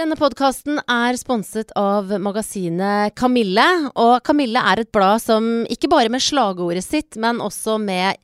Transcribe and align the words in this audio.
Denne 0.00 0.16
podkasten 0.16 0.78
er 0.88 1.16
sponset 1.20 1.74
av 1.76 2.08
magasinet 2.24 3.12
Kamille. 3.20 3.66
Og 4.00 4.22
Kamille 4.24 4.62
er 4.72 4.80
et 4.80 4.88
blad 4.96 5.20
som 5.20 5.50
ikke 5.68 5.90
bare 5.92 6.08
med 6.08 6.24
slagordet 6.24 6.86
sitt, 6.86 7.18
men 7.20 7.42
også 7.44 7.76
med 7.82 8.16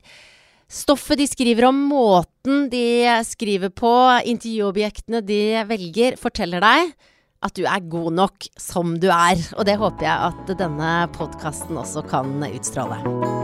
stoffet 0.73 1.21
de 1.21 1.27
skriver 1.29 1.67
om, 1.69 1.83
måten 1.91 2.65
de 2.73 3.05
skriver 3.29 3.69
på, 3.69 3.93
intervjuobjektene 4.25 5.21
de 5.21 5.41
velger, 5.69 6.17
forteller 6.17 6.65
deg 6.65 6.95
at 7.45 7.53
du 7.53 7.67
er 7.69 7.89
god 7.93 8.15
nok 8.23 8.49
som 8.57 8.97
du 8.97 9.11
er. 9.13 9.37
Og 9.53 9.69
det 9.69 9.77
håper 9.77 10.09
jeg 10.09 10.31
at 10.33 10.55
denne 10.57 10.93
podkasten 11.13 11.77
også 11.77 12.07
kan 12.09 12.39
utstråle. 12.49 13.36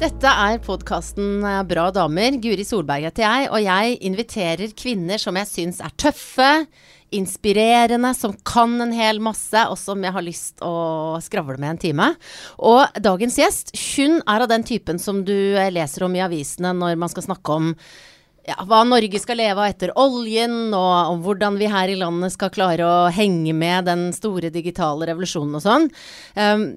Dette 0.00 0.30
er 0.32 0.56
podkasten 0.64 1.42
Bra 1.68 1.90
damer. 1.92 2.38
Guri 2.40 2.64
Solberg 2.64 3.04
heter 3.04 3.20
jeg, 3.20 3.48
og 3.52 3.60
jeg 3.60 3.98
inviterer 4.08 4.72
kvinner 4.72 5.20
som 5.20 5.36
jeg 5.36 5.48
syns 5.50 5.80
er 5.84 5.92
tøffe, 6.00 6.46
inspirerende, 7.12 8.14
som 8.16 8.32
kan 8.48 8.78
en 8.80 8.94
hel 8.96 9.20
masse, 9.20 9.60
og 9.68 9.76
som 9.76 10.00
jeg 10.00 10.14
har 10.16 10.24
lyst 10.24 10.64
å 10.64 11.18
skravle 11.20 11.60
med 11.60 11.74
en 11.74 11.82
time. 11.84 12.08
Og 12.64 12.96
dagens 12.96 13.36
gjest, 13.42 13.74
hun 13.98 14.22
er 14.24 14.46
av 14.46 14.48
den 14.48 14.64
typen 14.64 15.02
som 15.02 15.20
du 15.20 15.36
leser 15.68 16.08
om 16.08 16.16
i 16.16 16.24
avisene 16.24 16.72
når 16.80 16.96
man 16.96 17.12
skal 17.12 17.28
snakke 17.28 17.60
om 17.60 17.74
ja, 18.48 18.56
hva 18.64 18.80
Norge 18.88 19.20
skal 19.20 19.36
leve 19.36 19.60
av 19.60 19.68
etter 19.68 19.92
oljen, 20.00 20.70
og 20.72 21.12
om 21.12 21.24
hvordan 21.26 21.60
vi 21.60 21.68
her 21.68 21.92
i 21.92 22.00
landet 22.00 22.32
skal 22.32 22.56
klare 22.56 22.88
å 22.88 23.08
henge 23.12 23.52
med 23.52 23.84
den 23.92 24.08
store 24.16 24.48
digitale 24.48 25.12
revolusjonen 25.12 25.60
og 25.60 25.68
sånn. 25.68 25.90
Um, 26.40 26.70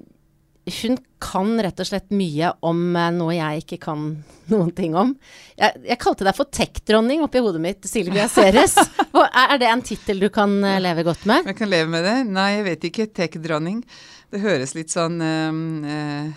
hun 0.64 0.96
kan 1.20 1.60
rett 1.60 1.80
og 1.80 1.88
slett 1.88 2.12
mye 2.16 2.50
om 2.64 2.96
eh, 2.96 3.10
noe 3.12 3.34
jeg 3.36 3.64
ikke 3.64 3.78
kan 3.84 4.04
noen 4.52 4.70
ting 4.76 4.96
om. 4.96 5.14
Jeg, 5.60 5.82
jeg 5.88 6.00
kalte 6.00 6.26
deg 6.26 6.36
for 6.36 6.50
tech-dronning 6.52 7.24
oppi 7.24 7.42
hodet 7.44 7.62
mitt, 7.64 7.88
Silvia 7.88 8.28
Ceres. 8.32 8.76
er 9.44 9.58
det 9.60 9.68
en 9.70 9.84
tittel 9.84 10.22
du 10.22 10.30
kan 10.32 10.56
eh, 10.64 10.80
leve 10.84 11.04
godt 11.06 11.26
med? 11.30 11.50
Jeg 11.52 11.60
kan 11.60 11.72
leve 11.72 11.92
med 11.92 12.06
det. 12.08 12.16
Nei, 12.30 12.48
jeg 12.58 12.66
vet 12.70 12.88
ikke. 12.90 13.10
Tech-dronning. 13.20 13.84
Det 14.32 14.40
høres 14.42 14.74
litt 14.74 14.90
sånn 14.90 15.20
uh, 15.22 16.32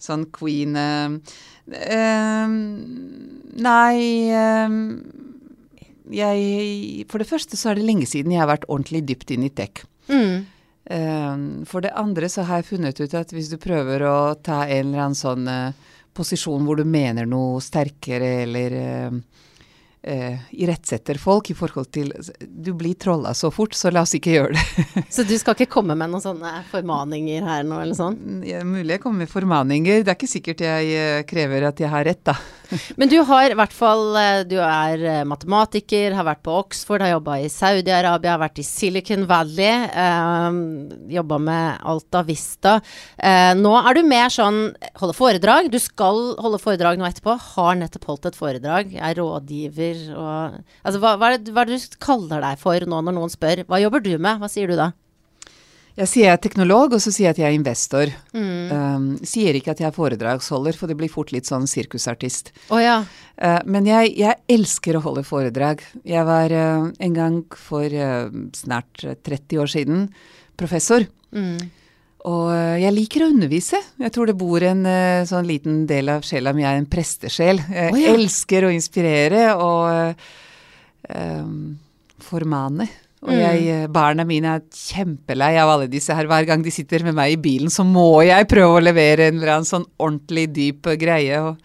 Sånn 0.00 0.22
queen 0.32 0.78
uh, 0.78 1.10
Nei 3.66 3.96
jeg 6.12 7.04
For 7.10 7.22
det 7.22 7.28
første 7.28 7.58
så 7.58 7.70
er 7.70 7.78
det 7.78 7.86
lenge 7.86 8.08
siden 8.08 8.32
jeg 8.34 8.40
har 8.42 8.50
vært 8.50 8.66
ordentlig 8.68 9.04
dypt 9.10 9.30
inn 9.34 9.44
i 9.46 9.52
tech. 9.52 9.84
Mm. 10.08 10.48
Ehm, 10.92 11.64
for 11.66 11.80
det 11.80 11.94
andre 11.96 12.28
så 12.28 12.44
har 12.44 12.60
jeg 12.60 12.68
funnet 12.74 13.00
ut 13.00 13.14
at 13.16 13.32
hvis 13.32 13.48
du 13.48 13.56
prøver 13.60 14.04
å 14.04 14.34
ta 14.44 14.66
en 14.66 14.90
eller 14.90 15.06
annen 15.06 15.16
sånn 15.16 15.48
uh, 15.48 15.92
posisjon 16.12 16.66
hvor 16.68 16.76
du 16.76 16.84
mener 16.84 17.24
noe 17.28 17.62
sterkere 17.64 18.28
eller 18.42 18.76
uh, 18.76 19.14
uh, 20.04 20.42
irettsetter 20.52 21.16
folk 21.22 21.48
i 21.48 21.56
forhold 21.56 21.88
til 21.96 22.12
Du 22.42 22.74
blir 22.76 22.98
trolla 23.00 23.32
så 23.32 23.48
fort, 23.54 23.72
så 23.72 23.88
la 23.88 24.04
oss 24.04 24.12
ikke 24.18 24.36
gjøre 24.36 24.58
det. 24.58 25.04
så 25.16 25.24
du 25.24 25.32
skal 25.40 25.56
ikke 25.56 25.72
komme 25.78 25.96
med 25.96 26.12
noen 26.12 26.26
sånne 26.26 26.58
formaninger 26.68 27.48
her 27.48 27.64
nå, 27.64 27.80
eller 27.86 27.96
sånn? 27.96 28.42
Ja, 28.44 28.60
mulig 28.60 28.98
jeg 28.98 29.04
kommer 29.06 29.24
med 29.24 29.32
formaninger. 29.32 30.04
Det 30.04 30.12
er 30.12 30.20
ikke 30.20 30.34
sikkert 30.34 30.66
jeg 30.66 31.24
krever 31.30 31.70
at 31.70 31.80
jeg 31.80 31.94
har 31.94 32.04
rett, 32.04 32.20
da. 32.28 32.36
Men 33.00 33.10
du 33.10 33.18
har 33.28 33.52
i 33.52 33.56
hvert 33.58 33.74
fall 33.74 34.16
eh, 34.18 34.42
Du 34.48 34.56
er 34.62 35.02
eh, 35.02 35.22
matematiker, 35.28 36.14
har 36.16 36.26
vært 36.26 36.42
på 36.46 36.54
Oxford, 36.62 37.04
har 37.04 37.14
jobba 37.16 37.38
i 37.42 37.50
Saudi-Arabia, 37.52 38.36
har 38.36 38.42
vært 38.42 38.62
i 38.62 38.66
Silicon 38.66 39.26
Valley. 39.30 39.88
Eh, 39.88 40.58
jobba 41.16 41.40
med 41.42 41.84
Alta 41.92 42.22
Vista. 42.26 42.78
Eh, 43.18 43.52
nå 43.58 43.74
er 43.82 43.98
du 43.98 44.02
mer 44.08 44.32
sånn 44.32 44.62
holde 45.00 45.16
foredrag. 45.16 45.70
Du 45.72 45.78
skal 45.82 46.34
holde 46.42 46.60
foredrag 46.62 47.00
nå 47.00 47.08
etterpå. 47.08 47.36
Har 47.54 47.78
nettopp 47.80 48.08
holdt 48.10 48.30
et 48.32 48.38
foredrag. 48.38 48.96
Er 48.96 49.18
rådgiver 49.20 50.04
og 50.16 50.60
Altså, 50.82 50.98
hva, 51.02 51.14
hva, 51.18 51.32
er 51.32 51.38
det, 51.42 51.52
hva 51.54 51.64
er 51.64 51.70
det 51.70 51.78
du 51.82 51.96
kaller 52.02 52.42
deg 52.42 52.58
for 52.60 52.88
nå 52.88 53.00
når 53.04 53.16
noen 53.16 53.32
spør? 53.32 53.64
Hva 53.68 53.80
jobber 53.82 54.02
du 54.04 54.14
med? 54.16 54.40
Hva 54.42 54.50
sier 54.50 54.70
du 54.70 54.78
da? 54.78 54.92
Jeg 55.92 56.08
sier 56.08 56.24
jeg 56.24 56.32
er 56.38 56.40
teknolog, 56.40 56.94
og 56.96 57.02
så 57.04 57.10
sier 57.12 57.28
jeg 57.28 57.34
at 57.34 57.40
jeg 57.42 57.48
er 57.50 57.58
investor. 57.58 58.12
Mm. 58.32 58.70
Um, 58.72 59.08
sier 59.28 59.56
ikke 59.58 59.74
at 59.74 59.82
jeg 59.82 59.90
er 59.90 59.96
foredragsholder, 59.96 60.76
for 60.78 60.88
det 60.88 60.96
blir 60.96 61.12
fort 61.12 61.34
litt 61.34 61.48
sånn 61.48 61.68
sirkusartist. 61.68 62.48
Oh, 62.72 62.80
ja. 62.80 63.02
uh, 63.36 63.60
men 63.68 63.88
jeg, 63.90 64.14
jeg, 64.16 64.40
elsker 64.56 64.96
å 64.96 65.02
holde 65.04 65.24
foredrag. 65.28 65.84
Jeg 66.08 66.24
var 66.28 66.54
uh, 66.56 66.88
en 66.96 67.18
gang 67.18 67.38
for 67.60 67.92
uh, 67.92 68.32
snart 68.56 69.04
30 69.04 69.60
år 69.60 69.72
siden 69.74 70.08
professor. 70.56 71.04
Mm. 71.36 71.60
Og 72.32 72.48
jeg 72.78 72.94
liker 72.94 73.24
å 73.24 73.32
undervise. 73.32 73.80
Jeg 73.98 74.14
tror 74.14 74.30
det 74.30 74.38
bor 74.38 74.62
en 74.62 74.84
sånn 75.26 75.48
liten 75.48 75.80
del 75.90 76.06
av 76.12 76.22
sjela 76.22 76.52
mi 76.54 76.62
er 76.62 76.76
en 76.78 76.86
prestesjel. 76.86 77.58
Jeg 77.66 77.90
oh, 77.90 77.98
ja. 77.98 78.12
elsker 78.14 78.68
å 78.68 78.70
inspirere 78.70 79.48
og 79.58 80.12
formane. 82.22 82.86
Og 83.22 83.30
jeg, 83.36 83.58
mm. 83.62 83.68
eh, 83.70 83.90
barna 83.92 84.24
mine 84.26 84.56
er 84.56 84.64
kjempelei 84.74 85.52
av 85.62 85.70
alle 85.70 85.86
disse 85.90 86.14
her. 86.16 86.26
Hver 86.30 86.48
gang 86.48 86.64
de 86.64 86.72
sitter 86.74 87.04
med 87.06 87.14
meg 87.14 87.36
i 87.36 87.40
bilen, 87.42 87.70
så 87.70 87.86
må 87.86 88.24
jeg 88.26 88.48
prøve 88.50 88.80
å 88.80 88.82
levere 88.82 89.28
en 89.30 89.38
eller 89.38 89.54
annen 89.56 89.68
sånn 89.68 89.86
ordentlig 90.02 90.48
dyp 90.56 90.90
greie. 90.98 91.38
Og, 91.38 91.60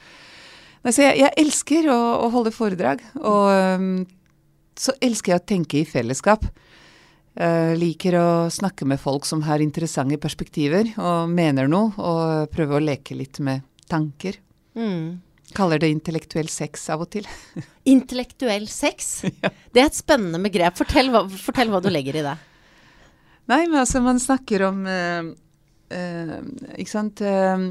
altså 0.84 1.08
jeg, 1.08 1.18
jeg, 1.24 1.34
elsker 1.42 1.90
å, 1.94 1.98
å, 2.28 2.30
holde 2.36 2.54
foredrag. 2.54 3.02
Og 3.24 3.50
um, 3.82 3.92
så 4.78 4.94
elsker 5.02 5.34
jeg 5.34 5.42
å 5.42 5.48
tenke 5.50 5.82
i 5.82 5.88
fellesskap. 5.90 6.46
Uh, 7.38 7.74
liker 7.78 8.18
å 8.18 8.28
snakke 8.54 8.86
med 8.90 9.02
folk 9.02 9.26
som 9.26 9.44
har 9.46 9.62
interessante 9.62 10.18
perspektiver 10.22 10.94
og 10.98 11.34
mener 11.34 11.70
noe, 11.70 11.94
og 11.98 12.54
prøve 12.54 12.78
å 12.78 12.86
leke 12.86 13.18
litt 13.18 13.42
med 13.46 13.66
tanker. 13.90 14.38
Mm. 14.78 15.18
Kaller 15.56 15.80
det 15.80 15.90
intellektuell 15.94 16.50
sex 16.52 16.90
av 16.92 17.06
og 17.06 17.12
til. 17.16 17.28
intellektuell 17.96 18.68
sex? 18.72 19.22
Ja. 19.44 19.52
Det 19.72 19.82
er 19.84 19.90
et 19.92 19.98
spennende 19.98 20.40
begrep. 20.42 20.78
Fortell 20.80 21.12
hva, 21.14 21.24
fortell 21.30 21.70
hva, 21.72 21.82
du 21.84 21.92
legger 21.94 22.18
i 22.18 22.24
det. 22.26 22.36
Nei, 23.48 23.62
men 23.70 23.80
altså 23.80 24.02
man 24.04 24.20
snakker 24.20 24.66
om 24.68 24.82
uh, 24.84 25.30
uh, 25.94 26.34
Ikke 26.76 26.92
sant 26.92 27.22
uh, 27.24 27.62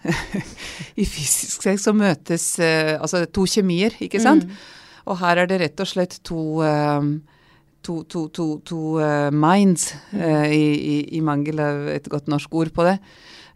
I 1.02 1.06
fysisk 1.06 1.66
sex 1.66 1.84
så 1.86 1.92
møtes 1.94 2.46
altså 2.58 3.22
to 3.28 3.44
kjemier, 3.46 3.94
ikke 4.02 4.22
sant? 4.22 4.48
Mm. 4.48 5.04
Og 5.12 5.20
her 5.20 5.42
er 5.42 5.50
det 5.50 5.60
rett 5.60 5.82
og 5.84 5.90
slett 5.90 6.16
to 6.26 6.40
to, 7.84 8.02
to, 8.12 8.26
to, 8.32 8.46
to 8.64 8.78
minds, 9.32 9.90
mm. 10.12 10.24
i, 10.52 10.64
i, 10.94 10.96
i 11.16 11.20
mangel 11.24 11.60
av 11.64 11.86
et 11.92 12.08
godt 12.12 12.32
norsk 12.32 12.56
ord 12.56 12.72
på 12.76 12.88
det. 12.88 12.96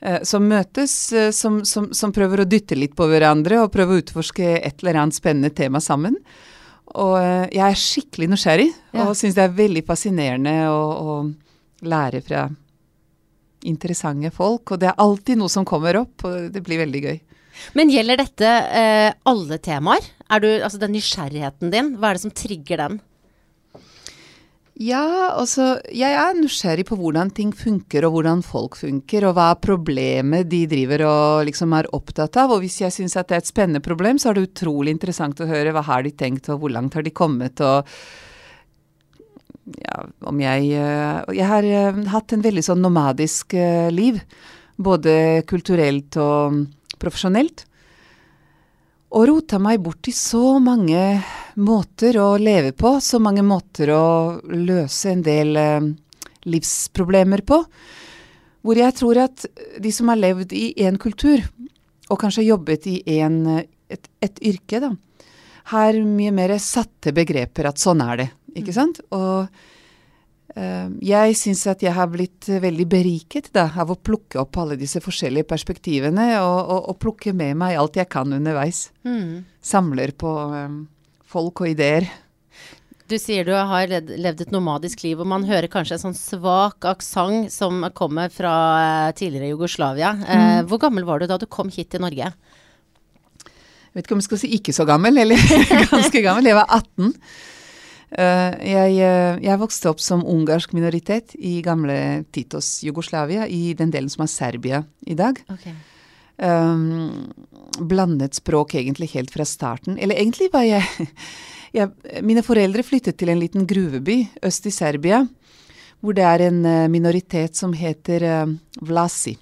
Eh, 0.05 0.21
som 0.29 0.45
møtes, 0.45 0.95
eh, 1.17 1.31
som, 1.33 1.63
som, 1.65 1.89
som, 1.97 2.13
prøver 2.13 2.43
å 2.43 2.49
dytte 2.49 2.77
litt 2.77 2.93
på 2.97 3.07
hverandre 3.09 3.63
og 3.63 3.71
prøve 3.73 3.95
å 3.95 4.03
utforske 4.03 4.59
et 4.59 4.83
eller 4.83 5.01
annet 5.01 5.17
spennende 5.17 5.49
tema 5.57 5.81
sammen. 5.81 6.19
Og 6.93 7.17
eh, 7.23 7.47
jeg 7.57 7.65
er 7.65 7.81
skikkelig 7.81 8.29
nysgjerrig 8.35 8.69
ja. 8.69 9.07
og 9.07 9.15
syns 9.17 9.39
det 9.39 9.47
er 9.47 9.57
veldig 9.57 9.85
fascinerende 9.89 10.55
å, 10.69 10.83
å, 10.85 11.17
lære 11.85 12.21
fra 12.25 12.47
interessante 13.65 14.29
folk. 14.33 14.75
Og 14.75 14.83
det 14.83 14.91
er 14.91 15.01
alltid 15.01 15.41
noe 15.41 15.53
som 15.53 15.65
kommer 15.69 15.97
opp, 16.03 16.27
og 16.29 16.53
det 16.53 16.61
blir 16.65 16.83
veldig 16.85 17.03
gøy. 17.07 17.19
Men 17.79 17.93
gjelder 17.93 18.21
dette 18.21 18.53
eh, 18.77 19.09
alle 19.31 19.59
temaer? 19.63 20.05
Er 20.29 20.45
du, 20.45 20.51
altså 20.59 20.81
den 20.83 20.97
nysgjerrigheten 20.99 21.73
din, 21.73 21.95
hva 21.97 22.11
er 22.11 22.19
det 22.19 22.27
som 22.27 22.35
trigger 22.35 22.85
den? 22.85 23.01
Ja, 24.75 25.31
altså 25.39 25.77
jeg 25.95 26.17
er 26.19 26.35
nysgjerrig 26.35 26.83
på 26.89 26.97
hvordan 26.99 27.29
ting 27.31 27.53
funker, 27.55 28.09
og 28.09 28.17
hvordan 28.17 28.41
folk 28.43 28.75
funker, 28.81 29.29
og 29.29 29.37
hva 29.37 29.53
er 29.53 29.61
problemet 29.63 30.49
de 30.51 30.65
driver 30.71 31.05
og 31.07 31.45
liksom 31.47 31.77
er 31.79 31.87
opptatt 31.95 32.41
av. 32.43 32.57
Og 32.57 32.65
hvis 32.65 32.81
jeg 32.83 32.95
syns 32.97 33.15
at 33.15 33.31
det 33.31 33.37
er 33.37 33.45
et 33.45 33.53
spennende 33.53 33.83
problem, 33.85 34.19
så 34.19 34.33
er 34.33 34.39
det 34.39 34.49
utrolig 34.49 34.97
interessant 34.97 35.39
å 35.39 35.47
høre 35.47 35.71
hva 35.77 35.85
har 35.87 36.03
de 36.03 36.11
tenkt, 36.19 36.51
og 36.51 36.65
hvor 36.65 36.75
langt 36.75 36.99
har 36.99 37.07
de 37.07 37.15
kommet, 37.15 37.63
og 37.63 37.87
ja, 39.81 40.03
om 40.29 40.41
jeg 40.43 40.75
eh, 40.77 41.21
Jeg 41.39 41.47
har 41.49 41.65
uh, 41.65 42.01
hatt 42.13 42.35
en 42.35 42.43
veldig 42.45 42.65
sånn 42.67 42.83
nomadisk 42.85 43.55
uh, 43.57 43.89
liv. 43.89 44.19
Både 44.77 45.41
kulturelt 45.49 46.19
og 46.21 46.67
profesjonelt 47.01 47.65
og 49.15 49.29
rota 49.31 49.61
meg 49.63 49.83
bort 49.83 50.09
i 50.11 50.15
så 50.15 50.59
mange 50.63 51.01
måter 51.55 52.19
å 52.21 52.35
leve 52.41 52.73
på, 52.77 52.97
så 53.01 53.21
mange 53.23 53.45
måter 53.47 53.93
å 53.95 54.07
løse 54.51 55.13
en 55.13 55.23
del 55.27 55.57
eh, 55.61 55.91
livsproblemer 56.49 57.45
på, 57.47 57.61
hvor 58.65 58.81
jeg 58.81 58.97
tror 58.97 59.21
at 59.27 59.45
de 59.81 59.93
som 59.93 60.09
har 60.13 60.21
levd 60.21 60.55
i 60.57 60.71
én 60.87 60.97
kultur, 61.01 61.45
og 62.09 62.21
kanskje 62.21 62.47
jobbet 62.47 62.89
i 62.89 62.99
en, 63.19 63.43
et, 63.89 64.09
et, 64.25 64.41
yrke, 64.45 64.81
da, 64.81 64.95
har 65.75 66.01
mye 66.05 66.33
mer 66.35 66.57
satte 66.61 67.13
begreper 67.17 67.69
at 67.69 67.81
sånn 67.81 68.03
er 68.05 68.21
det, 68.21 68.29
ikke 68.55 68.73
mm. 68.73 68.79
sant? 68.79 69.01
Og 69.17 69.49
Eh, 70.55 70.91
jeg 71.03 71.35
syns 71.35 71.65
at 71.67 71.83
jeg 71.83 71.93
har 71.97 72.11
blitt 72.13 72.47
veldig 72.47 72.87
beriket 72.87 73.51
da, 73.55 73.67
av 73.81 73.91
å 73.91 73.99
plukke 73.99 74.39
opp 74.45 74.61
alle 74.63 74.79
disse 74.79 75.03
forskjellige 75.03 75.49
perspektivene, 75.51 76.29
og, 76.45 76.59
og, 76.63 76.91
og 76.93 76.99
plukke 77.03 77.35
med 77.35 77.59
meg 77.59 77.79
alt 77.81 77.99
jeg 77.99 78.11
kan 78.13 78.31
underveis. 78.37 78.87
Mm. 79.03 79.43
Samler 79.65 80.15
på 80.19 80.31
um, 80.31 80.85
folk 81.35 81.65
og 81.65 81.75
ideer. 81.75 82.07
Du 83.05 83.19
sier 83.21 83.45
du 83.45 83.53
har 83.53 83.91
levd 83.93 84.47
et 84.47 84.53
nomadisk 84.55 85.03
liv, 85.05 85.21
og 85.21 85.29
man 85.29 85.45
hører 85.45 85.69
kanskje 85.69 85.99
en 85.99 86.05
sånn 86.07 86.17
svak 86.17 86.87
aksent 86.89 87.53
som 87.53 87.85
kommer 87.97 88.33
fra 88.33 88.55
tidligere 89.17 89.51
Jugoslavia. 89.53 90.15
Mm. 90.23 90.29
Eh, 90.37 90.61
hvor 90.71 90.81
gammel 90.81 91.05
var 91.05 91.21
du 91.21 91.29
da 91.29 91.37
du 91.41 91.45
kom 91.45 91.69
hit 91.73 91.93
til 91.93 92.05
Norge? 92.05 92.33
Jeg 92.33 94.01
vet 94.01 94.07
ikke 94.07 94.17
om 94.17 94.23
jeg 94.23 94.31
skal 94.31 94.41
si 94.41 94.55
ikke 94.57 94.75
så 94.75 94.87
gammel, 94.89 95.21
eller 95.21 95.43
ganske 95.93 96.25
gammel. 96.25 96.49
Jeg 96.49 96.57
var 96.57 96.73
18. 96.81 97.13
Uh, 98.15 98.53
jeg, 98.63 98.99
jeg, 99.43 99.59
vokste 99.59 99.91
opp 99.91 100.01
som 100.03 100.23
ungarsk 100.31 100.73
minoritet 100.77 101.35
i 101.35 101.59
gamle 101.67 101.97
Titos 102.35 102.79
Jugoslavia, 102.87 103.47
i 103.47 103.75
den 103.77 103.93
delen 103.95 104.11
som 104.11 104.25
er 104.25 104.33
Serbia 104.33 104.81
i 105.05 105.17
dag. 105.19 105.39
Okay. 105.53 105.77
Um, 106.35 107.31
blandet 107.79 108.35
språk 108.35 108.75
egentlig 108.75 109.13
helt 109.15 109.31
fra 109.31 109.47
starten. 109.47 109.99
Eller 109.99 110.19
egentlig 110.19 110.51
var 110.53 110.67
jeg, 110.67 111.09
jeg 111.79 112.23
Mine 112.27 112.43
foreldre 112.47 112.83
flyttet 112.87 113.19
til 113.21 113.31
en 113.31 113.41
liten 113.43 113.69
gruveby 113.71 114.21
øst 114.43 114.67
i 114.67 114.75
Serbia, 114.75 115.23
hvor 116.03 116.17
det 116.17 116.27
er 116.27 116.49
en 116.49 116.61
uh, 116.67 116.91
minoritet 116.91 117.57
som 117.57 117.73
heter 117.73 118.27
Vlasi. 118.83 119.37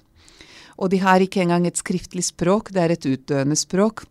Og 0.77 0.89
de 0.89 0.99
har 1.03 1.21
ikke 1.21 1.43
engang 1.43 1.67
et 1.67 1.79
skriftlig 1.79 2.25
språk, 2.25 2.71
det 2.73 2.81
er 2.81 2.93
et 2.95 3.05
utdøende 3.07 3.57
språk. 3.57 4.05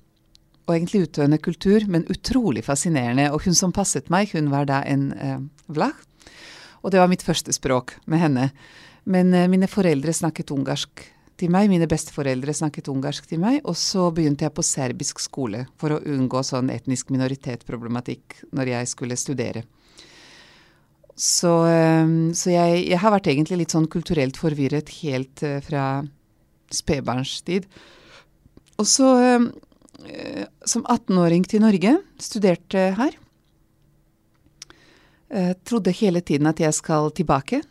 Og 0.69 0.77
egentlig 0.77 1.09
utdøende 1.09 1.41
kultur, 1.43 1.85
men 1.91 2.07
utrolig 2.11 2.63
fascinerende. 2.65 3.33
Og 3.35 3.43
hun 3.47 3.57
som 3.59 3.75
passet 3.75 4.11
meg, 4.15 4.31
hun 4.37 4.53
var 4.53 4.69
da 4.71 4.83
en 4.87 5.09
eh, 5.13 5.41
vlach. 5.67 5.99
Og 6.83 6.95
det 6.95 7.01
var 7.03 7.11
mitt 7.11 7.25
første 7.27 7.53
språk 7.55 7.97
med 8.07 8.23
henne. 8.23 8.47
Men 9.05 9.35
eh, 9.35 9.51
mine 9.51 9.67
foreldre 9.71 10.15
snakket 10.15 10.55
ungarsk 10.55 11.03
til 11.41 11.53
meg, 11.53 11.69
mine 11.73 11.89
besteforeldre 11.91 12.55
snakket 12.55 12.91
ungarsk 12.93 13.27
til 13.31 13.41
meg, 13.43 13.61
og 13.65 13.77
så 13.79 14.09
begynte 14.15 14.47
jeg 14.47 14.55
på 14.57 14.65
serbisk 14.67 15.23
skole 15.23 15.65
for 15.81 15.97
å 15.97 16.03
unngå 16.03 16.43
sånn 16.47 16.71
etnisk 16.75 17.13
minoritetproblematikk 17.15 18.43
når 18.53 18.75
jeg 18.75 18.91
skulle 18.93 19.19
studere. 19.21 19.65
Så, 21.13 21.53
eh, 21.69 22.13
så 22.37 22.53
jeg, 22.55 22.85
jeg, 22.89 22.99
har 23.03 23.15
vært 23.15 23.29
egentlig 23.33 23.63
litt 23.63 23.75
sånn 23.75 23.91
kulturelt 23.91 24.39
forvirret 24.41 24.89
helt 25.03 25.43
uh, 25.45 25.59
fra 25.65 25.87
spedbarnstid. 26.73 27.67
Og 28.81 28.89
så, 28.89 29.09
eh, 29.29 30.47
som 30.65 30.87
18-åring 30.89 31.45
til 31.49 31.63
Norge, 31.65 31.99
studerte 32.23 32.89
her. 32.99 33.19
Jeg 35.33 35.57
trodde 35.65 35.95
hele 35.97 36.21
tiden 36.21 36.49
at 36.51 36.61
jeg 36.61 36.75
skal 36.77 37.13
tilbake. 37.17 37.63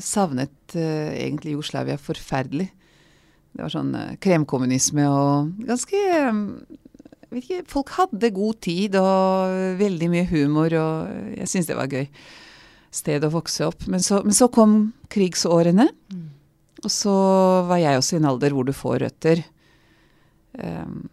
Savnet 0.00 0.76
eh, 0.78 1.12
egentlig 1.26 1.56
Jugoslavia 1.56 1.98
forferdelig. 2.00 2.70
Det 3.52 3.64
var 3.64 3.72
sånn 3.72 3.92
kremkommunisme 4.22 5.04
og 5.12 5.52
ganske 5.68 5.98
vet 7.32 7.42
ikke, 7.42 7.64
Folk 7.70 7.92
hadde 7.96 8.32
god 8.34 8.60
tid 8.64 8.96
og 9.00 9.76
veldig 9.80 10.08
mye 10.12 10.28
humor, 10.30 10.74
og 10.76 11.36
jeg 11.38 11.50
syns 11.50 11.68
det 11.70 11.78
var 11.78 11.92
gøy 11.92 12.06
sted 12.92 13.24
å 13.24 13.32
vokse 13.32 13.66
opp. 13.66 13.86
Men 13.88 14.04
så, 14.04 14.20
men 14.24 14.36
så 14.36 14.50
kom 14.52 14.92
krigsårene. 15.12 15.88
Mm. 16.12 16.28
Og 16.82 16.92
så 16.92 17.14
var 17.68 17.80
jeg 17.80 17.98
også 17.98 18.16
i 18.16 18.20
en 18.20 18.28
alder 18.32 18.54
hvor 18.54 18.68
du 18.68 18.74
får 18.76 19.00
røtter. 19.06 19.42
Um, 20.58 21.08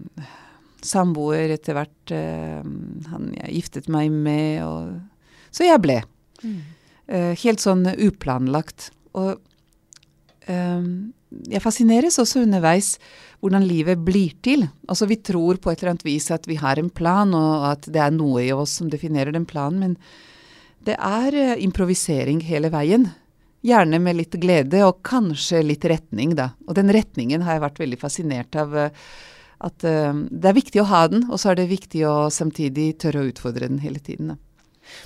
samboer 0.84 1.54
etter 1.54 1.78
hvert 1.78 2.12
um, 2.12 2.74
Han 3.08 3.30
jeg 3.38 3.54
giftet 3.56 3.86
meg 3.88 4.12
med, 4.12 4.66
og 4.66 5.56
Så 5.56 5.64
jeg 5.64 5.80
ble. 5.84 6.02
Mm. 6.44 6.60
Uh, 7.08 7.32
helt 7.46 7.64
sånn 7.64 7.88
uplanlagt. 7.96 8.90
Og 9.18 9.40
jeg 10.50 11.62
fascineres 11.62 12.18
også 12.22 12.42
underveis 12.46 12.96
hvordan 13.40 13.68
livet 13.68 14.02
blir 14.04 14.34
til. 14.44 14.66
Altså 14.90 15.08
vi 15.10 15.20
tror 15.22 15.60
på 15.62 15.72
et 15.72 15.82
eller 15.82 15.94
annet 15.94 16.08
vis 16.08 16.30
at 16.34 16.48
vi 16.50 16.58
har 16.60 16.82
en 16.82 16.90
plan, 16.90 17.32
og 17.38 17.68
at 17.72 17.88
det 17.88 18.02
er 18.04 18.16
noe 18.16 18.44
i 18.44 18.52
oss 18.56 18.80
som 18.80 18.90
definerer 18.92 19.36
den 19.36 19.48
planen, 19.50 19.80
men 19.84 19.96
det 20.88 20.96
er 20.96 21.36
uh, 21.36 21.56
improvisering 21.62 22.42
hele 22.48 22.72
veien. 22.74 23.10
Gjerne 23.66 24.00
med 24.02 24.16
litt 24.16 24.38
glede 24.40 24.86
og 24.88 25.02
kanskje 25.06 25.62
litt 25.66 25.86
retning, 25.92 26.34
da. 26.40 26.54
Og 26.68 26.78
den 26.78 26.92
retningen 26.96 27.44
har 27.44 27.58
jeg 27.58 27.66
vært 27.66 27.82
veldig 27.84 28.00
fascinert 28.00 28.56
av. 28.56 28.76
Eh, 28.88 29.10
at 29.68 29.84
uh, 29.84 30.16
det 30.32 30.48
er 30.48 30.56
viktig 30.56 30.80
å 30.80 30.88
ha 30.88 31.02
den, 31.12 31.26
og 31.28 31.42
så 31.42 31.52
er 31.52 31.60
det 31.60 31.72
viktig 31.74 32.06
å 32.08 32.30
samtidig 32.32 32.94
tørre 33.04 33.26
å 33.26 33.28
utfordre 33.28 33.68
den 33.68 33.82
hele 33.84 34.00
tiden. 34.00 34.32
Da. 34.32 34.40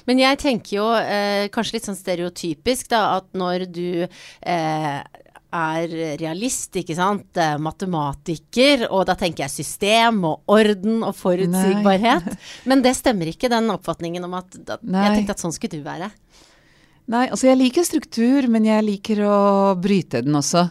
Men 0.08 0.22
jeg 0.22 0.40
tenker 0.44 0.78
jo 0.78 0.88
eh, 0.98 1.50
kanskje 1.54 1.78
litt 1.78 1.88
sånn 1.90 2.00
stereotypisk, 2.00 2.90
da, 2.94 3.20
at 3.20 3.30
når 3.38 3.68
du 3.74 4.06
eh, 4.06 5.00
er 5.54 5.92
realist, 6.18 6.74
ikke 6.82 6.96
sant, 6.98 7.38
matematiker, 7.62 8.88
og 8.90 9.06
da 9.10 9.14
tenker 9.20 9.46
jeg 9.46 9.54
system 9.54 10.24
og 10.26 10.54
orden 10.54 11.04
og 11.06 11.14
forutsigbarhet. 11.20 12.32
Nei. 12.32 12.40
Men 12.72 12.82
det 12.86 12.96
stemmer 12.98 13.30
ikke, 13.30 13.52
den 13.54 13.70
oppfatningen 13.74 14.26
om 14.26 14.34
at, 14.40 14.58
at 14.66 14.82
Jeg 14.82 15.20
tenkte 15.20 15.38
at 15.38 15.44
sånn 15.46 15.54
skulle 15.54 15.78
du 15.78 15.86
være. 15.86 16.10
Nei, 17.12 17.26
altså 17.28 17.50
jeg 17.50 17.60
liker 17.60 17.84
struktur, 17.84 18.46
men 18.48 18.64
jeg 18.68 18.84
liker 18.86 19.20
å 19.28 19.40
bryte 19.76 20.22
den 20.24 20.38
også. 20.40 20.70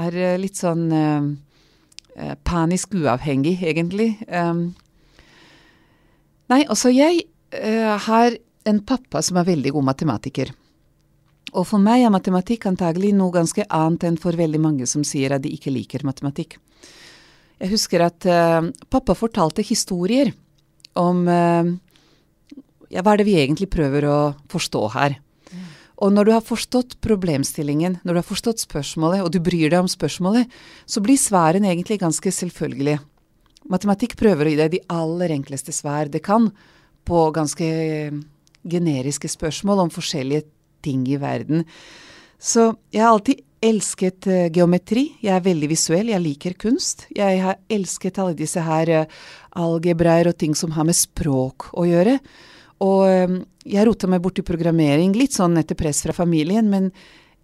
Er 0.00 0.14
eh, 0.16 0.38
litt 0.40 0.56
sånn 0.56 0.86
uh, 0.88 2.32
panisk 2.48 2.96
uavhengig, 2.96 3.58
egentlig. 3.60 4.14
Um, 4.32 4.70
nei, 6.48 6.62
altså 6.64 6.92
jeg 6.92 7.26
uh, 7.52 7.98
har 8.06 8.38
en 8.68 8.80
pappa 8.86 9.20
som 9.24 9.40
er 9.42 9.50
veldig 9.50 9.74
god 9.76 9.90
matematiker. 9.90 10.54
Og 11.52 11.66
for 11.68 11.82
meg 11.82 12.04
er 12.04 12.12
matematikk 12.14 12.66
antagelig 12.70 13.12
noe 13.16 13.34
ganske 13.34 13.66
annet 13.68 14.06
enn 14.08 14.20
for 14.20 14.36
veldig 14.38 14.60
mange 14.62 14.88
som 14.88 15.04
sier 15.04 15.34
at 15.34 15.44
de 15.44 15.52
ikke 15.52 15.72
liker 15.74 16.06
matematikk. 16.08 16.56
Jeg 17.60 17.70
husker 17.74 18.02
at 18.06 18.26
uh, 18.26 18.70
pappa 18.90 19.14
fortalte 19.14 19.62
historier 19.62 20.32
om 20.98 21.24
ja, 22.92 23.00
hva 23.00 23.14
er 23.14 23.22
det 23.22 23.28
vi 23.28 23.38
egentlig 23.40 23.70
prøver 23.72 24.04
å 24.04 24.16
forstå 24.52 24.82
her? 24.96 25.16
Og 26.02 26.10
når 26.10 26.26
du 26.26 26.32
har 26.34 26.42
forstått 26.44 26.96
problemstillingen, 27.04 28.00
når 28.02 28.16
du 28.16 28.18
har 28.18 28.26
forstått 28.26 28.64
spørsmålet, 28.64 29.22
og 29.22 29.30
du 29.30 29.38
bryr 29.44 29.70
deg 29.70 29.84
om 29.84 29.90
spørsmålet, 29.90 30.50
så 30.84 31.02
blir 31.04 31.20
svaren 31.20 31.64
egentlig 31.68 32.00
ganske 32.02 32.32
selvfølgelige. 32.34 32.98
Matematikk 33.70 34.16
prøver 34.18 34.48
å 34.48 34.52
gi 34.52 34.58
deg 34.58 34.72
de 34.72 34.82
aller 34.90 35.36
enkleste 35.36 35.74
svar 35.74 36.10
det 36.10 36.24
kan 36.26 36.50
på 37.06 37.22
ganske 37.34 37.68
generiske 38.62 39.30
spørsmål 39.30 39.84
om 39.84 39.94
forskjellige 39.94 40.48
ting 40.84 41.06
i 41.10 41.18
verden. 41.20 41.64
Så 42.42 42.72
jeg 42.92 43.04
har 43.04 43.14
alltid 43.14 43.42
elsket 43.62 44.26
uh, 44.26 44.48
geometri. 44.52 45.06
Jeg 45.22 45.36
er 45.36 45.44
veldig 45.44 45.70
visuell, 45.70 46.10
jeg 46.10 46.24
liker 46.24 46.58
kunst. 46.58 47.06
Jeg 47.14 47.38
har 47.44 47.60
elsket 47.70 48.18
alle 48.18 48.36
disse 48.38 48.62
her 48.62 48.90
uh, 49.02 49.20
algebraer 49.62 50.32
og 50.32 50.38
ting 50.40 50.56
som 50.58 50.74
har 50.74 50.88
med 50.88 50.98
språk 50.98 51.70
å 51.78 51.86
gjøre. 51.86 52.18
Og 52.82 53.02
um, 53.06 53.40
jeg 53.62 53.86
rota 53.86 54.10
meg 54.10 54.22
bort 54.24 54.40
i 54.42 54.46
programmering, 54.46 55.14
litt 55.14 55.36
sånn 55.36 55.54
etter 55.60 55.78
press 55.78 56.02
fra 56.02 56.14
familien, 56.16 56.66
men 56.72 56.90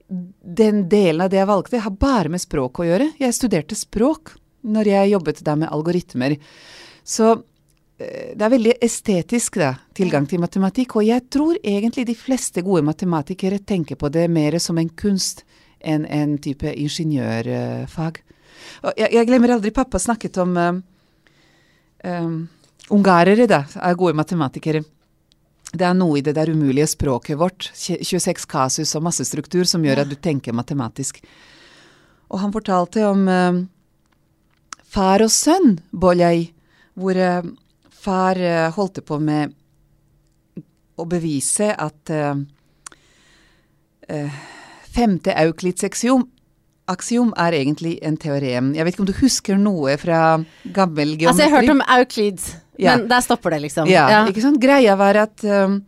den 0.08 0.86
delen 0.88 1.22
av 1.22 1.30
det 1.30 1.38
jeg 1.38 1.50
valgte, 1.50 1.82
har 1.84 1.94
bare 2.00 2.32
med 2.32 2.42
språk 2.42 2.80
å 2.80 2.88
gjøre. 2.88 3.10
Jeg 3.20 3.36
studerte 3.36 3.76
språk 3.78 4.34
når 4.66 4.90
jeg 4.90 5.12
jobbet 5.12 5.42
der 5.46 5.60
med 5.60 5.70
algoritmer. 5.70 6.34
Så 7.06 7.36
det 7.98 8.44
er 8.44 8.52
veldig 8.52 8.76
estetisk, 8.84 9.58
da, 9.58 9.72
tilgang 9.96 10.26
til 10.30 10.42
matematikk. 10.42 10.96
Og 11.00 11.06
jeg 11.08 11.24
tror 11.34 11.58
egentlig 11.62 12.06
de 12.06 12.14
fleste 12.18 12.62
gode 12.62 12.84
matematikere 12.86 13.58
tenker 13.58 13.98
på 13.98 14.10
det 14.14 14.28
mer 14.30 14.58
som 14.62 14.78
en 14.78 14.90
kunst 14.90 15.42
enn 15.78 16.04
en 16.06 16.36
type 16.42 16.70
ingeniørfag. 16.70 18.20
Jeg, 18.94 19.10
jeg, 19.14 19.26
glemmer 19.26 19.54
aldri 19.54 19.72
pappa 19.74 19.98
snakket 19.98 20.38
om 20.42 20.54
um, 20.58 22.38
Ungarere, 22.94 23.44
da, 23.50 23.64
er 23.84 23.98
gode 23.98 24.16
matematikere 24.16 24.80
det 25.68 25.84
er 25.84 25.96
noe 25.96 26.16
i 26.16 26.24
det 26.24 26.32
der 26.38 26.48
umulige 26.48 26.86
språket 26.88 27.36
vårt, 27.36 27.68
26 27.76 28.46
kasus 28.48 28.94
og 28.96 29.04
massestruktur, 29.04 29.66
som 29.68 29.84
gjør 29.84 30.00
at 30.00 30.08
du 30.08 30.16
tenker 30.16 30.56
matematisk. 30.56 31.20
Og 32.32 32.40
han 32.40 32.54
fortalte 32.54 33.04
om 33.04 33.26
um, 33.28 33.58
far 34.88 35.24
og 35.24 35.32
sønn, 35.32 35.76
Boljai, 35.92 36.54
hvor 36.96 37.20
far 37.98 38.38
uh, 38.40 38.68
holdt 38.76 39.02
på 39.06 39.18
med 39.22 39.54
å 40.98 41.06
bevise 41.06 41.70
at 41.78 42.10
femte 44.90 45.34
Euklids 45.36 45.84
aksiom, 45.84 46.24
aksiom 46.88 47.34
er 47.38 47.56
egentlig 47.58 47.98
en 48.04 48.16
teorem. 48.20 48.72
Jeg 48.76 48.86
vet 48.86 48.96
ikke 48.96 49.04
om 49.04 49.10
du 49.10 49.18
husker 49.20 49.60
noe 49.60 49.96
fra 50.00 50.22
gammel 50.64 51.14
geometri? 51.14 51.28
Altså, 51.30 51.44
jeg 51.44 51.52
har 51.52 51.60
hørt 51.60 51.74
om 51.74 51.84
Euclid. 51.98 52.48
Ja. 52.78 52.96
Men 52.96 53.08
der 53.10 53.22
stopper 53.24 53.54
det, 53.54 53.62
liksom. 53.66 53.90
Ja, 53.90 54.08
ja. 54.12 54.24
ikke 54.30 54.44
sant. 54.44 54.60
Greia 54.62 54.94
var 54.98 55.18
at 55.18 55.42
um, 55.44 55.80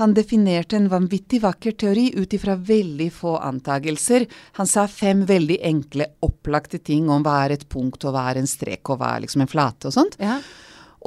han 0.00 0.12
definerte 0.16 0.76
en 0.76 0.90
vanvittig 0.92 1.40
vakker 1.42 1.76
teori 1.80 2.10
ut 2.18 2.36
ifra 2.36 2.58
veldig 2.60 3.08
få 3.14 3.38
antagelser. 3.40 4.26
Han 4.60 4.68
sa 4.68 4.84
fem 4.92 5.24
veldig 5.28 5.58
enkle, 5.64 6.10
opplagte 6.26 6.82
ting 6.84 7.08
om 7.10 7.24
hva 7.24 7.40
er 7.46 7.56
et 7.56 7.66
punkt, 7.72 8.04
og 8.04 8.14
hva 8.14 8.28
er 8.30 8.42
en 8.42 8.50
strek, 8.50 8.84
og 8.92 9.00
hva 9.00 9.14
er 9.16 9.26
liksom 9.26 9.46
en 9.46 9.50
flate, 9.50 9.88
og 9.88 9.96
sånt. 9.96 10.18
Ja. 10.22 10.38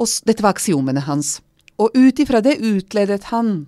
Og 0.00 0.08
dette 0.26 0.44
var 0.44 0.56
aksiomene 0.56 1.02
hans. 1.04 1.38
Og 1.80 1.92
ut 1.96 2.22
ifra 2.22 2.40
det 2.44 2.58
utledet 2.64 3.28
han 3.32 3.66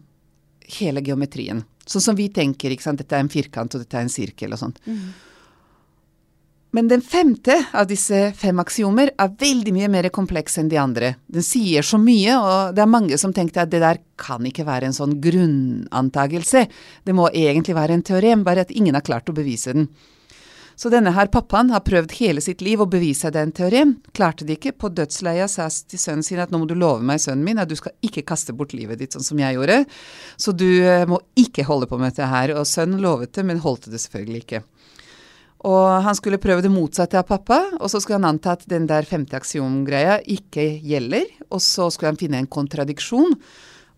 hele 0.78 1.02
geometrien. 1.04 1.64
Sånn 1.88 2.04
som 2.04 2.16
vi 2.16 2.28
tenker, 2.32 2.72
ikke 2.72 2.86
sant. 2.86 3.02
Dette 3.02 3.18
er 3.18 3.24
en 3.24 3.32
firkant, 3.32 3.74
og 3.74 3.82
dette 3.82 3.98
er 3.98 4.06
en 4.06 4.12
sirkel, 4.12 4.54
og 4.54 4.60
sånt. 4.60 4.80
Mm. 4.86 5.12
Men 6.72 6.88
den 6.88 7.02
femte 7.04 7.58
av 7.76 7.84
disse 7.90 8.30
fem 8.38 8.60
aksiomer 8.62 9.10
er 9.20 9.34
veldig 9.42 9.74
mye 9.76 9.90
mer 9.92 10.08
kompleks 10.14 10.56
enn 10.60 10.70
de 10.72 10.78
andre. 10.80 11.10
Den 11.28 11.44
sier 11.44 11.84
så 11.84 11.98
mye, 12.00 12.38
og 12.38 12.72
det 12.72 12.84
er 12.84 12.88
mange 12.88 13.18
som 13.20 13.34
tenkte 13.36 13.66
at 13.66 13.72
det 13.74 13.82
der 13.82 14.00
kan 14.16 14.46
ikke 14.48 14.64
være 14.64 14.88
en 14.88 14.96
sånn 14.96 15.18
grunnantagelse. 15.20 16.64
Det 17.04 17.16
må 17.16 17.28
egentlig 17.28 17.76
være 17.76 17.98
en 17.98 18.06
teorem, 18.08 18.46
bare 18.46 18.64
at 18.64 18.72
ingen 18.72 18.96
har 18.96 19.04
klart 19.04 19.28
å 19.28 19.36
bevise 19.36 19.76
den. 19.76 19.90
Så 20.82 20.90
denne 20.90 21.12
her 21.14 21.28
pappaen 21.30 21.68
har 21.70 21.84
prøvd 21.86 22.10
hele 22.18 22.42
sitt 22.42 22.62
liv 22.66 22.80
å 22.82 22.88
bevise 22.90 23.30
den 23.30 23.52
teorien. 23.54 23.92
Klarte 24.18 24.42
det 24.42 24.56
ikke. 24.56 24.72
På 24.74 24.88
dødsleia 24.90 25.44
sa 25.46 25.68
til 25.70 26.00
sønnen 26.02 26.26
sin 26.26 26.40
at 26.42 26.50
nå 26.50 26.58
må 26.58 26.66
du 26.66 26.74
love 26.74 27.06
meg, 27.06 27.20
sønnen 27.22 27.44
min, 27.46 27.60
at 27.62 27.70
du 27.70 27.76
skal 27.78 27.94
ikke 28.02 28.24
kaste 28.26 28.50
bort 28.58 28.74
livet 28.74 28.98
ditt 28.98 29.14
sånn 29.14 29.22
som 29.22 29.38
jeg 29.38 29.54
gjorde. 29.54 29.76
Så 30.42 30.50
du 30.58 30.66
eh, 30.82 31.04
må 31.06 31.20
ikke 31.38 31.68
holde 31.68 31.86
på 31.86 32.00
med 32.00 32.10
dette 32.10 32.26
her. 32.26 32.56
Og 32.58 32.66
sønnen 32.66 32.98
lovet 33.04 33.30
det, 33.30 33.44
men 33.46 33.62
holdt 33.62 33.86
det 33.92 34.02
selvfølgelig 34.02 34.42
ikke. 34.42 34.62
Og 35.70 35.86
han 36.02 36.18
skulle 36.18 36.42
prøve 36.42 36.66
det 36.66 36.74
motsatte 36.74 37.20
av 37.20 37.28
pappa, 37.30 37.60
og 37.78 37.86
så 37.86 38.00
skulle 38.02 38.18
han 38.18 38.32
anta 38.32 38.56
at 38.56 38.66
den 38.66 38.90
der 38.90 39.06
femte 39.06 39.38
aksjongreia 39.38 40.18
ikke 40.34 40.66
gjelder. 40.82 41.30
Og 41.52 41.62
så 41.62 41.92
skulle 41.94 42.10
han 42.10 42.18
finne 42.18 42.42
en 42.42 42.50
kontradiksjon, 42.50 43.38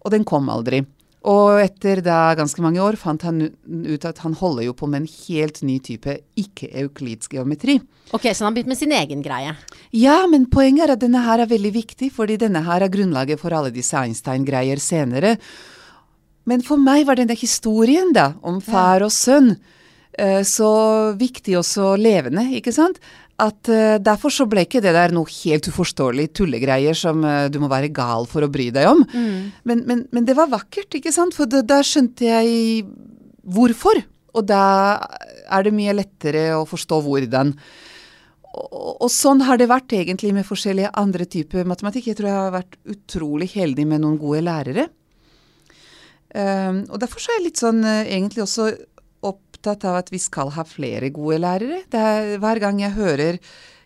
og 0.05 0.13
den 0.13 0.29
kom 0.29 0.53
aldri. 0.53 0.83
Og 1.25 1.57
etter 1.63 2.03
da 2.05 2.35
ganske 2.37 2.61
mange 2.61 2.83
år 2.85 2.99
fant 3.01 3.23
han 3.25 3.41
ut 3.49 4.05
at 4.05 4.19
han 4.21 4.35
holder 4.37 4.67
jo 4.67 4.75
på 4.77 4.89
med 4.91 5.03
en 5.03 5.09
helt 5.09 5.63
ny 5.65 5.79
type 5.81 6.19
ikke-euklidsk 6.41 7.39
geometri. 7.39 7.79
Ok, 8.13 8.29
Så 8.29 8.45
han 8.45 8.51
har 8.51 8.57
begynt 8.59 8.73
med 8.75 8.79
sin 8.79 8.93
egen 8.93 9.23
greie? 9.25 9.55
Ja, 9.91 10.27
men 10.29 10.45
poenget 10.53 10.85
er 10.85 10.93
at 10.93 11.01
denne 11.01 11.23
her 11.25 11.41
er 11.41 11.49
veldig 11.49 11.73
viktig, 11.73 12.11
fordi 12.13 12.37
denne 12.37 12.61
her 12.67 12.85
er 12.85 12.93
grunnlaget 12.93 13.41
for 13.41 13.57
alle 13.57 13.73
disse 13.73 13.97
Einstein-greier 13.97 14.77
senere. 14.77 15.39
Men 16.45 16.61
for 16.61 16.77
meg 16.77 17.07
var 17.09 17.17
denne 17.17 17.37
historien 17.41 18.13
da, 18.13 18.35
om 18.45 18.61
far 18.61 19.01
og 19.07 19.13
sønn 19.15 19.55
eh, 20.19 20.43
så 20.45 21.15
viktig 21.17 21.57
og 21.57 21.65
så 21.65 21.95
levende, 21.97 22.51
ikke 22.59 22.75
sant? 22.77 23.01
At 23.43 23.71
uh, 23.73 23.97
Derfor 24.03 24.33
så 24.33 24.47
ble 24.51 24.63
ikke 24.67 24.83
det 24.85 24.93
der 24.95 25.15
noe 25.15 25.31
helt 25.43 25.67
uforståelig 25.71 26.29
tullegreier 26.39 26.97
som 26.99 27.25
uh, 27.27 27.47
du 27.51 27.59
må 27.63 27.71
være 27.73 27.93
gal 27.95 28.29
for 28.31 28.47
å 28.47 28.51
bry 28.53 28.69
deg 28.75 28.91
om. 28.91 29.03
Mm. 29.11 29.39
Men, 29.67 29.85
men, 29.89 30.05
men, 30.15 30.27
det 30.29 30.37
var 30.39 30.53
vakkert, 30.53 30.95
ikke 30.95 31.15
sant? 31.15 31.35
For 31.37 31.51
da 31.51 31.81
skjønte 31.87 32.29
jeg 32.29 32.85
hvorfor. 33.43 34.05
Og 34.35 34.47
da 34.47 34.63
er 35.53 35.67
det 35.67 35.75
mye 35.75 35.95
lettere 35.95 36.49
å 36.57 36.65
forstå 36.69 37.01
hvordan. 37.05 37.53
Og, 38.55 38.91
og, 39.03 39.09
sånn 39.11 39.43
har 39.47 39.59
det 39.59 39.71
vært 39.71 39.95
egentlig 39.97 40.33
med 40.35 40.47
forskjellige 40.47 40.93
andre 40.99 41.27
typer 41.31 41.67
matematikk. 41.67 42.11
Jeg 42.11 42.21
tror 42.21 42.31
jeg 42.31 42.41
har 42.41 42.55
vært 42.55 42.79
utrolig 42.95 43.51
heldig 43.55 43.87
med 43.91 44.05
noen 44.05 44.19
gode 44.21 44.45
lærere. 44.47 44.89
Um, 46.35 46.83
og 46.91 46.99
derfor 46.99 47.23
så 47.23 47.31
er 47.31 47.39
jeg 47.39 47.47
litt 47.47 47.61
sånn 47.63 47.85
uh, 47.87 48.03
egentlig 48.03 48.43
også 48.43 48.73
opptatt 49.25 49.87
av 49.89 50.01
at 50.03 50.13
vi 50.13 50.21
skal 50.23 50.53
ha 50.57 50.65
flere 50.69 51.11
gode 51.15 51.41
lærere. 51.45 51.83
Er, 51.95 52.37
hver 52.43 52.61
gang 52.63 52.83
jeg 52.83 52.97
hører 52.99 53.41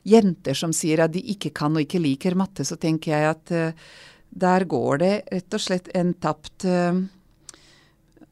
jenter 0.09 0.57
som 0.57 0.73
sier 0.75 1.05
at 1.05 1.15
de 1.15 1.23
ikke 1.35 1.53
kan 1.57 1.77
og 1.77 1.85
ikke 1.85 2.01
liker 2.03 2.37
matte, 2.39 2.65
så 2.65 2.79
tenker 2.81 3.15
jeg 3.15 3.29
at 3.33 3.55
uh, 3.55 3.89
der 4.29 4.65
går 4.69 5.01
det 5.03 5.15
rett 5.33 5.57
og 5.57 5.63
slett 5.63 5.93
en 5.97 6.13
tapt 6.21 6.69
uh, 6.69 7.05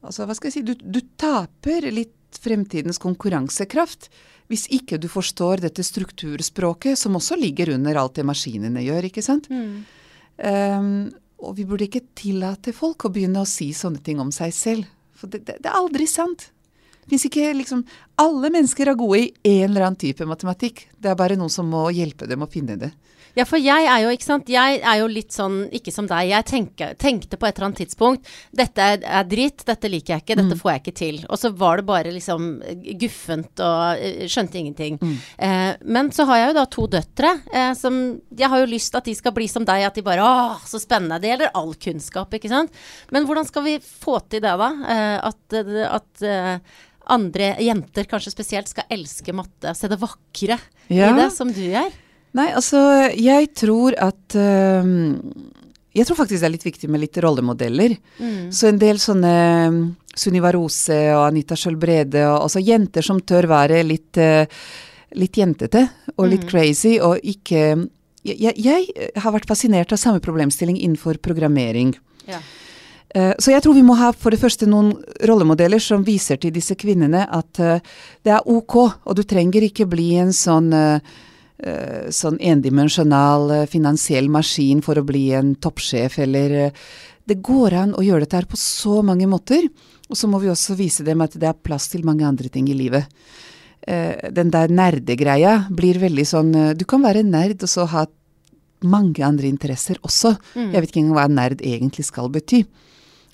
Altså, 0.06 0.22
hva 0.22 0.36
skal 0.36 0.52
jeg 0.52 0.54
si 0.54 0.60
Du, 0.62 0.74
du 0.78 1.00
taper 1.18 1.88
litt 1.90 2.38
fremtidens 2.38 3.00
konkurransekraft 3.02 4.10
hvis 4.46 4.68
ikke 4.70 5.00
du 5.02 5.08
forstår 5.10 5.64
dette 5.64 5.82
strukturspråket, 5.82 6.94
som 7.00 7.16
også 7.18 7.34
ligger 7.40 7.72
under 7.74 7.98
alt 7.98 8.14
det 8.18 8.26
maskinene 8.28 8.84
gjør, 8.84 9.08
ikke 9.08 9.24
sant? 9.24 9.48
Mm. 9.50 9.80
Um, 10.38 10.90
og 11.42 11.56
vi 11.58 11.66
burde 11.66 11.88
ikke 11.88 12.04
tillate 12.14 12.74
folk 12.76 13.08
å 13.08 13.10
begynne 13.10 13.42
å 13.42 13.48
si 13.48 13.72
sånne 13.74 13.98
ting 14.06 14.20
om 14.22 14.30
seg 14.34 14.54
selv. 14.54 14.86
For 15.16 15.32
det, 15.32 15.42
det, 15.48 15.58
det 15.64 15.72
er 15.72 15.80
aldri 15.80 16.06
sant. 16.06 16.50
Fins 17.10 17.26
ikke 17.28 17.52
liksom 17.54 17.84
Alle 18.18 18.50
mennesker 18.50 18.90
er 18.90 18.98
gode 18.98 19.20
i 19.20 19.32
en 19.44 19.70
eller 19.70 19.88
annen 19.88 20.00
type 20.00 20.24
matematikk. 20.26 20.86
Det 20.96 21.10
er 21.12 21.18
bare 21.18 21.36
noen 21.36 21.52
som 21.52 21.68
må 21.68 21.88
hjelpe 21.94 22.28
dem 22.30 22.42
å 22.42 22.50
finne 22.50 22.78
det. 22.80 22.94
Ja, 23.36 23.44
for 23.44 23.60
jeg 23.60 23.84
er 23.84 24.00
jo, 24.00 24.12
ikke 24.16 24.24
sant, 24.24 24.48
jeg 24.48 24.78
er 24.80 25.00
jo 25.02 25.08
litt 25.12 25.34
sånn, 25.34 25.66
ikke 25.76 25.92
som 25.92 26.06
deg. 26.08 26.30
Jeg 26.30 26.46
tenker, 26.48 26.94
tenkte 26.96 27.36
på 27.36 27.44
et 27.44 27.58
eller 27.58 27.68
annet 27.68 27.82
tidspunkt 27.82 28.30
dette 28.56 28.80
er, 28.80 29.02
er 29.04 29.26
dritt, 29.28 29.66
dette 29.68 29.90
liker 29.92 30.14
jeg 30.14 30.24
ikke, 30.24 30.38
dette 30.38 30.56
mm. 30.56 30.60
får 30.62 30.70
jeg 30.70 30.82
ikke 30.82 30.94
til. 31.02 31.18
Og 31.28 31.40
så 31.42 31.50
var 31.52 31.76
det 31.76 31.86
bare 31.90 32.14
liksom 32.14 32.46
guffent 33.02 33.60
og 33.66 34.00
uh, 34.00 34.24
skjønte 34.32 34.60
ingenting. 34.62 34.96
Mm. 35.02 35.12
Eh, 35.48 35.68
men 35.84 36.08
så 36.16 36.24
har 36.30 36.40
jeg 36.40 36.48
jo 36.48 36.56
da 36.56 36.64
to 36.72 36.86
døtre 36.96 37.34
eh, 37.52 37.72
som 37.76 37.98
Jeg 38.36 38.48
har 38.52 38.62
jo 38.62 38.70
lyst 38.70 38.96
at 38.96 39.04
de 39.04 39.12
skal 39.18 39.34
bli 39.36 39.50
som 39.52 39.66
deg, 39.68 39.84
at 39.84 39.98
de 39.98 40.06
bare 40.06 40.24
Å, 40.24 40.56
så 40.64 40.80
spennende. 40.80 41.20
Det 41.20 41.34
gjelder 41.34 41.52
all 41.60 41.74
kunnskap, 41.76 42.32
ikke 42.38 42.50
sant. 42.50 42.72
Men 43.12 43.28
hvordan 43.28 43.44
skal 43.48 43.66
vi 43.68 43.76
få 43.84 44.16
til 44.30 44.40
det, 44.46 44.56
da? 44.56 44.72
Eh, 44.96 45.16
at, 45.28 45.60
at 46.00 46.24
eh, 46.24 46.80
andre 47.12 47.54
jenter 47.62 48.08
kanskje 48.10 48.32
spesielt 48.34 48.70
skal 48.70 48.88
elske 48.92 49.34
matte, 49.36 49.74
se 49.76 49.90
det 49.90 49.98
vakre 50.00 50.58
ja. 50.88 51.10
i 51.10 51.12
det, 51.18 51.28
som 51.34 51.52
du 51.52 51.62
gjør? 51.62 51.92
Nei, 52.36 52.48
altså 52.52 52.80
jeg 53.16 53.52
tror 53.56 53.94
at 54.02 54.36
uh, 54.36 54.88
Jeg 55.96 56.04
tror 56.08 56.18
faktisk 56.18 56.42
det 56.42 56.48
er 56.48 56.54
litt 56.56 56.66
viktig 56.66 56.90
med 56.92 57.00
litt 57.00 57.16
rollemodeller. 57.24 57.94
Mm. 58.20 58.50
Så 58.52 58.68
en 58.68 58.80
del 58.80 59.00
sånne 59.00 59.36
Sunniva 60.16 60.50
Rose 60.52 60.98
og 61.14 61.22
Anita 61.30 61.56
Sjølbrede, 61.56 62.26
og 62.28 62.48
altså 62.48 62.60
jenter 62.64 63.06
som 63.06 63.22
tør 63.24 63.48
være 63.48 63.80
litt, 63.86 64.20
uh, 64.20 64.44
litt 65.16 65.40
jentete 65.40 65.86
og 66.16 66.28
litt 66.28 66.44
mm. 66.44 66.50
crazy, 66.50 66.96
og 67.00 67.22
ikke 67.24 67.68
jeg, 68.26 68.56
jeg, 68.58 68.86
har 69.22 69.34
vært 69.36 69.46
fascinert 69.46 69.92
av 69.94 70.00
samme 70.02 70.20
problemstilling 70.24 70.80
innenfor 70.82 71.20
programmering. 71.22 71.94
Ja. 72.26 72.40
Eh, 73.16 73.32
så 73.38 73.52
jeg 73.54 73.64
tror 73.64 73.76
vi 73.76 73.84
må 73.86 73.96
ha 73.96 74.10
for 74.12 74.34
det 74.34 74.40
første 74.42 74.68
noen 74.68 74.92
rollemodeller 75.28 75.80
som 75.82 76.04
viser 76.04 76.40
til 76.42 76.52
disse 76.54 76.76
kvinnene 76.78 77.24
at 77.24 77.60
eh, 77.62 77.80
det 78.26 78.34
er 78.34 78.50
ok, 78.52 78.76
og 79.08 79.16
du 79.16 79.22
trenger 79.24 79.64
ikke 79.64 79.88
bli 79.88 80.10
en 80.20 80.34
sånn, 80.36 80.68
eh, 80.76 82.10
sånn 82.12 82.36
endimensjonal 82.36 83.64
finansiell 83.72 84.28
maskin 84.32 84.82
for 84.84 85.00
å 85.00 85.06
bli 85.06 85.30
en 85.38 85.54
toppsjef, 85.56 86.20
eller 86.26 86.72
Det 87.26 87.42
går 87.42 87.74
an 87.74 87.92
å 87.98 88.04
gjøre 88.06 88.22
dette 88.22 88.36
her 88.38 88.46
på 88.46 88.54
så 88.54 89.00
mange 89.02 89.26
måter. 89.26 89.64
Og 90.06 90.14
så 90.14 90.28
må 90.30 90.38
vi 90.38 90.46
også 90.46 90.76
vise 90.78 91.02
dem 91.02 91.24
at 91.24 91.32
det 91.34 91.48
er 91.48 91.58
plass 91.58 91.88
til 91.90 92.04
mange 92.06 92.22
andre 92.22 92.46
ting 92.48 92.68
i 92.70 92.76
livet. 92.78 93.02
Den 93.82 94.52
der 94.54 94.68
nerdegreia 94.70 95.66
blir 95.66 95.98
veldig 95.98 96.22
sånn 96.22 96.52
Du 96.78 96.84
kan 96.84 97.02
være 97.02 97.24
nerd 97.26 97.58
og 97.62 97.68
så 97.68 97.84
ha 97.90 98.06
mange 98.86 99.26
andre 99.26 99.48
interesser 99.50 99.98
også. 100.06 100.36
Mm. 100.54 100.70
Jeg 100.70 100.80
vet 100.80 100.90
ikke 100.92 101.00
engang 101.00 101.18
hva 101.18 101.26
nerd 101.26 101.66
egentlig 101.66 102.06
skal 102.06 102.30
bety. 102.30 102.62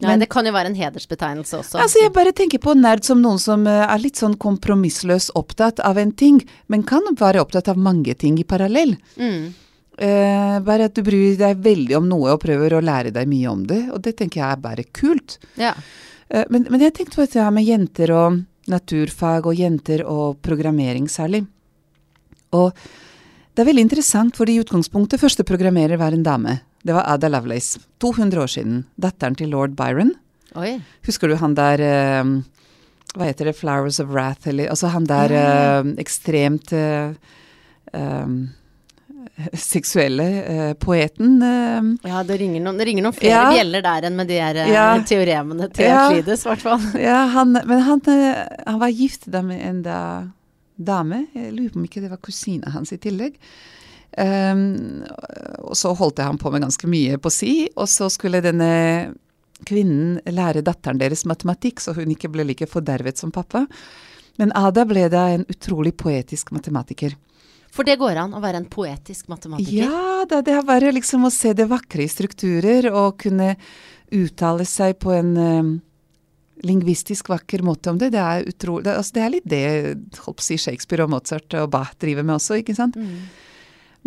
Nei, 0.03 0.19
det 0.19 0.29
kan 0.33 0.47
jo 0.47 0.53
være 0.55 0.73
en 0.73 0.79
hedersbetegnelse 0.79 1.59
også. 1.61 1.81
Altså, 1.83 2.01
jeg 2.03 2.13
bare 2.15 2.35
tenker 2.37 2.61
på 2.63 2.75
nerd 2.79 3.05
som 3.07 3.21
noen 3.23 3.41
som 3.43 3.67
eh, 3.71 3.85
er 3.87 4.03
litt 4.03 4.19
sånn 4.19 4.35
kompromissløs 4.41 5.31
opptatt 5.39 5.83
av 5.87 6.01
en 6.01 6.13
ting, 6.13 6.41
men 6.73 6.87
kan 6.89 7.07
være 7.19 7.43
opptatt 7.43 7.71
av 7.71 7.81
mange 7.81 8.17
ting 8.19 8.39
i 8.43 8.47
parallell. 8.49 8.97
Mm. 9.17 9.53
Uh, 9.93 10.57
bare 10.65 10.89
at 10.89 10.97
du 10.97 11.03
bryr 11.05 11.37
deg 11.37 11.61
veldig 11.63 11.99
om 11.99 12.07
noe 12.09 12.33
og 12.33 12.41
prøver 12.43 12.75
å 12.75 12.81
lære 12.83 13.13
deg 13.13 13.29
mye 13.29 13.51
om 13.51 13.67
det, 13.69 13.83
og 13.93 14.01
det 14.03 14.17
tenker 14.19 14.41
jeg 14.41 14.49
er 14.49 14.63
bare 14.65 14.87
kult. 14.89 15.37
Ja. 15.61 15.75
Uh, 16.33 16.47
men, 16.49 16.65
men, 16.71 16.81
jeg 16.81 16.97
tenkte 16.97 17.21
på 17.21 17.27
dette 17.27 17.45
med 17.53 17.69
jenter 17.69 18.15
og 18.17 18.41
naturfag, 18.73 19.47
og 19.47 19.59
jenter 19.59 20.03
og 20.09 20.41
programmering 20.43 21.11
særlig. 21.13 21.45
Og 22.57 22.73
det 23.53 23.61
er 23.61 23.69
veldig 23.69 23.85
interessant, 23.85 24.37
fordi 24.37 24.57
i 24.57 24.63
utgangspunktet 24.63 25.21
første 25.21 25.45
programmerer 25.45 26.01
var 26.01 26.15
en 26.17 26.25
dame. 26.25 26.61
Det 26.83 26.95
var 26.97 27.05
Ada 27.13 27.29
Lovelace. 27.29 27.83
200 28.01 28.41
år 28.41 28.51
siden. 28.51 28.81
Datteren 28.97 29.37
til 29.37 29.53
lord 29.53 29.77
Byron. 29.77 30.15
Oi. 30.57 30.79
Husker 31.07 31.29
du 31.29 31.37
han 31.41 31.55
der 31.57 31.81
uh, 31.81 32.33
Hva 33.13 33.29
heter 33.29 33.49
det? 33.49 33.57
'Flowers 33.57 34.01
of 34.01 34.11
Wrath'? 34.13 34.49
Eller 34.49 34.73
altså 34.73 34.91
han 34.93 35.05
der 35.09 35.37
uh, 35.37 35.93
ekstremt 36.01 36.73
uh, 36.73 37.13
um, 37.93 38.51
seksuelle 39.53 40.27
uh, 40.43 40.73
poeten. 40.81 41.37
Uh, 41.45 42.09
ja, 42.09 42.25
det 42.25 42.41
ringer, 42.41 42.65
noen, 42.65 42.81
det 42.81 42.89
ringer 42.89 43.05
noen 43.05 43.17
flere 43.17 43.37
ja, 43.37 43.47
bjeller 43.53 43.85
der 43.85 44.09
enn 44.09 44.17
med 44.17 44.33
de 44.33 44.41
her 44.41 44.61
ja, 44.69 44.87
teoremene 45.09 45.69
til 45.73 45.89
ja, 45.89 46.07
Euclides, 46.09 46.45
i 46.45 46.53
hvert 46.53 46.65
fall. 46.65 46.87
Ja, 47.01 47.25
han, 47.37 47.53
men 47.53 47.85
han, 47.85 48.01
han 48.09 48.81
var 48.81 48.97
gift 48.97 49.29
da 49.33 49.45
med 49.45 49.61
en 49.61 49.85
da, 49.85 49.99
dame. 50.87 51.27
Jeg 51.35 51.55
lurer 51.55 51.73
på 51.73 51.81
om 51.81 51.87
ikke 51.89 52.03
det 52.05 52.13
var 52.13 52.23
kusina 52.23 52.73
hans 52.75 52.95
i 52.95 53.01
tillegg. 53.03 53.39
Um, 54.13 55.05
og 55.65 55.77
så 55.79 55.95
holdt 55.97 56.21
jeg 56.21 56.29
ham 56.29 56.39
på 56.41 56.51
med 56.53 56.67
ganske 56.67 56.89
mye 56.91 57.17
på 57.17 57.33
si, 57.33 57.53
og 57.81 57.89
så 57.89 58.11
skulle 58.13 58.43
denne 58.45 58.73
kvinnen 59.69 60.19
lære 60.29 60.65
datteren 60.67 61.01
deres 61.01 61.25
matematikk, 61.29 61.81
så 61.81 61.95
hun 61.97 62.13
ikke 62.13 62.29
ble 62.33 62.45
like 62.49 62.69
fordervet 62.69 63.21
som 63.21 63.33
pappa. 63.33 63.65
Men 64.41 64.53
Ada 64.57 64.85
ble 64.89 65.07
da 65.13 65.29
en 65.33 65.47
utrolig 65.49 65.95
poetisk 65.97 66.53
matematiker. 66.53 67.17
For 67.73 67.89
det 67.89 67.97
går 68.01 68.19
an 68.21 68.35
å 68.37 68.43
være 68.43 68.61
en 68.61 68.69
poetisk 68.69 69.31
matematiker? 69.33 69.87
Ja, 69.87 70.27
da, 70.29 70.43
det 70.45 70.59
er 70.59 70.67
bare 70.69 70.93
liksom 70.93 71.25
å 71.25 71.33
se 71.33 71.55
det 71.57 71.71
vakre 71.71 72.05
i 72.05 72.11
strukturer 72.11 72.91
og 72.93 73.17
kunne 73.23 73.55
uttale 74.13 74.67
seg 74.69 74.99
på 75.01 75.15
en 75.17 75.33
um, 75.39 75.71
lingvistisk 76.67 77.29
vakker 77.33 77.65
måte 77.67 77.93
om 77.93 77.99
det. 78.01 78.13
Det 78.15 78.21
er, 78.23 78.47
utro, 78.49 78.79
det, 78.85 78.95
altså, 78.99 79.17
det 79.17 79.23
er 79.23 79.35
litt 79.35 79.49
det 79.51 79.65
si 80.43 80.59
Shakespeare 80.61 81.07
og 81.07 81.13
Mozart 81.15 81.55
og 81.59 81.71
Bach 81.73 81.97
driver 82.01 82.27
med 82.27 82.39
også, 82.39 82.61
ikke 82.63 82.77
sant. 82.79 82.97
Mm. 82.99 83.19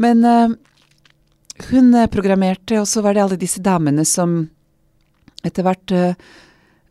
Men 0.01 0.25
uh, 0.27 0.55
hun 1.71 1.93
eh, 1.95 2.09
programmerte, 2.11 2.81
og 2.81 2.87
så 2.89 3.03
var 3.03 3.15
det 3.15 3.23
alle 3.23 3.39
disse 3.39 3.61
damene 3.63 4.03
som 4.07 4.41
etter 5.45 5.63
hvert 5.63 5.93
uh, 5.95 6.25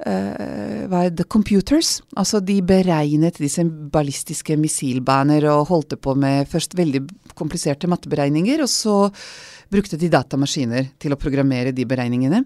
uh, 0.07 0.85
var 0.89 1.11
The 1.13 1.27
Computers. 1.29 1.99
Altså 2.17 2.41
de 2.41 2.61
beregnet 2.65 3.41
disse 3.43 3.65
ballistiske 3.65 4.57
missilbaner 4.61 5.45
og 5.53 5.69
holdt 5.73 5.99
på 6.01 6.17
med 6.17 6.49
først 6.49 6.77
veldig 6.79 7.05
kompliserte 7.37 7.91
matteberegninger, 7.91 8.65
og 8.65 8.73
så 8.73 8.99
brukte 9.73 9.99
de 10.01 10.13
datamaskiner 10.13 10.95
til 11.03 11.13
å 11.13 11.21
programmere 11.21 11.75
de 11.77 11.85
beregningene. 11.89 12.45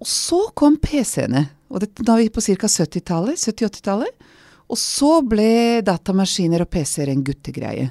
Og 0.00 0.08
så 0.08 0.40
kom 0.56 0.78
PC-ene, 0.80 1.46
og 1.70 1.82
det, 1.82 1.92
da 2.00 2.16
er 2.16 2.24
vi 2.24 2.34
på 2.34 2.42
ca. 2.44 2.68
70-tallet, 2.68 3.40
70-80-tallet. 3.40 4.28
Og 4.70 4.78
så 4.78 5.18
ble 5.26 5.82
datamaskiner 5.86 6.64
og 6.64 6.70
PC-er 6.72 7.10
en 7.12 7.24
guttegreie. 7.26 7.90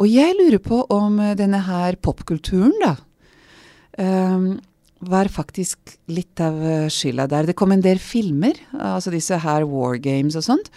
Og 0.00 0.08
jeg 0.10 0.34
lurer 0.38 0.60
på 0.62 0.82
om 0.92 1.20
eh, 1.22 1.36
denne 1.38 1.62
her 1.66 1.98
popkulturen, 2.02 2.74
da, 2.82 2.96
um, 3.98 4.52
var 5.10 5.30
faktisk 5.32 5.94
litt 6.12 6.40
av 6.44 6.58
eh, 6.60 6.88
skylda 6.92 7.28
der. 7.30 7.50
Det 7.50 7.56
kom 7.58 7.72
en 7.72 7.84
del 7.84 8.00
filmer, 8.02 8.58
altså 8.76 9.12
disse 9.14 9.38
her 9.40 9.64
war 9.68 9.96
games 10.02 10.36
og 10.38 10.44
sånt, 10.46 10.68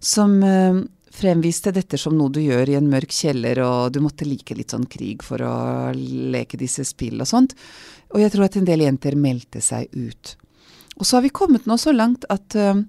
som 0.00 0.38
um, 0.42 0.86
fremviste 1.18 1.72
dette 1.74 1.98
som 1.98 2.16
noe 2.16 2.32
du 2.32 2.40
gjør 2.42 2.70
i 2.70 2.78
en 2.78 2.88
mørk 2.90 3.12
kjeller, 3.14 3.60
og 3.64 3.92
du 3.94 4.00
måtte 4.04 4.28
like 4.28 4.56
litt 4.56 4.74
sånn 4.74 4.86
krig 4.90 5.24
for 5.26 5.42
å 5.42 5.54
leke 5.94 6.60
disse 6.60 6.86
spill 6.86 7.18
og 7.24 7.30
sånt. 7.30 7.56
Og 8.14 8.22
jeg 8.22 8.32
tror 8.32 8.48
at 8.48 8.58
en 8.58 8.68
del 8.68 8.84
jenter 8.84 9.16
meldte 9.18 9.62
seg 9.64 9.88
ut. 9.92 10.34
Og 10.98 11.06
så 11.06 11.18
har 11.18 11.26
vi 11.26 11.34
kommet 11.34 11.68
nå 11.68 11.76
så 11.78 11.92
langt 11.94 12.24
at 12.32 12.56
uh, 12.58 12.80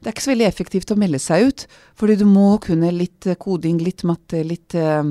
det 0.00 0.08
er 0.08 0.14
ikke 0.14 0.26
så 0.26 0.32
veldig 0.32 0.48
effektivt 0.48 0.92
å 0.92 0.98
melde 1.00 1.20
seg 1.22 1.50
ut, 1.50 1.66
fordi 1.98 2.18
du 2.20 2.26
må 2.28 2.54
kunne 2.62 2.90
litt 2.94 3.28
uh, 3.30 3.38
koding, 3.40 3.78
litt 3.84 4.04
matte, 4.08 4.42
litt 4.46 4.76
uh, 4.78 5.04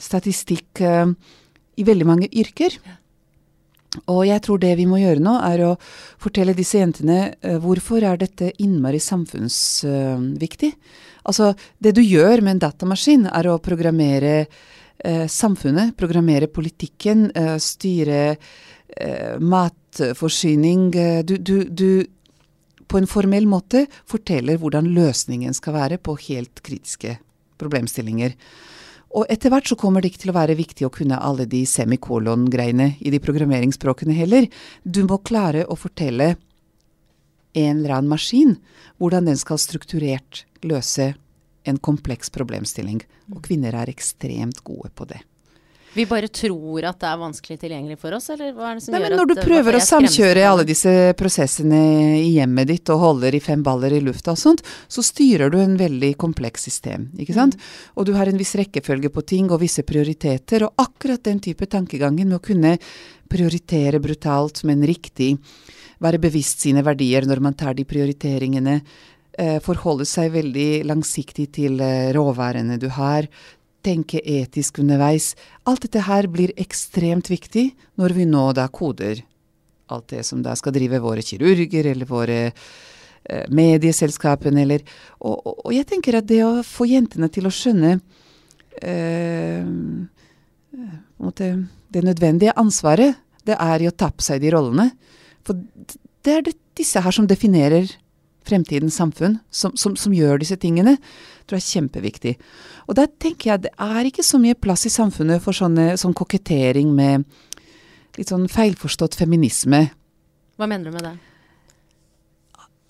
statistikk 0.00 0.82
i 0.84 1.84
veldig 1.86 2.06
mange 2.06 2.28
yrker. 2.34 2.76
Og 4.10 4.24
jeg 4.26 4.42
tror 4.42 4.58
det 4.58 4.72
vi 4.78 4.88
må 4.90 4.98
gjøre 4.98 5.22
nå, 5.22 5.36
er 5.46 5.62
å 5.68 5.72
fortelle 6.20 6.54
disse 6.58 6.80
jentene 6.80 7.36
hvorfor 7.62 8.02
er 8.02 8.18
dette 8.18 8.50
innmari 8.62 8.98
samfunnsviktig. 9.02 10.72
Altså, 11.30 11.52
det 11.78 11.94
du 11.96 12.02
gjør 12.02 12.42
med 12.42 12.56
en 12.56 12.64
datamaskin, 12.66 13.28
er 13.30 13.48
å 13.48 13.60
programmere 13.62 14.34
eh, 14.44 15.26
samfunnet, 15.30 15.94
programmere 15.96 16.50
politikken, 16.52 17.30
eh, 17.34 17.56
styre 17.62 18.36
eh, 18.96 19.40
matforsyning. 19.40 20.90
Eh, 20.94 21.24
du, 21.24 21.36
du, 21.38 21.64
du, 21.64 22.06
på 22.86 23.00
en 23.00 23.08
formell 23.10 23.46
måte 23.48 23.86
forteller 24.10 24.60
hvordan 24.60 24.92
løsningen 24.94 25.56
skal 25.56 25.78
være 25.78 25.98
på 25.98 26.16
helt 26.28 26.62
kritiske 26.64 27.18
problemstillinger. 27.60 28.36
Og 29.14 29.30
etter 29.30 29.52
hvert 29.52 29.68
så 29.70 29.78
kommer 29.78 30.02
det 30.02 30.10
ikke 30.10 30.24
til 30.24 30.32
å 30.32 30.38
være 30.40 30.56
viktig 30.58 30.86
å 30.86 30.92
kunne 30.94 31.20
alle 31.22 31.46
de 31.46 31.62
semikolon-greiene 31.70 32.96
i 32.98 33.12
de 33.14 33.20
programmeringsspråkene 33.22 34.16
heller. 34.16 34.48
Du 34.82 35.04
må 35.06 35.20
klare 35.22 35.62
å 35.70 35.78
fortelle 35.78 36.34
en 37.54 37.76
eller 37.78 37.94
annen 37.94 38.10
maskin 38.10 38.56
hvordan 38.98 39.30
den 39.30 39.38
skal 39.38 39.60
strukturert 39.62 40.42
løse 40.66 41.12
en 41.64 41.78
kompleks 41.78 42.32
problemstilling. 42.34 43.04
Og 43.32 43.44
kvinner 43.46 43.76
er 43.78 43.92
ekstremt 43.92 44.64
gode 44.66 44.90
på 44.98 45.06
det. 45.08 45.22
Vi 45.94 46.06
bare 46.10 46.26
tror 46.26 46.84
at 46.88 46.98
det 46.98 47.06
er 47.06 47.18
vanskelig 47.20 47.56
tilgjengelig 47.62 47.96
for 48.02 48.16
oss, 48.16 48.26
eller 48.34 48.50
hva 48.56 48.72
er 48.72 48.78
det 48.78 48.82
som 48.82 48.94
Nei, 48.94 49.00
gjør 49.04 49.12
at 49.14 49.20
Når 49.20 49.28
du 49.30 49.40
prøver 49.44 49.76
å 49.78 49.82
samkjøre 49.86 50.42
alle 50.48 50.64
disse 50.66 50.94
prosessene 51.18 51.82
i 52.18 52.32
hjemmet 52.34 52.70
ditt 52.72 52.90
og 52.90 53.02
holder 53.02 53.36
i 53.38 53.42
fem 53.44 53.62
baller 53.62 53.94
i 53.94 54.00
lufta 54.02 54.34
og 54.34 54.40
sånt, 54.40 54.64
så 54.90 55.04
styrer 55.06 55.54
du 55.54 55.60
en 55.62 55.76
veldig 55.78 56.10
kompleks 56.18 56.66
system, 56.66 57.06
ikke 57.14 57.36
sant. 57.36 57.54
Mm. 57.54 57.94
Og 57.94 58.08
du 58.08 58.12
har 58.18 58.30
en 58.30 58.40
viss 58.40 58.56
rekkefølge 58.58 59.12
på 59.14 59.22
ting 59.36 59.52
og 59.54 59.62
visse 59.62 59.86
prioriteter, 59.86 60.66
og 60.66 60.82
akkurat 60.82 61.22
den 61.30 61.38
type 61.44 61.70
tankegangen 61.70 62.26
med 62.26 62.40
å 62.40 62.42
kunne 62.42 62.74
prioritere 63.30 64.02
brutalt, 64.02 64.64
men 64.66 64.82
riktig, 64.86 65.36
være 66.02 66.18
bevisst 66.22 66.66
sine 66.66 66.82
verdier 66.84 67.26
når 67.28 67.42
man 67.42 67.54
tar 67.54 67.78
de 67.78 67.86
prioriteringene, 67.86 68.80
eh, 69.38 69.58
forholde 69.62 70.06
seg 70.10 70.34
veldig 70.34 70.84
langsiktig 70.90 71.52
til 71.54 71.78
råværene 72.18 72.82
du 72.82 72.90
har, 72.98 73.30
tenke 73.84 74.22
etisk 74.24 74.80
underveis. 74.82 75.34
Alt 75.68 75.84
dette 75.86 76.02
her 76.08 76.28
blir 76.32 76.54
ekstremt 76.56 77.30
viktig 77.30 77.68
når 78.00 78.16
vi 78.16 78.26
nå 78.28 78.48
da 78.56 78.66
koder 78.72 79.20
alt 79.86 80.08
det 80.08 80.24
som 80.24 80.42
da 80.42 80.54
skal 80.56 80.74
drive 80.74 81.00
våre 81.02 81.22
kirurger 81.24 81.90
eller 81.92 82.08
våre 82.08 82.38
eh, 82.48 83.44
medieselskapene 83.52 84.64
eller 84.64 84.84
og, 85.18 85.34
og, 85.34 85.54
og, 85.66 85.72
jeg 85.74 85.88
tenker 85.90 86.20
at 86.20 86.28
det 86.28 86.40
å 86.44 86.62
få 86.66 86.88
jentene 86.90 87.30
til 87.32 87.48
å 87.48 87.54
skjønne 87.54 87.98
eh, 88.80 89.64
det 91.94 92.02
nødvendige 92.02 92.56
ansvaret 92.58 93.20
det 93.44 93.56
er 93.60 93.84
i 93.84 93.88
å 93.88 93.94
tappe 93.94 94.24
seg 94.24 94.40
de 94.40 94.50
rollene. 94.54 94.88
For 95.44 95.58
det 96.24 96.32
er 96.32 96.44
det, 96.46 96.54
disse 96.74 97.00
her 97.04 97.12
som 97.14 97.26
definerer 97.28 97.90
fremtidens 98.44 98.98
samfunn, 99.00 99.38
som, 99.50 99.74
som, 99.76 99.96
som, 99.96 100.14
gjør 100.14 100.42
disse 100.42 100.58
tingene, 100.60 100.96
tror 101.44 101.58
jeg 101.58 101.64
er 101.64 101.72
kjempeviktig. 101.78 102.34
Og 102.88 102.98
der 102.98 103.10
tenker 103.20 103.50
jeg 103.50 103.64
det 103.66 103.74
er 103.80 104.08
ikke 104.08 104.24
så 104.26 104.40
mye 104.42 104.58
plass 104.58 104.86
i 104.88 104.92
samfunnet 104.92 105.42
for 105.44 105.56
sånne, 105.56 105.94
sånn 106.00 106.16
kokettering 106.16 106.92
med 106.94 107.24
litt 108.18 108.30
sånn 108.30 108.46
feilforstått 108.50 109.16
feminisme. 109.18 109.86
Hva 110.58 110.68
mener 110.70 110.90
du 110.90 110.94
med 110.94 111.08
det? 111.08 111.14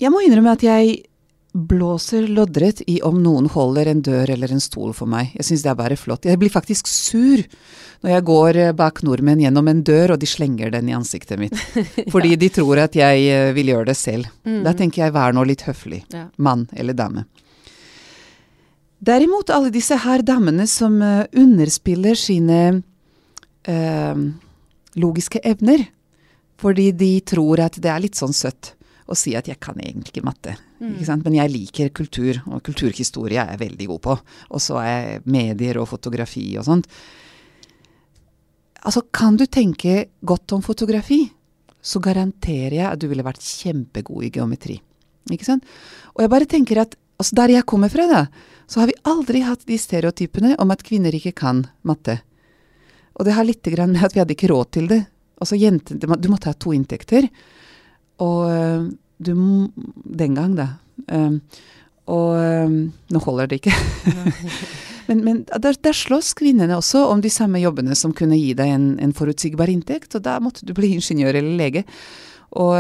Jeg 0.03 0.11
må 0.13 0.21
innrømme 0.25 0.57
at 0.57 0.65
jeg 0.67 0.99
blåser 1.55 2.27
loddrett 2.29 2.83
i 2.91 2.97
om 3.07 3.21
noen 3.23 3.47
holder 3.47 3.87
en 3.87 4.01
dør 4.03 4.31
eller 4.35 4.51
en 4.53 4.63
stol 4.63 4.91
for 4.97 5.07
meg. 5.07 5.31
Jeg 5.39 5.47
syns 5.47 5.63
det 5.63 5.71
er 5.71 5.79
bare 5.79 5.99
flott. 5.99 6.27
Jeg 6.27 6.41
blir 6.41 6.51
faktisk 6.51 6.91
sur 6.91 7.45
når 8.03 8.11
jeg 8.11 8.25
går 8.27 8.59
eh, 8.59 8.73
bak 8.75 8.99
nordmenn 9.07 9.45
gjennom 9.45 9.71
en 9.71 9.85
dør, 9.87 10.17
og 10.17 10.19
de 10.21 10.29
slenger 10.29 10.75
den 10.75 10.91
i 10.91 10.97
ansiktet 10.99 11.39
mitt. 11.39 11.55
Fordi 12.13 12.35
ja. 12.35 12.41
de 12.43 12.51
tror 12.59 12.83
at 12.83 12.99
jeg 12.99 13.23
eh, 13.31 13.53
vil 13.55 13.71
gjøre 13.71 13.93
det 13.93 13.97
selv. 14.01 14.27
Mm. 14.43 14.65
Da 14.67 14.75
tenker 14.75 15.05
jeg 15.05 15.15
vær 15.15 15.37
nå 15.37 15.47
litt 15.47 15.63
høflig. 15.69 16.03
Ja. 16.13 16.27
Mann 16.43 16.67
eller 16.75 16.99
dame. 16.99 17.25
Derimot 19.05 19.55
alle 19.55 19.71
disse 19.71 19.97
her 20.01 20.25
damene 20.27 20.67
som 20.71 20.97
uh, 21.05 21.27
underspiller 21.37 22.17
sine 22.17 22.61
øh, 23.69 24.23
logiske 24.97 25.43
evner, 25.45 25.85
fordi 26.57 26.89
de 26.97 27.19
tror 27.21 27.61
at 27.67 27.77
det 27.77 27.91
er 27.93 28.01
litt 28.01 28.17
sånn 28.17 28.33
søtt 28.33 28.73
å 29.05 29.17
si 29.19 29.35
at 29.37 29.51
jeg 29.51 29.61
kan 29.61 29.77
egentlig 29.77 30.15
ikke 30.15 30.25
matte. 30.25 30.57
Mm. 30.85 31.23
Men 31.25 31.37
jeg 31.39 31.53
liker 31.53 31.93
kultur, 31.97 32.41
og 32.51 32.63
kulturhistorie 32.67 33.41
er 33.41 33.55
jeg 33.55 33.63
veldig 33.65 33.91
god 33.93 34.03
på. 34.07 34.17
Og 34.51 34.63
så 34.63 34.81
er 34.83 34.91
jeg 34.93 35.23
medier 35.25 35.81
og 35.81 35.89
fotografi 35.91 36.47
og 36.61 36.67
sånt. 36.69 36.89
Altså, 38.85 39.05
kan 39.15 39.39
du 39.41 39.47
tenke 39.47 40.11
godt 40.21 40.53
om 40.53 40.65
fotografi, 40.65 41.23
så 41.85 42.01
garanterer 42.01 42.79
jeg 42.79 42.89
at 42.89 43.01
du 43.01 43.09
ville 43.11 43.25
vært 43.25 43.45
kjempegod 43.45 44.27
i 44.27 44.33
geometri. 44.33 44.77
Ikke 45.33 45.47
sant? 45.47 45.65
Og 46.17 46.25
jeg 46.25 46.33
bare 46.33 46.49
tenker 46.49 46.83
at 46.83 46.97
altså 47.21 47.37
der 47.39 47.55
jeg 47.55 47.69
kommer 47.69 47.93
fra, 47.93 48.07
da, 48.11 48.23
så 48.69 48.81
har 48.81 48.91
vi 48.91 49.01
aldri 49.09 49.43
hatt 49.45 49.65
de 49.69 49.77
stereotypene 49.81 50.55
om 50.61 50.73
at 50.73 50.85
kvinner 50.85 51.15
ikke 51.17 51.35
kan 51.45 51.65
matte. 51.87 52.19
Og 53.15 53.29
det 53.29 53.37
har 53.37 53.47
litt 53.47 53.67
med 53.87 54.03
at 54.03 54.15
vi 54.15 54.21
hadde 54.21 54.35
ikke 54.35 54.51
råd 54.51 54.71
til 54.75 54.89
det. 54.91 55.05
Altså 55.41 55.57
jente, 55.57 55.95
Du 55.95 56.29
måtte 56.29 56.51
ha 56.51 56.55
to 56.55 56.73
inntekter. 56.73 57.29
Og 58.23 58.91
du 59.19 59.35
Den 60.05 60.35
gang, 60.35 60.57
da. 60.59 60.69
Um, 61.11 61.41
og 62.11 62.35
um, 62.37 62.77
nå 63.13 63.23
holder 63.25 63.49
det 63.49 63.63
ikke. 63.63 63.73
men, 65.09 65.23
men 65.25 65.41
der, 65.49 65.79
der, 65.81 65.97
slåss 65.97 66.35
kvinnene 66.37 66.77
også 66.77 67.07
om 67.09 67.23
de 67.25 67.33
samme 67.33 67.63
jobbene 67.63 67.97
som 67.97 68.13
kunne 68.17 68.39
gi 68.39 68.53
deg 68.57 68.75
en, 68.75 68.87
en 69.01 69.17
forutsigbar 69.17 69.73
inntekt, 69.73 70.15
og 70.19 70.27
da 70.27 70.37
måtte 70.45 70.67
du 70.69 70.75
bli 70.77 70.95
ingeniør 70.99 71.41
eller 71.41 71.59
lege. 71.61 71.85
Og, 72.55 72.75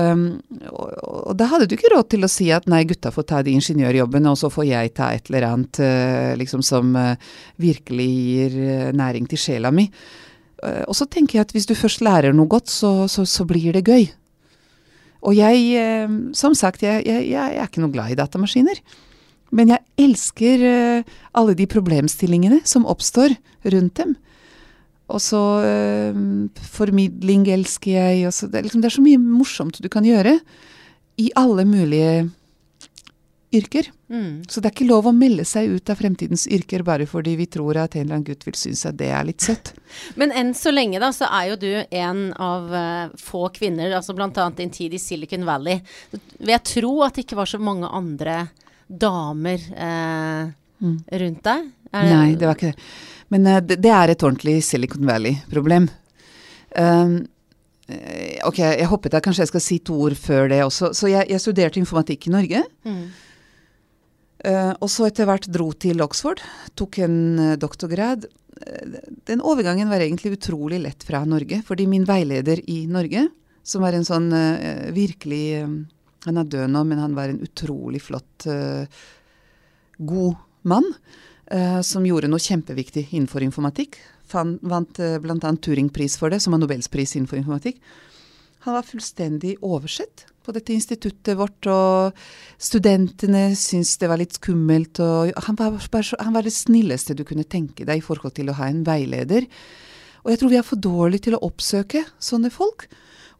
og, 0.70 0.90
og, 1.02 1.32
da 1.34 1.48
hadde 1.50 1.66
du 1.66 1.74
ikke 1.74 1.90
råd 1.90 2.12
til 2.12 2.26
å 2.26 2.30
si 2.30 2.46
at 2.54 2.68
nei, 2.70 2.84
gutta 2.86 3.10
får 3.14 3.26
ta 3.30 3.40
de 3.42 3.56
ingeniørjobbene, 3.58 4.30
og 4.30 4.38
så 4.38 4.50
får 4.52 4.68
jeg 4.68 4.92
ta 4.94 5.10
et 5.14 5.30
eller 5.30 5.48
annet 5.48 5.80
uh, 5.82 6.34
liksom 6.38 6.62
som 6.62 6.92
uh, 6.94 7.16
virkelig 7.62 8.10
gir 8.12 8.54
uh, 8.60 8.92
næring 8.94 9.26
til 9.30 9.40
sjela 9.48 9.74
mi. 9.74 9.88
og 10.64 10.94
så 10.96 11.04
tenker 11.04 11.36
jeg 11.36 11.44
at 11.44 11.50
hvis 11.52 11.66
du 11.68 11.74
først 11.76 12.00
lærer 12.00 12.32
noe 12.32 12.48
godt, 12.48 12.70
så, 12.72 13.04
så, 13.10 13.26
så 13.28 13.44
blir 13.44 13.74
det 13.76 13.82
gøy. 13.84 14.06
Og 15.24 15.36
jeg, 15.38 15.64
eh, 15.80 16.14
som 16.36 16.54
sagt, 16.56 16.84
jeg, 16.84 17.04
jeg, 17.08 17.28
jeg, 17.32 17.56
er 17.56 17.68
ikke 17.68 17.82
noe 17.84 17.94
glad 17.94 18.12
i 18.12 18.18
datamaskiner. 18.18 18.80
Men 19.54 19.70
jeg 19.72 19.84
elsker 20.06 20.64
eh, 20.68 21.16
alle 21.36 21.56
de 21.56 21.66
problemstillingene 21.70 22.60
som 22.68 22.86
oppstår 22.90 23.36
rundt 23.72 23.96
dem. 24.02 24.14
Og 25.12 25.20
så 25.20 25.40
øh, 25.64 26.20
formidling 26.74 27.46
elsker 27.52 27.92
jeg. 27.92 28.32
Så 28.32 28.48
det, 28.48 28.60
er 28.60 28.68
liksom, 28.68 28.84
det 28.84 28.90
er 28.90 28.98
så 28.98 29.04
mye 29.04 29.20
morsomt 29.20 29.80
du 29.80 29.88
kan 29.92 30.06
gjøre 30.06 30.38
i 31.20 31.30
alle 31.38 31.64
mulige 31.68 32.30
yrker. 33.54 33.88
Mm. 34.08 34.44
Så 34.48 34.60
det 34.60 34.68
er 34.68 34.74
ikke 34.74 34.86
lov 34.88 35.08
å 35.08 35.12
melde 35.16 35.44
seg 35.48 35.72
ut 35.72 35.90
av 35.90 35.98
fremtidens 35.98 36.46
yrker 36.52 36.84
bare 36.86 37.06
fordi 37.08 37.34
vi 37.38 37.46
tror 37.50 37.78
at 37.82 37.96
en 37.96 38.04
eller 38.04 38.18
annen 38.18 38.26
gutt 38.28 38.44
vil 38.46 38.56
synes 38.58 38.84
at 38.88 38.98
det 38.98 39.10
er 39.14 39.26
litt 39.26 39.44
søtt. 39.44 39.72
Men 40.20 40.34
enn 40.34 40.52
så 40.58 40.72
lenge 40.74 41.00
da, 41.02 41.10
så 41.14 41.28
er 41.30 41.52
jo 41.52 41.58
du 41.62 41.70
en 41.82 42.22
av 42.42 42.68
uh, 42.74 43.16
få 43.20 43.48
kvinner, 43.54 43.96
altså 43.96 44.16
bl.a. 44.16 44.48
din 44.58 44.72
tid 44.74 44.94
i 44.94 45.02
Silicon 45.02 45.46
Valley. 45.48 45.80
Vil 46.12 46.54
jeg 46.54 46.66
tro 46.74 46.94
at 47.06 47.16
det 47.16 47.26
ikke 47.26 47.40
var 47.40 47.50
så 47.50 47.62
mange 47.62 47.90
andre 47.90 48.38
damer 48.86 49.68
uh, 49.72 50.48
mm. 50.84 50.96
rundt 51.24 51.44
deg? 51.50 51.68
Det 51.94 52.08
Nei, 52.10 52.32
det 52.38 52.48
var 52.48 52.58
ikke 52.58 52.72
det. 52.74 52.88
Men 53.32 53.46
uh, 53.48 53.60
det, 53.64 53.78
det, 53.82 53.94
er 53.94 54.12
et 54.12 54.26
ordentlig 54.26 54.58
Silicon 54.66 55.06
Valley-problem. 55.08 55.88
Um, 56.74 57.22
Ok, 58.44 58.62
jeg 58.64 58.88
hoppet 58.88 59.12
der. 59.12 59.20
Kanskje 59.20 59.42
jeg 59.44 59.50
skal 59.50 59.62
si 59.62 59.76
to 59.84 59.98
ord 60.06 60.14
før 60.16 60.48
det 60.48 60.62
også. 60.64 60.94
Så 60.96 61.10
jeg, 61.10 61.26
jeg 61.28 61.40
studerte 61.42 61.80
informatikk 61.80 62.28
i 62.28 62.32
Norge. 62.32 62.62
Mm. 62.88 63.02
Uh, 64.44 64.74
og 64.84 64.90
så 64.92 65.08
etter 65.08 65.28
hvert 65.28 65.48
dro 65.48 65.70
til 65.72 66.02
Oxford, 66.04 66.42
tok 66.76 67.00
en 67.06 67.18
uh, 67.40 67.56
doktorgrad. 67.60 68.26
Uh, 68.60 68.98
den 69.28 69.40
overgangen 69.40 69.88
var 69.88 70.04
egentlig 70.04 70.36
utrolig 70.36 70.82
lett 70.84 71.06
fra 71.06 71.22
Norge, 71.28 71.62
fordi 71.66 71.88
min 71.88 72.04
veileder 72.08 72.60
i 72.68 72.84
Norge, 72.90 73.28
som 73.64 73.80
var 73.80 73.96
en 73.96 74.04
sånn 74.04 74.26
virkelig 74.92 75.64
Han 76.26 76.40
er 76.40 76.48
død 76.52 76.68
nå, 76.68 76.82
men 76.84 76.98
han 77.00 77.14
var 77.16 77.30
en 77.32 77.40
utrolig 77.40 78.02
flott 78.04 78.44
god 79.96 80.34
mann 80.62 80.84
eh, 81.50 81.80
som 81.80 82.06
gjorde 82.06 82.30
noe 82.30 82.42
kjempeviktig 82.42 83.08
innenfor 83.12 83.44
informatikk. 83.44 83.98
Fan, 84.24 84.56
vant 84.64 84.98
uh, 85.04 85.18
bl.a. 85.20 85.36
Turing-pris 85.36 86.16
for 86.16 86.32
det, 86.32 86.40
som 86.40 86.56
er 86.56 86.62
nobelspris 86.62 87.12
innenfor 87.14 87.38
informatikk. 87.42 87.76
Han 88.64 88.78
var 88.78 88.86
fullstendig 88.88 89.58
oversett 89.60 90.24
på 90.44 90.52
dette 90.54 90.74
instituttet 90.74 91.38
vårt, 91.38 91.66
og 91.70 92.14
studentene 92.60 93.46
syntes 93.58 93.96
det 94.00 94.10
var 94.10 94.20
litt 94.20 94.36
skummelt. 94.36 95.00
og 95.00 95.32
han 95.46 95.58
var, 95.58 95.80
han 96.20 96.36
var, 96.36 96.44
det 96.44 96.54
snilleste 96.54 97.16
du 97.16 97.24
kunne 97.24 97.46
tenke 97.48 97.86
deg 97.88 98.02
i 98.02 98.04
forhold 98.04 98.36
til 98.36 98.52
å 98.52 98.58
ha 98.60 98.68
en 98.68 98.84
veileder. 98.86 99.48
Og 100.24 100.32
jeg 100.32 100.40
tror 100.40 100.52
vi 100.52 100.60
er 100.60 100.66
for 100.66 100.80
dårlige 100.80 101.28
til 101.28 101.36
å 101.36 101.44
oppsøke 101.44 102.04
sånne 102.22 102.52
folk. 102.52 102.86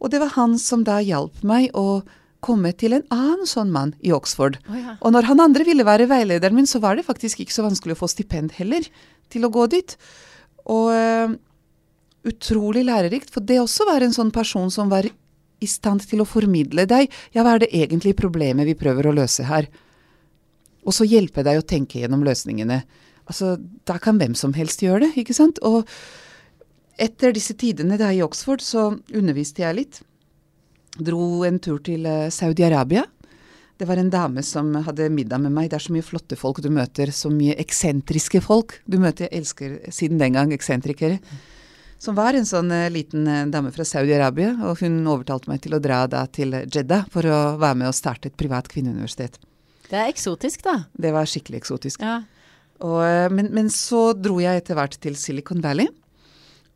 Og 0.00 0.12
det 0.12 0.20
var 0.20 0.34
han 0.36 0.58
som 0.60 0.84
da 0.84 0.98
hjalp 1.04 1.44
meg 1.46 1.70
å 1.76 2.02
komme 2.44 2.74
til 2.76 2.96
en 2.96 3.06
annen 3.14 3.48
sånn 3.48 3.72
mann 3.72 3.94
i 4.04 4.12
Oxford. 4.12 4.58
Oh, 4.68 4.76
ja. 4.76 4.98
Og 5.00 5.14
når 5.14 5.30
han 5.30 5.40
andre 5.40 5.64
ville 5.64 5.86
være 5.86 6.10
veilederen 6.10 6.58
min, 6.58 6.68
så 6.68 6.80
var 6.82 6.98
det 6.98 7.06
faktisk 7.06 7.40
ikke 7.40 7.56
så 7.56 7.64
vanskelig 7.64 7.96
å 7.96 8.02
få 8.02 8.10
stipend 8.12 8.52
heller 8.58 8.84
til 9.32 9.46
å 9.46 9.52
gå 9.52 9.64
dit. 9.72 9.96
Og 10.68 10.90
uh, 10.92 11.32
utrolig 12.28 12.84
lærerikt, 12.84 13.32
for 13.32 13.44
det 13.44 13.62
også 13.62 13.88
var 13.88 14.04
en 14.04 14.12
sånn 14.16 14.32
person 14.34 14.68
som 14.72 14.92
var 14.92 15.08
i 15.64 15.70
stand 15.70 16.04
til 16.08 16.22
å 16.22 16.28
formidle 16.28 16.86
deg 16.90 17.08
ja, 17.34 17.42
hva 17.42 17.56
er 17.56 17.64
det 17.64 17.72
egentlig 17.74 18.14
problemet 18.18 18.68
vi 18.68 18.76
prøver 18.78 19.08
å 19.08 19.16
løse 19.16 19.46
her? 19.48 19.68
Og 20.84 20.92
så 20.92 21.06
hjelpe 21.08 21.44
deg 21.46 21.58
å 21.58 21.66
tenke 21.66 22.02
gjennom 22.02 22.24
løsningene. 22.26 22.82
Altså, 23.24 23.54
da 23.88 23.96
kan 24.02 24.20
hvem 24.20 24.36
som 24.36 24.52
helst 24.56 24.84
gjøre 24.84 25.06
det, 25.06 25.14
ikke 25.22 25.36
sant? 25.36 25.60
Og 25.64 25.88
etter 27.00 27.32
disse 27.34 27.56
tidene 27.58 27.96
der 27.98 28.12
i 28.12 28.22
Oxford, 28.24 28.62
så 28.62 28.90
underviste 29.16 29.64
jeg 29.64 29.78
litt. 29.78 30.02
Dro 30.94 31.42
en 31.48 31.58
tur 31.58 31.80
til 31.82 32.04
uh, 32.06 32.28
Saudi-Arabia. 32.30 33.06
Det 33.80 33.88
var 33.88 33.98
en 33.98 34.12
dame 34.12 34.44
som 34.46 34.68
hadde 34.86 35.08
middag 35.10 35.40
med 35.42 35.54
meg. 35.56 35.70
Det 35.70 35.80
er 35.80 35.86
så 35.88 35.94
mye 35.96 36.06
flotte 36.06 36.38
folk 36.38 36.60
du 36.62 36.68
møter. 36.70 37.10
Så 37.10 37.32
mye 37.32 37.56
eksentriske 37.58 38.44
folk. 38.44 38.76
Du 38.86 39.00
møter, 39.02 39.26
jeg 39.26 39.40
elsker 39.40 39.74
siden 39.90 40.20
den 40.20 40.36
gang 40.36 40.54
eksentrikere. 40.54 41.18
Som 42.04 42.18
var 42.18 42.36
en 42.36 42.44
sånn 42.48 42.68
uh, 42.72 42.90
liten 42.92 43.24
uh, 43.30 43.46
dame 43.48 43.72
fra 43.72 43.86
Saudi-Arabia. 43.88 44.52
Og 44.68 44.84
hun 44.84 45.00
overtalte 45.08 45.50
meg 45.50 45.64
til 45.64 45.76
å 45.76 45.82
dra 45.82 46.04
da 46.10 46.26
til 46.28 46.52
Jeddah 46.68 47.08
for 47.12 47.24
å 47.24 47.40
være 47.56 47.80
med 47.80 47.90
og 47.90 47.96
starte 47.96 48.28
et 48.30 48.38
privat 48.38 48.68
kvinneuniversitet. 48.68 49.40
Det 49.88 49.96
er 50.00 50.12
eksotisk, 50.12 50.64
da. 50.66 50.78
Det 50.92 51.12
var 51.14 51.28
skikkelig 51.28 51.62
eksotisk. 51.62 52.04
Ja. 52.04 52.20
Og, 52.84 53.00
men, 53.32 53.48
men 53.54 53.70
så 53.72 54.10
dro 54.18 54.36
jeg 54.42 54.60
etter 54.60 54.76
hvert 54.76 54.96
til 55.00 55.16
Silicon 55.16 55.62
Valley 55.64 55.88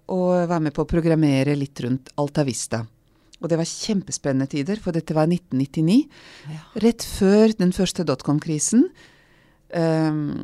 og 0.09 0.49
var 0.49 0.63
med 0.65 0.73
på 0.73 0.85
å 0.85 0.89
programmere 0.89 1.57
litt 1.59 1.81
rundt 1.85 2.09
Alta 2.21 2.45
Vista. 2.49 2.81
Og 3.39 3.51
det 3.51 3.59
var 3.61 3.69
kjempespennende 3.69 4.49
tider, 4.51 4.81
for 4.83 4.97
dette 4.97 5.15
var 5.15 5.29
1999. 5.31 5.99
Ja. 6.51 6.63
Rett 6.83 7.05
før 7.07 7.53
den 7.59 7.75
første 7.77 8.07
dotcom-krisen. 8.09 8.89
Um, 9.69 10.39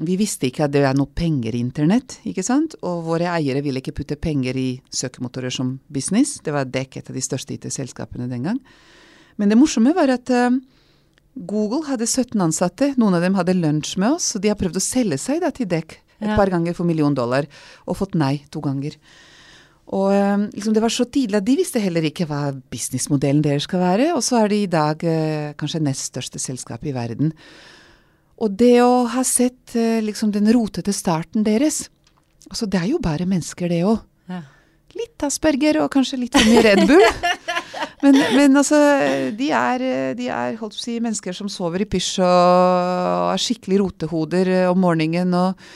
vi 0.00 0.16
visste 0.16 0.48
ikke 0.48 0.64
at 0.64 0.72
det 0.72 0.84
er 0.86 0.96
noe 0.96 1.10
penger 1.12 1.56
i 1.56 1.60
internett, 1.60 2.18
ikke 2.28 2.44
sant? 2.46 2.78
Og 2.86 3.02
våre 3.08 3.28
eiere 3.34 3.60
ville 3.64 3.82
ikke 3.82 3.96
putte 3.98 4.16
penger 4.20 4.56
i 4.56 4.68
søkemotorer 4.94 5.52
som 5.52 5.76
business. 5.92 6.38
Det 6.44 6.54
var 6.54 6.70
dekk 6.70 7.00
et 7.00 7.10
av 7.10 7.18
de 7.18 7.24
største 7.24 7.56
IT-selskapene 7.56 8.28
den 8.30 8.48
gang. 8.48 8.60
Men 9.38 9.52
det 9.52 9.58
morsomme 9.58 9.92
var 9.96 10.10
at 10.14 10.32
uh, 10.32 10.54
Google 11.38 11.84
hadde 11.90 12.08
17 12.08 12.40
ansatte. 12.42 12.92
Noen 12.98 13.18
av 13.18 13.24
dem 13.26 13.36
hadde 13.38 13.56
lunsj 13.58 13.96
med 14.00 14.16
oss, 14.16 14.34
og 14.36 14.44
de 14.44 14.52
har 14.52 14.60
prøvd 14.60 14.80
å 14.80 14.84
selge 14.84 15.20
seg 15.22 15.42
da, 15.44 15.52
til 15.54 15.68
dekk 15.70 15.98
et 16.18 16.32
ja. 16.32 16.36
par 16.38 16.50
ganger 16.50 16.74
for 16.74 16.88
million 16.88 17.14
dollar, 17.14 17.46
og 17.86 17.98
fått 18.00 18.16
nei 18.18 18.40
to 18.50 18.62
ganger. 18.64 18.96
Og 19.94 20.10
ehm, 20.12 20.48
liksom, 20.52 20.74
det 20.76 20.82
var 20.84 20.92
så 20.92 21.06
tidlig 21.08 21.38
at 21.38 21.46
de 21.46 21.56
visste 21.56 21.80
heller 21.80 22.04
ikke 22.04 22.26
hva 22.28 22.50
businessmodellen 22.72 23.40
deres 23.44 23.64
skal 23.68 23.80
være. 23.80 24.10
Og 24.16 24.22
så 24.26 24.42
er 24.42 24.52
de 24.52 24.62
i 24.64 24.70
dag 24.70 25.04
eh, 25.06 25.54
kanskje 25.58 25.80
nest 25.84 26.10
største 26.10 26.42
selskap 26.42 26.84
i 26.84 26.92
verden. 26.96 27.32
Og 28.38 28.54
det 28.58 28.76
å 28.84 29.06
ha 29.10 29.24
sett 29.26 29.74
eh, 29.78 29.98
liksom 30.04 30.32
den 30.34 30.50
rotete 30.54 30.94
starten 30.94 31.46
deres 31.46 31.88
Altså, 32.48 32.64
det 32.64 32.78
er 32.80 32.86
jo 32.88 32.96
bare 33.04 33.26
mennesker, 33.28 33.68
det 33.68 33.82
òg. 33.84 33.98
Ja. 34.30 34.38
Litt 34.96 35.24
Asperger 35.26 35.82
og 35.82 35.90
kanskje 35.92 36.16
litt 36.22 36.32
for 36.32 36.48
mye 36.48 36.62
Red 36.64 36.80
Bull. 36.88 37.02
men, 38.06 38.16
men, 38.38 38.56
altså, 38.56 38.78
de 39.36 39.50
er, 39.52 39.84
de 40.16 40.30
er 40.32 40.56
si, 40.72 40.94
mennesker 40.96 41.36
som 41.36 41.50
sover 41.52 41.84
i 41.84 41.88
pysj 41.92 42.22
og, 42.24 42.24
og 42.24 43.34
er 43.34 43.44
skikkelig 43.44 43.82
rotehoder 43.82 44.52
eh, 44.62 44.66
om 44.70 44.84
morgenen. 44.86 45.36
og 45.36 45.70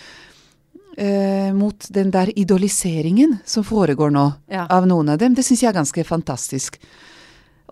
Uh, 0.92 1.48
mot 1.56 1.86
den 1.88 2.10
der 2.12 2.28
idoliseringen 2.36 3.38
som 3.48 3.64
foregår 3.64 4.10
nå 4.12 4.26
ja. 4.52 4.66
av 4.68 4.84
noen 4.84 5.14
av 5.14 5.22
dem. 5.22 5.32
Det 5.32 5.40
syns 5.46 5.62
jeg 5.64 5.70
er 5.70 5.78
ganske 5.78 6.04
fantastisk. 6.04 6.76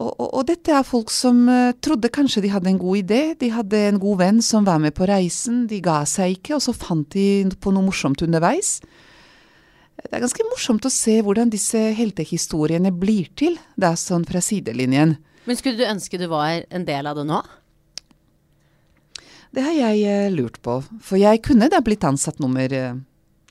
Og, 0.00 0.14
og, 0.16 0.28
og, 0.38 0.44
dette 0.48 0.72
er 0.72 0.86
folk 0.86 1.12
som 1.12 1.42
uh, 1.50 1.74
trodde 1.84 2.08
kanskje 2.12 2.42
de 2.46 2.52
hadde 2.54 2.70
en 2.72 2.80
god 2.80 3.02
idé. 3.02 3.20
De 3.40 3.50
hadde 3.52 3.76
en 3.90 4.00
god 4.00 4.20
venn 4.22 4.40
som 4.44 4.64
var 4.64 4.80
med 4.80 4.94
på 4.96 5.08
reisen. 5.10 5.66
De 5.68 5.82
ga 5.84 6.00
seg 6.08 6.38
ikke, 6.38 6.56
og 6.56 6.64
så 6.64 6.74
fant 6.76 7.04
de 7.12 7.50
på 7.60 7.72
noe 7.74 7.84
morsomt 7.84 8.24
underveis. 8.24 8.78
Det 10.00 10.16
er 10.16 10.24
ganske 10.24 10.46
morsomt 10.48 10.88
å 10.88 10.92
se 10.92 11.18
hvordan 11.20 11.52
disse 11.52 11.78
heltehistoriene 11.98 12.92
blir 12.96 13.28
til, 13.36 13.58
det 13.76 13.90
er 13.90 14.00
sånn 14.00 14.24
fra 14.24 14.40
sidelinjen. 14.40 15.18
Men 15.44 15.58
skulle 15.58 15.76
du 15.76 15.84
ønske 15.84 16.16
du 16.20 16.24
var 16.32 16.62
en 16.72 16.86
del 16.88 17.08
av 17.10 17.20
det 17.20 17.26
nå? 17.28 17.42
Det 19.52 19.66
har 19.66 19.76
jeg 19.76 20.02
uh, 20.08 20.32
lurt 20.32 20.60
på. 20.64 20.80
For 21.04 21.20
jeg 21.20 21.44
kunne 21.44 21.68
da 21.68 21.82
blitt 21.84 22.08
ansatt 22.08 22.40
nummer 22.40 22.72
uh, 22.72 22.96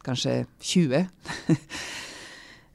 kanskje 0.02 0.42
20. 0.66 1.06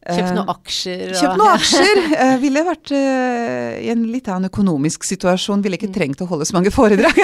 Kjøpt 0.04 0.34
noen 0.36 0.50
aksjer? 0.52 1.04
Og... 1.08 1.16
Kjøpt 1.20 1.38
noen 1.40 1.54
aksjer. 1.54 2.00
Jeg 2.12 2.40
ville 2.44 2.64
vært 2.66 2.92
uh, 2.92 3.70
i 3.80 3.88
en 3.92 4.04
litt 4.12 4.28
annen 4.28 4.50
økonomisk 4.50 5.06
situasjon. 5.08 5.62
Ville 5.64 5.78
ikke 5.78 5.90
mm. 5.92 5.96
trengt 5.96 6.24
å 6.24 6.28
holde 6.28 6.48
så 6.48 6.58
mange 6.58 6.72
foredrag. 6.74 7.22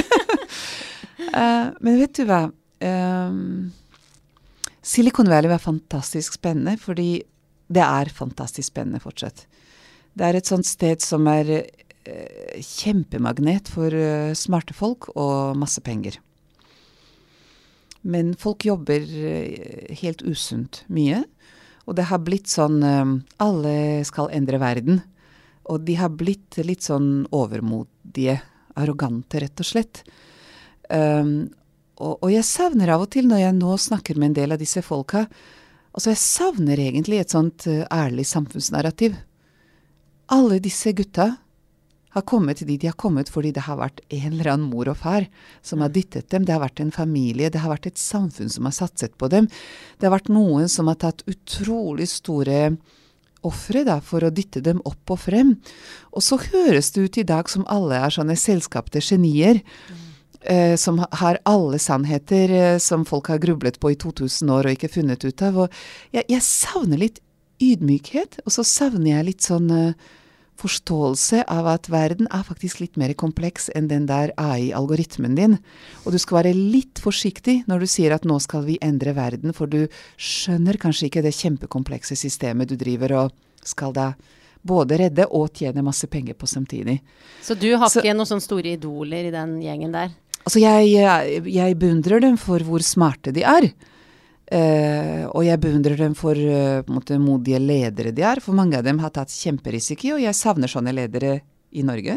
men 1.84 2.00
vet 2.00 2.16
du 2.16 2.24
hva? 2.28 2.46
Silicon 4.90 5.28
Valley 5.30 5.52
var 5.52 5.60
fantastisk 5.62 6.38
spennende, 6.40 6.78
fordi 6.80 7.20
det 7.70 7.84
er 7.84 8.10
fantastisk 8.16 8.72
spennende 8.72 9.02
fortsatt. 9.04 9.44
Det 10.16 10.26
er 10.26 10.40
et 10.40 10.48
sånt 10.48 10.66
sted 10.66 11.04
som 11.04 11.28
er 11.30 11.52
kjempemagnet 12.64 13.68
for 13.70 13.94
smarte 14.34 14.74
folk 14.74 15.12
og 15.12 15.60
masse 15.60 15.84
penger. 15.84 16.16
Men 18.02 18.32
folk 18.38 18.64
jobber 18.64 19.04
eh, 19.04 19.92
helt 20.00 20.22
usunt 20.24 20.84
mye. 20.92 21.24
Og 21.90 21.96
det 21.98 22.06
har 22.06 22.22
blitt 22.22 22.46
sånn 22.50 22.78
eh, 22.86 23.14
Alle 23.42 23.74
skal 24.06 24.30
endre 24.36 24.60
verden. 24.62 25.00
Og 25.70 25.82
de 25.86 25.96
har 25.98 26.12
blitt 26.14 26.60
litt 26.64 26.86
sånn 26.86 27.26
overmodige, 27.34 28.38
arrogante, 28.80 29.42
rett 29.42 29.62
og 29.62 29.66
slett. 29.66 30.02
Um, 30.90 31.50
og, 32.00 32.16
og, 32.16 32.30
jeg 32.32 32.46
savner 32.48 32.90
av 32.90 33.04
og 33.04 33.10
til, 33.12 33.28
når 33.30 33.42
jeg 33.44 33.56
nå 33.58 33.74
snakker 33.78 34.18
med 34.18 34.30
en 34.30 34.38
del 34.40 34.54
av 34.56 34.62
disse 34.62 34.82
folka 34.82 35.28
Altså, 35.90 36.12
jeg 36.12 36.22
savner 36.22 36.78
egentlig 36.78 37.18
et 37.18 37.32
sånt 37.34 37.64
uh, 37.66 37.82
ærlig 37.90 38.22
samfunnsnarrativ. 38.30 39.16
Alle 40.30 40.60
disse 40.62 40.92
gutta 40.94 41.32
har 42.14 42.26
kommet 42.26 42.62
dit 42.66 42.80
de 42.80 42.90
har 42.90 42.98
kommet 42.98 43.30
fordi 43.30 43.52
det 43.54 43.64
har 43.66 43.78
vært 43.78 44.00
en 44.08 44.32
eller 44.32 44.52
annen 44.52 44.70
mor 44.70 44.90
og 44.90 44.98
far 44.98 45.26
som 45.62 45.82
har 45.84 45.92
dyttet 45.94 46.30
dem. 46.32 46.44
Det 46.44 46.54
har 46.54 46.62
vært 46.62 46.82
en 46.82 46.94
familie, 46.94 47.50
det 47.50 47.62
har 47.62 47.72
vært 47.72 47.90
et 47.90 48.00
samfunn 48.00 48.50
som 48.50 48.66
har 48.66 48.74
satset 48.76 49.16
på 49.18 49.30
dem. 49.30 49.48
Det 49.98 50.08
har 50.08 50.16
vært 50.16 50.32
noen 50.32 50.68
som 50.68 50.90
har 50.90 50.98
tatt 51.02 51.22
utrolig 51.30 52.08
store 52.10 52.74
ofre 53.46 53.84
for 54.04 54.24
å 54.24 54.32
dytte 54.34 54.60
dem 54.60 54.82
opp 54.84 55.14
og 55.14 55.22
frem. 55.22 55.54
Og 56.12 56.24
så 56.24 56.38
høres 56.50 56.92
det 56.92 57.06
ut 57.06 57.18
i 57.22 57.26
dag 57.28 57.48
som 57.48 57.66
alle 57.72 57.96
er 57.96 58.12
sånne 58.12 58.36
selskapte 58.36 59.00
genier. 59.00 59.62
Mm. 59.88 60.06
Som 60.80 61.02
har 61.20 61.36
alle 61.44 61.76
sannheter 61.76 62.52
eh, 62.56 62.78
som 62.80 63.02
folk 63.04 63.26
har 63.28 63.42
grublet 63.42 63.76
på 63.76 63.90
i 63.92 63.96
2000 64.00 64.48
år 64.48 64.70
og 64.70 64.72
ikke 64.72 64.88
funnet 64.88 65.20
ut 65.20 65.42
av. 65.44 65.58
Og 65.66 66.14
jeg, 66.16 66.24
jeg 66.32 66.40
savner 66.46 67.02
litt 67.02 67.18
ydmykhet, 67.60 68.38
og 68.46 68.54
så 68.54 68.64
savner 68.64 69.10
jeg 69.18 69.26
litt 69.26 69.44
sånn 69.44 69.68
eh, 69.74 70.08
forståelse 70.60 71.44
av 71.50 71.68
at 71.72 71.88
verden 71.92 72.28
er 72.30 72.44
faktisk 72.46 72.82
litt 72.82 72.98
mer 73.00 73.14
kompleks 73.18 73.70
enn 73.76 73.88
den 73.90 74.06
der 74.10 74.34
AI-algoritmen 74.40 75.36
din. 75.38 75.56
Og 76.04 76.14
du 76.14 76.18
skal 76.20 76.42
være 76.42 76.56
litt 76.56 77.00
forsiktig 77.02 77.62
når 77.70 77.84
du 77.84 77.90
sier 77.90 78.14
at 78.16 78.26
nå 78.28 78.36
skal 78.44 78.66
vi 78.68 78.78
endre 78.84 79.14
verden, 79.16 79.54
for 79.56 79.70
du 79.70 79.86
skjønner 80.20 80.80
kanskje 80.80 81.08
ikke 81.08 81.24
det 81.24 81.36
kjempekomplekse 81.38 82.18
systemet 82.18 82.70
du 82.70 82.76
driver 82.80 83.16
og 83.24 83.34
skal 83.66 83.94
da 83.96 84.12
både 84.62 84.98
redde 85.00 85.26
og 85.32 85.54
tjene 85.56 85.84
masse 85.84 86.08
penger 86.10 86.36
på 86.36 86.48
samtidig. 86.48 86.98
Så 87.42 87.56
du 87.56 87.70
har 87.76 87.88
Så, 87.88 88.02
ikke 88.02 88.16
noen 88.16 88.28
sånne 88.28 88.44
store 88.44 88.74
idoler 88.76 89.30
i 89.30 89.32
den 89.34 89.56
gjengen 89.64 89.94
der? 89.96 90.12
Altså 90.44 90.60
jeg, 90.62 90.90
jeg, 90.92 91.40
jeg 91.52 91.78
beundrer 91.80 92.22
dem 92.24 92.36
for 92.40 92.62
hvor 92.64 92.84
smarte 92.84 93.32
de 93.36 93.44
er. 93.44 93.70
Uh, 94.50 95.30
og 95.30 95.44
jeg 95.46 95.60
beundrer 95.62 95.94
dem 96.00 96.16
for 96.18 96.34
uh, 96.34 96.82
måte, 96.90 97.20
modige 97.22 97.60
ledere 97.62 98.10
de 98.10 98.24
er, 98.26 98.40
for 98.42 98.56
mange 98.58 98.74
av 98.80 98.82
dem 98.82 98.98
har 98.98 99.12
tatt 99.14 99.30
kjemperisiko, 99.30 100.16
og 100.16 100.24
jeg 100.24 100.34
savner 100.34 100.70
sånne 100.70 100.94
ledere 100.96 101.36
i 101.70 101.84
Norge. 101.86 102.16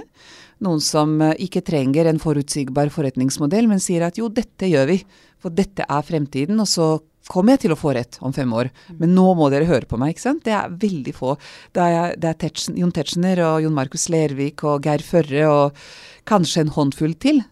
Noen 0.65 0.81
som 0.81 1.13
uh, 1.21 1.35
ikke 1.37 1.61
trenger 1.61 2.09
en 2.09 2.21
forutsigbar 2.23 2.89
forretningsmodell, 2.95 3.69
men 3.69 3.83
sier 3.83 4.07
at 4.07 4.17
jo, 4.17 4.31
dette 4.33 4.71
gjør 4.71 4.89
vi, 4.95 4.97
for 5.37 5.53
dette 5.53 5.85
er 5.85 6.09
fremtiden, 6.09 6.57
og 6.57 6.71
så 6.73 6.89
kommer 7.29 7.53
jeg 7.53 7.67
til 7.67 7.77
å 7.77 7.79
få 7.79 7.93
rett 7.99 8.17
om 8.25 8.33
fem 8.33 8.49
år. 8.57 8.73
Men 8.97 9.13
nå 9.13 9.29
må 9.37 9.53
dere 9.53 9.69
høre 9.69 9.85
på 9.87 10.01
meg, 10.01 10.15
ikke 10.15 10.25
sant. 10.25 10.43
Det 10.49 10.57
er 10.57 10.73
veldig 10.73 11.13
få. 11.13 11.37
Det 11.69 11.85
er, 11.85 12.17
det 12.17 12.33
er 12.33 12.41
Tetschen, 12.41 12.81
Jon 12.81 12.97
Tetzschner 12.97 13.45
og 13.45 13.61
Jon 13.63 13.77
Markus 13.77 14.09
Lervik 14.09 14.65
og 14.65 14.89
Geir 14.89 15.05
Førre 15.05 15.45
og 15.53 15.83
kanskje 16.29 16.65
en 16.65 16.73
håndfull 16.73 17.13
til 17.21 17.45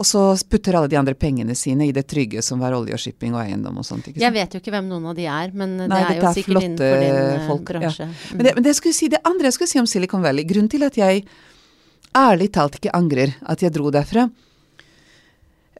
Og 0.00 0.06
så 0.08 0.20
putter 0.48 0.78
alle 0.78 0.88
de 0.88 0.96
andre 0.96 1.12
pengene 1.18 1.52
sine 1.58 1.84
i 1.90 1.92
det 1.92 2.06
trygge 2.08 2.40
som 2.44 2.62
var 2.62 2.72
olje 2.72 2.96
og 2.96 3.02
shipping 3.02 3.34
og 3.36 3.42
eiendom 3.42 3.82
og 3.82 3.84
sånt. 3.84 4.06
Jeg 4.16 4.32
vet 4.32 4.54
jo 4.56 4.60
ikke 4.62 4.72
hvem 4.72 4.86
noen 4.88 5.10
av 5.10 5.18
de 5.18 5.26
er, 5.28 5.52
men 5.52 5.74
det 5.82 5.88
Nei, 5.92 5.98
er 6.06 6.16
jo 6.16 6.28
er 6.30 6.36
sikkert 6.38 6.64
innenfor 6.64 7.02
din 7.04 7.48
folk, 7.50 7.64
bransje. 7.68 8.06
ja. 8.08 8.36
Men 8.38 8.46
det, 8.46 8.54
men 8.56 8.64
det, 8.64 8.72
jeg 8.80 8.96
si, 8.96 9.10
det 9.12 9.20
andre 9.28 9.50
jeg 9.50 9.58
skulle 9.58 9.72
si 9.74 9.82
om 9.82 9.88
Silicon 9.90 10.24
Valley, 10.24 10.46
grunnen 10.48 10.72
til 10.72 10.86
at 10.88 10.96
jeg 10.96 11.26
ærlig 12.16 12.48
talt 12.56 12.80
ikke 12.80 12.94
angrer 12.96 13.34
at 13.44 13.60
jeg 13.62 13.74
dro 13.76 13.92
derfra 13.94 14.24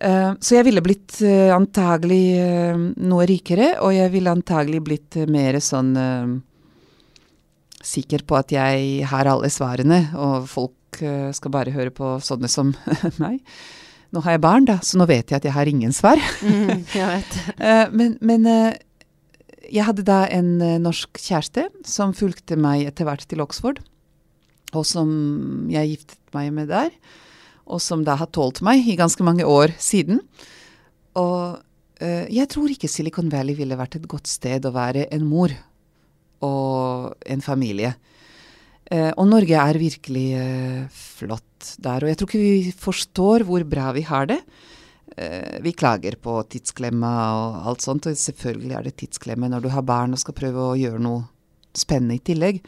eh, 0.04 0.30
Så 0.38 0.54
jeg 0.58 0.68
ville 0.68 0.84
blitt 0.84 1.16
eh, 1.26 1.48
antagelig 1.56 2.22
eh, 2.44 2.84
noe 3.00 3.26
rikere, 3.30 3.72
og 3.80 3.96
jeg 3.96 4.12
ville 4.12 4.36
antagelig 4.36 4.84
blitt 4.86 5.16
eh, 5.18 5.26
mer 5.30 5.58
sånn 5.64 5.90
eh, 5.96 6.38
sikker 7.80 8.28
på 8.28 8.36
at 8.36 8.52
jeg 8.52 9.08
har 9.08 9.32
alle 9.32 9.48
svarene, 9.48 10.10
og 10.20 10.44
folk 10.50 11.00
eh, 11.00 11.30
skal 11.32 11.56
bare 11.56 11.72
høre 11.72 11.92
på 11.96 12.18
sånne 12.20 12.50
som 12.52 12.74
meg. 13.22 13.40
Nå 14.10 14.22
har 14.24 14.34
jeg 14.34 14.42
barn, 14.42 14.66
da, 14.66 14.80
så 14.82 14.98
nå 14.98 15.06
vet 15.06 15.30
jeg 15.30 15.38
at 15.38 15.46
jeg 15.46 15.54
har 15.54 15.70
ingen 15.70 15.94
svar. 15.94 16.18
Mm, 16.42 16.82
jeg 16.98 17.06
vet. 17.06 17.36
Eh, 17.56 17.84
men 17.94 18.16
men 18.18 18.48
eh, 18.50 18.80
jeg 19.70 19.86
hadde 19.86 20.06
da 20.06 20.24
en 20.34 20.56
eh, 20.66 20.80
norsk 20.82 21.20
kjæreste 21.22 21.68
som 21.86 22.14
fulgte 22.16 22.58
meg 22.58 22.88
etter 22.88 23.06
hvert 23.06 23.22
til 23.30 23.42
Oxford, 23.44 23.78
og 24.74 24.86
som 24.86 25.10
jeg 25.70 25.94
giftet 25.94 26.18
meg 26.34 26.50
med 26.54 26.70
der, 26.72 26.90
og 27.70 27.82
som 27.82 28.02
da 28.06 28.16
har 28.18 28.30
tålt 28.34 28.62
meg 28.66 28.82
i 28.82 28.98
ganske 28.98 29.22
mange 29.26 29.46
år 29.46 29.76
siden. 29.78 30.22
Og 31.18 31.58
jeg 32.00 32.48
tror 32.48 32.70
ikke 32.72 32.88
Silicon 32.88 33.28
Valley 33.28 33.52
ville 33.58 33.76
vært 33.76 33.98
et 33.98 34.06
godt 34.08 34.30
sted 34.30 34.64
å 34.64 34.72
være 34.72 35.02
en 35.12 35.26
mor 35.28 35.52
og 36.40 37.10
en 37.28 37.42
familie. 37.44 37.90
Og 38.90 39.26
Norge 39.28 39.58
er 39.60 39.78
virkelig 39.78 40.24
eh, 40.38 40.86
der, 41.82 42.04
og 42.04 42.10
jeg 42.10 42.18
tror 42.18 42.30
ikke 42.30 42.42
vi 42.42 42.74
forstår 42.76 43.44
hvor 43.48 43.64
bra 43.68 43.90
vi 43.96 44.04
har 44.08 44.28
det. 44.30 44.40
Eh, 45.16 45.58
vi 45.64 45.72
klager 45.72 46.16
på 46.22 46.36
tidsklemma 46.48 47.12
og 47.36 47.68
alt 47.70 47.84
sånt, 47.84 48.06
og 48.06 48.16
selvfølgelig 48.16 48.76
er 48.76 48.86
det 48.86 48.96
tidsklemme 49.02 49.50
når 49.50 49.66
du 49.66 49.70
har 49.74 49.86
barn 49.86 50.14
og 50.14 50.22
skal 50.22 50.36
prøve 50.36 50.70
å 50.70 50.78
gjøre 50.78 51.02
noe 51.02 51.26
spennende 51.76 52.18
i 52.18 52.24
tillegg. 52.24 52.60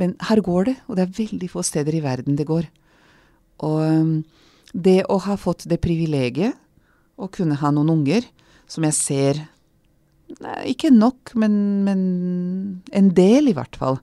Men 0.00 0.14
her 0.28 0.42
går 0.44 0.70
det, 0.70 0.76
og 0.88 0.98
det 0.98 1.06
er 1.06 1.18
veldig 1.20 1.50
få 1.50 1.64
steder 1.66 1.96
i 1.98 2.02
verden 2.04 2.38
det 2.38 2.48
går. 2.48 2.68
Og 3.64 3.78
um, 3.82 4.14
det 4.74 5.02
å 5.10 5.20
ha 5.22 5.36
fått 5.38 5.66
det 5.70 5.82
privilegiet 5.82 6.58
å 7.14 7.30
kunne 7.30 7.58
ha 7.60 7.70
noen 7.70 7.92
unger, 7.94 8.26
som 8.66 8.86
jeg 8.86 8.98
ser 8.98 9.42
nei, 10.40 10.72
Ikke 10.72 10.90
nok, 10.90 11.34
men, 11.38 11.54
men 11.86 12.02
en 12.90 13.10
del, 13.14 13.50
i 13.50 13.56
hvert 13.56 13.76
fall. 13.78 14.00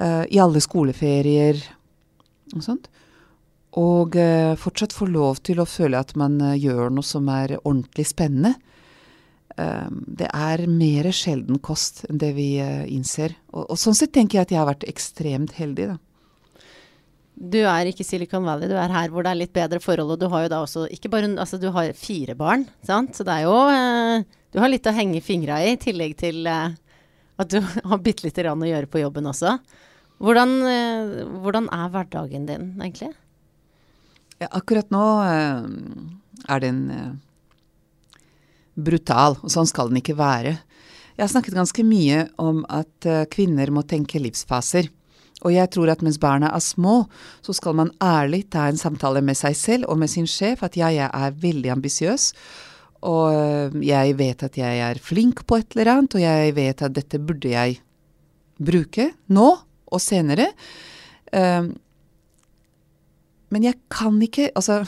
Uh, 0.00 0.24
I 0.26 0.40
alle 0.42 0.62
skoleferier 0.64 1.60
og 2.54 2.64
sånt. 2.66 2.90
Og 3.80 4.14
eh, 4.20 4.54
fortsatt 4.60 4.94
få 4.94 5.08
lov 5.10 5.40
til 5.46 5.58
å 5.58 5.66
føle 5.66 5.98
at 5.98 6.14
man 6.18 6.38
eh, 6.42 6.58
gjør 6.62 6.92
noe 6.94 7.06
som 7.06 7.26
er 7.32 7.56
ordentlig 7.58 8.06
spennende. 8.06 8.54
Eh, 9.58 9.88
det 9.90 10.28
er 10.30 10.64
mer 10.70 11.10
sjelden 11.14 11.58
kost 11.62 12.04
enn 12.06 12.20
det 12.22 12.32
vi 12.36 12.54
eh, 12.62 12.84
innser. 12.94 13.34
Og, 13.50 13.66
og 13.74 13.80
sånn 13.80 13.96
sett 13.98 14.14
tenker 14.14 14.38
jeg 14.38 14.46
at 14.46 14.54
jeg 14.54 14.60
har 14.60 14.70
vært 14.70 14.86
ekstremt 14.90 15.56
heldig, 15.58 15.94
da. 15.94 15.98
Du 17.34 17.58
er 17.66 17.88
ikke 17.90 18.06
Silicon 18.06 18.44
Valley, 18.46 18.70
du 18.70 18.76
er 18.78 18.92
her 18.94 19.10
hvor 19.10 19.26
det 19.26 19.32
er 19.32 19.40
litt 19.40 19.54
bedre 19.56 19.80
forhold. 19.82 20.12
Og 20.14 20.20
du 20.22 20.28
har 20.30 20.44
jo 20.44 20.52
da 20.52 20.60
også 20.62 20.84
ikke 20.94 21.10
bare 21.10 21.32
Altså, 21.32 21.58
du 21.58 21.66
har 21.74 21.90
fire 21.98 22.36
barn, 22.38 22.68
sant. 22.86 23.16
Så 23.18 23.26
det 23.26 23.40
er 23.40 23.48
jo 23.48 23.56
Du 24.54 24.60
har 24.62 24.70
litt 24.70 24.86
å 24.86 24.94
henge 24.94 25.18
fingra 25.18 25.58
i, 25.64 25.72
i 25.74 25.80
tillegg 25.82 26.14
til 26.20 26.46
at 26.46 27.50
du 27.50 27.58
har 27.90 27.98
bitte 28.06 28.28
lite 28.28 28.46
grann 28.46 28.62
å 28.62 28.70
gjøre 28.70 28.86
på 28.86 29.02
jobben 29.02 29.26
også. 29.26 29.56
Hvordan, 30.22 30.54
hvordan 31.42 31.66
er 31.74 31.90
hverdagen 31.90 32.46
din, 32.46 32.70
egentlig? 32.78 33.10
Ja, 34.44 34.50
akkurat 34.52 34.90
nå 34.92 35.04
eh, 35.24 35.62
er 36.52 36.60
den 36.60 36.80
eh, 36.92 37.12
brutal, 38.76 39.38
og 39.40 39.52
sånn 39.52 39.68
skal 39.70 39.88
den 39.88 40.02
ikke 40.02 40.18
være. 40.18 40.58
Jeg 41.14 41.22
har 41.22 41.30
snakket 41.32 41.56
ganske 41.56 41.84
mye 41.86 42.26
om 42.42 42.60
at 42.68 43.08
eh, 43.08 43.22
kvinner 43.32 43.72
må 43.72 43.86
tenke 43.88 44.20
livsfaser. 44.20 44.90
Og 45.44 45.54
jeg 45.54 45.70
tror 45.72 45.94
at 45.94 46.02
mens 46.04 46.18
barna 46.20 46.50
er 46.52 46.60
små, 46.60 47.06
så 47.44 47.54
skal 47.56 47.78
man 47.78 47.92
ærlig 48.04 48.42
ta 48.52 48.66
en 48.68 48.80
samtale 48.80 49.22
med 49.24 49.38
seg 49.38 49.56
selv 49.56 49.88
og 49.88 50.02
med 50.02 50.12
sin 50.12 50.28
sjef 50.28 50.60
at 50.66 50.76
ja, 50.76 50.90
jeg 50.92 51.08
er 51.08 51.38
veldig 51.40 51.72
ambisiøs. 51.78 52.26
Og 53.08 53.24
eh, 53.32 53.78
jeg 53.88 54.18
vet 54.20 54.44
at 54.44 54.58
jeg 54.60 54.82
er 54.90 55.00
flink 55.00 55.46
på 55.48 55.62
et 55.62 55.72
eller 55.72 55.94
annet, 55.94 56.18
og 56.18 56.26
jeg 56.26 56.56
vet 56.60 56.84
at 56.84 56.98
dette 57.00 57.22
burde 57.22 57.54
jeg 57.54 57.80
bruke 58.60 59.08
nå 59.32 59.48
og 59.88 60.04
senere. 60.04 60.50
Eh, 61.32 61.72
men 63.54 63.68
jeg 63.68 63.78
kan 63.92 64.18
ikke 64.22 64.50
Altså, 64.58 64.82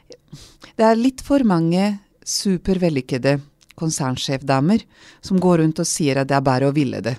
det 0.78 0.86
er 0.86 0.98
litt 0.98 1.20
for 1.24 1.44
mange 1.44 1.98
supervellykkede 2.26 3.38
konsernsjefdamer 3.80 4.84
som 5.24 5.40
går 5.40 5.62
rundt 5.62 5.80
og 5.80 5.88
sier 5.88 6.20
at 6.20 6.28
det 6.28 6.36
er 6.36 6.46
bare 6.46 6.68
å 6.68 6.76
ville 6.76 7.00
det. 7.04 7.16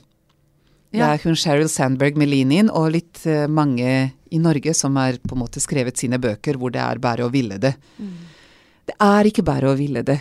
Det 0.92 1.00
er 1.00 1.22
hun 1.24 1.38
Sheryl 1.40 1.70
Sandberg 1.72 2.18
med 2.20 2.28
Lean-In 2.28 2.70
og 2.70 2.90
litt 2.98 3.22
uh, 3.24 3.48
mange 3.48 4.12
i 4.32 4.40
Norge 4.44 4.74
som 4.76 4.98
har 5.00 5.22
på 5.24 5.38
en 5.38 5.42
måte 5.46 5.64
skrevet 5.64 6.00
sine 6.00 6.20
bøker 6.22 6.60
hvor 6.60 6.74
det 6.74 6.82
er 6.84 7.00
bare 7.04 7.26
å 7.26 7.32
ville 7.32 7.58
det. 7.64 7.74
Det 8.88 8.98
er 9.00 9.30
ikke 9.30 9.46
bare 9.48 9.72
å 9.72 9.78
ville 9.80 10.04
det. 10.08 10.18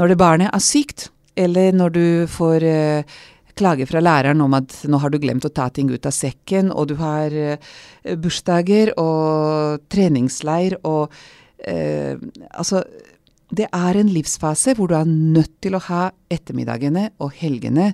Når 0.00 0.12
det 0.12 0.20
barnet 0.20 0.54
er 0.56 0.64
sykt, 0.64 1.10
eller 1.36 1.76
når 1.76 1.92
du 1.94 2.04
får 2.32 2.64
eh, 2.66 3.18
klage 3.60 3.86
fra 3.88 4.02
læreren 4.02 4.40
om 4.44 4.56
at 4.58 4.74
nå 4.88 5.00
har 5.02 5.12
du 5.12 5.20
glemt 5.22 5.46
å 5.46 5.52
ta 5.52 5.68
ting 5.72 5.90
ut 5.92 6.08
av 6.08 6.14
sekken, 6.16 6.72
og 6.72 6.90
du 6.90 6.96
har 7.00 7.34
eh, 7.36 7.70
bursdager 8.20 8.94
og 9.00 9.86
treningsleir 9.92 10.80
og 10.82 11.12
eh, 11.66 12.16
Altså, 12.56 12.84
det 13.50 13.66
er 13.74 13.98
en 13.98 14.10
livsfase 14.10 14.76
hvor 14.78 14.90
du 14.90 14.96
er 14.96 15.08
nødt 15.10 15.58
til 15.62 15.74
å 15.74 15.82
ha 15.88 16.08
ettermiddagene 16.30 17.10
og 17.20 17.34
helgene 17.40 17.90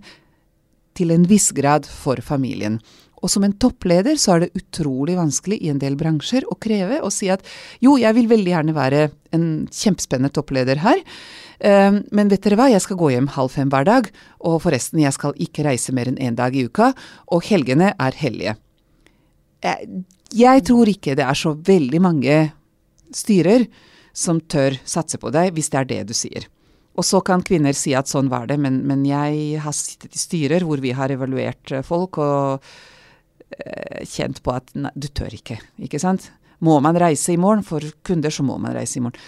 til 0.97 1.13
en 1.13 1.27
viss 1.29 1.51
grad 1.57 1.89
for 1.89 2.21
familien. 2.25 2.79
Og 3.25 3.33
som 3.33 3.45
en 3.47 3.55
toppleder 3.57 4.19
så 4.21 4.35
er 4.35 4.45
det 4.45 4.61
utrolig 4.61 5.17
vanskelig 5.17 5.59
i 5.65 5.71
en 5.73 5.81
del 5.81 5.97
bransjer 5.99 6.45
å 6.49 6.59
kreve 6.61 7.01
og 7.01 7.13
si 7.15 7.31
at 7.33 7.45
jo, 7.85 7.97
jeg 8.01 8.13
vil 8.17 8.29
veldig 8.31 8.53
gjerne 8.53 8.77
være 8.77 9.03
en 9.37 9.47
kjempespennende 9.73 10.33
toppleder 10.37 10.83
her, 10.85 11.01
men 11.61 12.29
vet 12.29 12.45
dere 12.45 12.59
hva, 12.59 12.67
jeg 12.69 12.83
skal 12.85 12.99
gå 13.01 13.09
hjem 13.15 13.31
halv 13.33 13.55
fem 13.55 13.71
hver 13.73 13.87
dag, 13.89 14.11
og 14.45 14.59
forresten, 14.65 15.01
jeg 15.01 15.15
skal 15.17 15.33
ikke 15.41 15.65
reise 15.65 15.95
mer 15.97 16.11
enn 16.11 16.19
én 16.21 16.37
dag 16.37 16.53
i 16.53 16.67
uka, 16.69 16.91
og 17.33 17.47
helgene 17.49 17.95
er 17.97 18.19
hellige. 18.21 18.57
Jeg, 19.65 20.03
jeg 20.37 20.65
tror 20.69 20.91
ikke 20.91 21.17
det 21.17 21.25
er 21.25 21.39
så 21.39 21.55
veldig 21.57 22.03
mange 22.05 22.37
styrer 23.15 23.67
som 24.17 24.41
tør 24.41 24.79
satse 24.89 25.21
på 25.21 25.33
deg 25.35 25.55
hvis 25.57 25.71
det 25.73 25.81
er 25.81 25.91
det 25.91 26.03
du 26.11 26.15
sier. 26.17 26.49
Og 26.97 27.05
så 27.05 27.21
kan 27.25 27.45
kvinner 27.45 27.77
si 27.77 27.93
at 27.97 28.09
sånn 28.09 28.31
var 28.33 28.49
det, 28.49 28.57
men, 28.61 28.81
men 28.89 29.05
jeg 29.05 29.61
har 29.61 29.75
sittet 29.77 30.17
i 30.17 30.21
styrer 30.21 30.65
hvor 30.65 30.81
vi 30.81 30.95
har 30.97 31.13
evaluert 31.13 31.73
eh, 31.75 31.85
folk 31.85 32.17
og 32.25 32.65
eh, 33.53 34.01
kjent 34.09 34.41
på 34.45 34.55
at 34.57 34.73
nei, 34.79 34.93
du 34.97 35.11
tør 35.13 35.37
ikke, 35.37 35.59
ikke 35.77 36.01
sant. 36.01 36.31
Må 36.65 36.79
man 36.81 36.97
reise 36.97 37.35
i 37.35 37.41
morgen? 37.41 37.67
For 37.67 37.85
kunder 38.07 38.33
så 38.33 38.47
må 38.49 38.57
man 38.63 38.73
reise 38.77 38.97
i 38.97 39.05
morgen. 39.05 39.21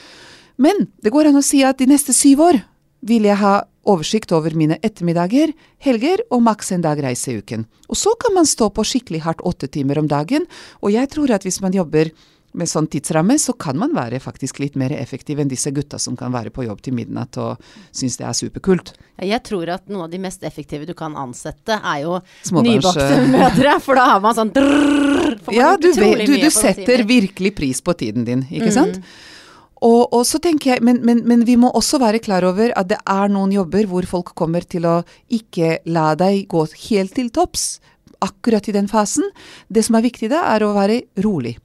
Men 0.59 0.89
det 1.03 1.13
går 1.15 1.31
an 1.31 1.39
å 1.39 1.45
si 1.47 1.63
at 1.67 1.79
de 1.79 1.87
neste 1.91 2.15
syv 2.17 2.41
år 2.49 2.61
vil 3.09 3.29
jeg 3.29 3.39
ha 3.39 3.61
oversikt 3.89 4.33
over 4.35 4.53
mine 4.59 4.77
ettermiddager, 4.85 5.53
helger 5.81 6.21
og 6.35 6.43
maks 6.45 6.73
en 6.75 6.83
dag 6.85 6.99
reise 7.01 7.31
i 7.33 7.39
uken. 7.41 7.63
Og 7.89 7.97
så 7.97 8.11
kan 8.21 8.35
man 8.37 8.49
stå 8.49 8.69
på 8.75 8.85
skikkelig 8.85 9.23
hardt 9.25 9.45
åtte 9.49 9.69
timer 9.71 10.01
om 10.03 10.09
dagen, 10.11 10.45
og 10.83 10.91
jeg 10.93 11.09
tror 11.15 11.31
at 11.33 11.47
hvis 11.47 11.61
man 11.65 11.73
jobber 11.73 12.11
med 12.59 12.67
sånn 12.69 12.89
tidsramme, 12.91 13.37
så 13.39 13.53
kan 13.61 13.77
man 13.79 13.93
være 13.95 14.19
faktisk 14.25 14.59
litt 14.59 14.75
mer 14.81 14.91
effektiv 14.97 15.39
enn 15.39 15.51
disse 15.53 15.71
gutta 15.77 15.99
som 16.01 16.17
kan 16.19 16.33
være 16.35 16.51
på 16.51 16.65
jobb 16.67 16.81
til 16.83 16.97
midnatt 16.97 17.37
og 17.39 17.61
synes 17.95 18.17
det 18.19 18.25
er 18.27 18.35
superkult. 18.37 18.93
Jeg 19.21 19.43
tror 19.47 19.69
at 19.77 19.87
noe 19.93 20.09
av 20.09 20.11
de 20.11 20.19
mest 20.25 20.43
effektive 20.49 20.89
du 20.89 20.95
kan 20.99 21.15
ansette, 21.21 21.77
er 21.79 22.03
jo 22.07 22.19
nybakte 22.57 23.21
mødre. 23.31 23.77
For 23.85 24.01
da 24.01 24.09
har 24.15 24.21
man 24.25 24.35
sånn 24.37 24.53
drrrr, 24.57 25.39
Ja, 25.55 25.75
du, 25.81 25.93
vet, 25.93 26.25
du, 26.27 26.35
du 26.41 26.51
setter 26.51 27.05
virkelig 27.09 27.55
pris 27.57 27.81
på 27.85 27.95
tiden 28.01 28.25
din, 28.27 28.43
ikke 28.51 28.73
Mm. 28.73 28.79
sant? 28.81 29.03
Og, 29.85 30.09
og 30.15 30.25
så 30.27 30.41
tenker 30.43 30.75
jeg, 30.75 30.83
men, 30.83 30.99
men, 31.07 31.23
men 31.29 31.45
vi 31.47 31.55
må 31.61 31.71
også 31.71 32.01
være 32.03 32.23
klar 32.25 32.47
over 32.49 32.73
at 32.79 32.89
det 32.91 32.99
er 33.07 33.31
noen 33.31 33.53
jobber 33.55 33.87
hvor 33.91 34.07
folk 34.11 34.35
kommer 34.39 34.67
til 34.67 34.89
å 34.89 34.97
ikke 35.31 35.79
la 35.87 36.13
deg 36.19 36.49
gå 36.51 36.65
helt 36.89 37.15
til 37.15 37.31
topps 37.35 37.79
akkurat 38.25 38.67
i 38.69 38.75
den 38.75 38.91
fasen. 38.91 39.29
Det 39.71 39.85
som 39.87 39.99
er 39.99 40.07
viktig 40.09 40.31
da, 40.33 40.43
er 40.55 40.67
å 40.67 40.75
være 40.77 41.03
rolig. 41.23 41.57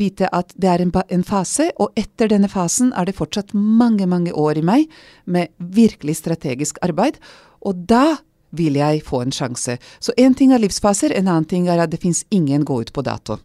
Vite 0.00 0.28
at 0.32 0.52
det 0.56 0.68
er 0.70 0.84
en, 0.84 0.92
en 0.92 1.26
fase, 1.26 1.70
og 1.80 1.96
etter 1.98 2.30
denne 2.32 2.48
fasen 2.48 2.92
er 2.96 3.08
det 3.08 3.16
fortsatt 3.18 3.54
mange, 3.56 4.06
mange 4.08 4.32
år 4.36 4.60
i 4.60 4.64
meg 4.64 5.00
med 5.24 5.52
virkelig 5.58 6.20
strategisk 6.20 6.80
arbeid. 6.84 7.18
Og 7.64 7.84
da 7.88 8.20
vil 8.56 8.76
jeg 8.80 9.04
få 9.06 9.22
en 9.24 9.34
sjanse. 9.34 9.76
Så 10.00 10.14
én 10.18 10.34
ting 10.36 10.52
er 10.52 10.62
livsfaser, 10.62 11.14
en 11.14 11.28
annen 11.28 11.48
ting 11.48 11.68
er 11.70 11.80
at 11.80 11.92
det 11.92 12.02
fins 12.02 12.24
ingen 12.34 12.64
gå 12.66 12.80
ut 12.82 12.92
på 12.92 13.04
dato. 13.06 13.38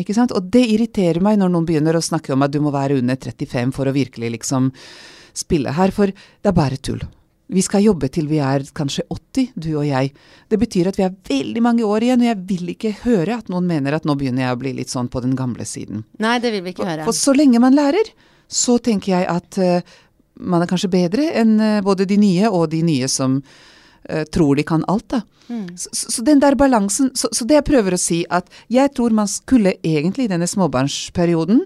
Ikke 0.00 0.16
sant? 0.16 0.34
Og 0.34 0.50
det 0.50 0.64
irriterer 0.72 1.22
meg 1.22 1.38
når 1.40 1.52
noen 1.54 1.68
begynner 1.68 1.96
å 1.96 2.02
snakke 2.04 2.34
om 2.34 2.42
at 2.46 2.52
du 2.52 2.60
må 2.64 2.72
være 2.74 2.98
under 2.98 3.16
35 3.16 3.72
for 3.76 3.86
å 3.86 3.94
virkelig 3.94 4.32
liksom 4.38 4.70
spille 5.36 5.72
her, 5.76 5.92
for 5.94 6.10
det 6.10 6.50
er 6.50 6.56
bare 6.56 6.78
tull. 6.82 7.02
Vi 7.50 7.62
skal 7.66 7.82
jobbe 7.82 8.06
til 8.14 8.28
vi 8.30 8.38
er 8.42 8.62
kanskje 8.74 9.02
80, 9.10 9.48
du 9.58 9.72
og 9.80 9.86
jeg. 9.88 10.12
Det 10.50 10.58
betyr 10.58 10.90
at 10.90 10.98
vi 10.98 11.06
er 11.06 11.16
veldig 11.30 11.62
mange 11.64 11.86
år 11.86 12.06
igjen, 12.06 12.22
og 12.22 12.28
jeg 12.28 12.38
vil 12.46 12.74
ikke 12.76 12.92
høre 13.02 13.40
at 13.40 13.50
noen 13.50 13.66
mener 13.66 13.96
at 13.96 14.06
nå 14.06 14.14
begynner 14.18 14.46
jeg 14.46 14.54
å 14.54 14.60
bli 14.60 14.74
litt 14.76 14.92
sånn 14.92 15.10
på 15.10 15.22
den 15.24 15.34
gamle 15.38 15.66
siden. 15.66 16.04
Nei, 16.22 16.36
det 16.42 16.52
vil 16.54 16.62
vi 16.66 16.74
ikke 16.76 16.86
høre. 16.86 17.08
for 17.08 17.16
så 17.16 17.34
lenge 17.34 17.62
man 17.62 17.74
lærer, 17.74 18.12
så 18.46 18.78
tenker 18.82 19.16
jeg 19.16 19.26
at 19.30 19.58
uh, 19.58 19.98
man 20.38 20.62
er 20.62 20.70
kanskje 20.70 20.92
bedre 20.94 21.26
enn 21.42 21.56
uh, 21.58 21.82
både 21.86 22.06
de 22.10 22.18
nye 22.22 22.50
og 22.50 22.70
de 22.70 22.84
nye 22.86 23.10
som 23.10 23.40
eh, 24.08 24.24
tror 24.24 24.56
de 24.56 24.64
kan 24.66 24.84
alt, 24.88 25.08
da. 25.08 25.22
Mm. 25.50 25.76
Så, 25.76 25.88
så, 25.92 26.10
så 26.14 26.22
den 26.22 26.38
der 26.38 26.54
balansen 26.54 27.10
så, 27.18 27.26
så 27.34 27.42
det 27.44 27.56
jeg 27.56 27.64
prøver 27.66 27.96
å 27.96 27.98
si, 27.98 28.20
at 28.30 28.46
jeg 28.70 28.92
tror 28.94 29.10
man 29.10 29.26
skulle 29.26 29.72
egentlig 29.82 30.28
i 30.28 30.30
denne 30.30 30.46
småbarnsperioden 30.46 31.64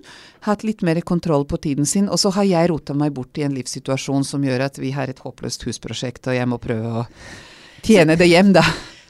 hatt 0.48 0.64
litt 0.64 0.80
mer 0.82 1.00
kontroll 1.04 1.44
på 1.44 1.58
tiden 1.60 1.84
sin, 1.86 2.08
og 2.08 2.18
så 2.20 2.32
har 2.36 2.48
jeg 2.48 2.70
rota 2.72 2.96
meg 2.96 3.12
bort 3.16 3.36
i 3.36 3.44
en 3.44 3.52
livssituasjon 3.56 4.24
som 4.24 4.44
gjør 4.44 4.66
at 4.70 4.80
vi 4.80 4.94
har 4.96 5.12
et 5.12 5.20
håpløst 5.20 5.66
husprosjekt, 5.68 6.26
og 6.32 6.36
jeg 6.36 6.48
må 6.48 6.58
prøve 6.60 7.02
å 7.02 7.06
tjene 7.84 8.16
det 8.16 8.28
hjem, 8.30 8.54
da. 8.56 8.64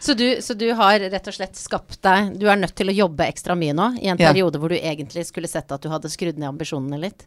Så, 0.04 0.12
du, 0.18 0.26
så 0.42 0.52
du 0.58 0.66
har 0.76 1.00
rett 1.00 1.28
og 1.30 1.32
slett 1.32 1.56
skapt 1.56 1.96
deg 2.04 2.34
Du 2.36 2.42
er 2.52 2.58
nødt 2.60 2.74
til 2.76 2.90
å 2.92 2.92
jobbe 2.92 3.24
ekstra 3.24 3.54
mye 3.56 3.72
nå, 3.72 3.86
i 4.02 4.10
en 4.12 4.18
Ja. 4.20 4.34
periode 4.34 4.60
hvor 4.60 4.68
du 4.68 4.76
egentlig 4.76 5.24
skulle 5.30 5.48
sett 5.48 5.72
at 5.72 5.80
du 5.80 5.88
hadde 5.88 6.10
skrudd 6.12 6.36
ned 6.36 6.50
ambisjonene 6.50 6.98
litt? 7.00 7.24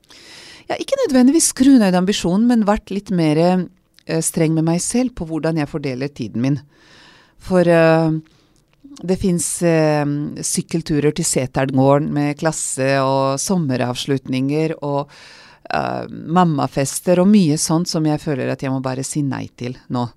Ja, 0.67 0.75
ikke 0.77 0.99
nødvendigvis 1.07 1.47
skru 1.55 1.71
ned 1.79 1.95
ambisjonen, 1.97 2.45
men 2.45 2.67
vært 2.67 2.91
litt 2.93 3.09
mer 3.09 3.41
eh, 3.41 3.63
streng 4.23 4.55
med 4.55 4.67
meg 4.67 4.81
selv 4.83 5.15
på 5.17 5.27
hvordan 5.29 5.59
jeg 5.61 5.71
fordeler 5.71 6.11
tiden 6.13 6.43
min. 6.43 6.59
For 7.43 7.67
uh, 7.67 8.13
det 8.97 9.17
fins 9.21 9.47
uh, 9.65 10.05
sykkelturer 10.41 11.15
til 11.17 11.27
Seterdgården 11.27 12.11
med 12.15 12.37
klasse 12.39 12.95
og 13.03 13.39
sommeravslutninger 13.41 14.77
og 14.81 15.11
uh, 15.11 16.05
mammafester 16.09 17.21
og 17.23 17.29
mye 17.33 17.59
sånt 17.61 17.91
som 17.91 18.07
jeg 18.07 18.23
føler 18.23 18.53
at 18.53 18.63
jeg 18.63 18.73
må 18.73 18.79
bare 18.85 19.05
si 19.05 19.25
nei 19.25 19.45
til 19.59 19.77
nå. 19.93 20.07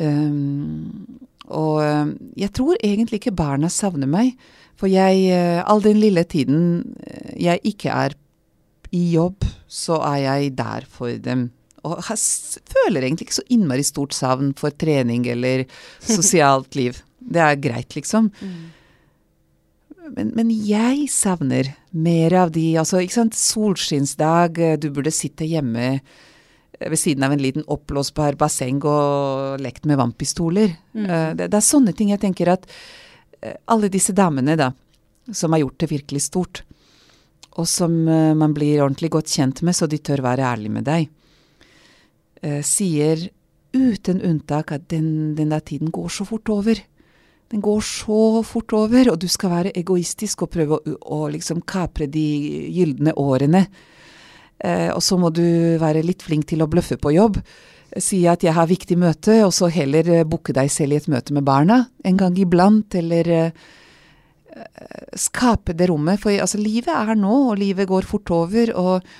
Um, 0.00 1.20
og 1.50 1.82
eh, 1.82 2.10
jeg 2.46 2.54
tror 2.56 2.78
egentlig 2.78 3.20
ikke 3.20 3.36
barna 3.36 3.70
savner 3.72 4.10
meg, 4.10 4.34
for 4.78 4.90
jeg, 4.90 5.26
eh, 5.34 5.60
all 5.60 5.82
den 5.84 5.98
lille 6.00 6.24
tiden 6.24 6.94
eh, 7.04 7.32
jeg 7.48 7.62
ikke 7.72 7.94
er 8.06 8.14
i 8.94 9.02
jobb, 9.14 9.44
så 9.66 10.00
er 10.06 10.20
jeg 10.24 10.54
der 10.58 10.86
for 10.90 11.14
dem. 11.22 11.50
Og 11.86 12.00
jeg 12.04 12.20
føler 12.70 13.04
egentlig 13.06 13.28
ikke 13.28 13.38
så 13.40 13.46
innmari 13.52 13.84
stort 13.86 14.16
savn 14.16 14.52
for 14.58 14.74
trening 14.76 15.26
eller 15.30 15.64
sosialt 16.04 16.76
liv. 16.78 17.00
Det 17.20 17.40
er 17.44 17.60
greit, 17.62 17.96
liksom. 17.96 18.30
Men, 20.10 20.32
men 20.34 20.50
jeg 20.50 21.06
savner 21.12 21.70
mer 21.90 22.34
av 22.34 22.50
de 22.54 22.64
altså, 22.80 22.98
ikke 23.02 23.14
sant, 23.14 23.36
Solskinnsdag, 23.38 24.58
eh, 24.58 24.78
du 24.80 24.88
burde 24.90 25.12
sitte 25.14 25.46
hjemme 25.46 25.84
eh, 25.92 26.88
ved 26.88 26.98
siden 26.98 27.22
av 27.26 27.36
en 27.36 27.42
liten 27.42 27.66
oppblåsbar 27.70 28.38
basseng 28.40 28.80
og 28.82 29.62
lekt 29.62 29.86
med 29.86 30.00
vannpistoler. 30.00 30.74
Mm. 30.96 31.06
Det, 31.38 31.46
det 31.46 31.60
er 31.60 31.66
sånne 31.66 31.94
ting 31.94 32.10
jeg 32.10 32.24
tenker 32.24 32.50
at 32.56 32.66
eh, 33.38 33.54
alle 33.70 33.92
disse 33.92 34.16
damene 34.16 34.58
da, 34.58 34.72
som 35.30 35.54
har 35.54 35.62
gjort 35.62 35.78
det 35.78 35.92
virkelig 35.92 36.24
stort, 36.26 36.64
og 37.58 37.68
som 37.68 37.96
eh, 38.08 38.34
man 38.34 38.54
blir 38.56 38.82
ordentlig 38.82 39.12
godt 39.14 39.30
kjent 39.30 39.62
med, 39.66 39.76
så 39.76 39.88
de 39.90 39.98
tør 40.02 40.24
være 40.26 40.46
ærlige 40.46 40.74
med 40.74 40.86
deg, 40.88 41.08
eh, 42.42 42.60
sier 42.66 43.28
uten 43.74 44.22
unntak 44.26 44.72
at 44.74 44.88
den, 44.90 45.36
den 45.38 45.52
der 45.54 45.62
tiden 45.62 45.92
går 45.94 46.08
så 46.10 46.26
fort 46.26 46.48
over. 46.50 46.80
Den 47.50 47.62
går 47.62 47.80
så 47.82 48.42
fort 48.46 48.72
over, 48.72 49.10
og 49.10 49.18
du 49.18 49.26
skal 49.30 49.50
være 49.50 49.72
egoistisk 49.78 50.44
og 50.44 50.52
prøve 50.54 50.78
å, 50.78 50.94
å 51.02 51.20
liksom 51.32 51.64
kapre 51.66 52.06
de 52.10 52.26
gylne 52.70 53.14
årene. 53.18 53.64
Eh, 54.60 54.90
og 54.92 55.02
så 55.02 55.18
må 55.18 55.32
du 55.34 55.42
være 55.80 56.04
litt 56.06 56.22
flink 56.22 56.46
til 56.50 56.62
å 56.62 56.68
bløffe 56.70 56.98
på 57.00 57.14
jobb. 57.16 57.40
Si 57.98 58.22
at 58.30 58.44
jeg 58.46 58.54
har 58.54 58.70
viktig 58.70 58.98
møte, 59.00 59.40
og 59.46 59.54
så 59.56 59.70
heller 59.72 60.06
eh, 60.12 60.26
booke 60.28 60.54
deg 60.54 60.70
selv 60.70 60.94
i 60.94 61.00
et 61.00 61.10
møte 61.10 61.34
med 61.34 61.46
barna 61.46 61.82
en 62.06 62.20
gang 62.20 62.38
iblant, 62.38 62.94
eller 62.94 63.32
eh, 63.34 63.64
eh, 64.54 65.10
skape 65.18 65.74
det 65.74 65.90
rommet. 65.90 66.22
For 66.22 66.30
altså, 66.36 66.60
livet 66.62 66.92
er 66.94 67.18
nå, 67.18 67.34
og 67.50 67.58
livet 67.58 67.90
går 67.90 68.06
fort 68.06 68.30
over, 68.36 68.74
og 68.78 69.10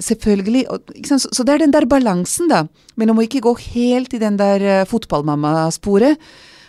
selvfølgelig? 0.00 0.64
Så, 1.08 1.18
så 1.24 1.44
det 1.46 1.54
er 1.54 1.64
den 1.64 1.74
der 1.74 1.86
balansen, 1.90 2.50
da, 2.52 2.64
mellom 3.00 3.20
å 3.20 3.26
ikke 3.26 3.44
gå 3.44 3.54
helt 3.74 4.14
i 4.16 4.22
den 4.22 4.38
der 4.40 4.64
eh, 4.64 4.84
fotballmammasporet, 4.88 6.20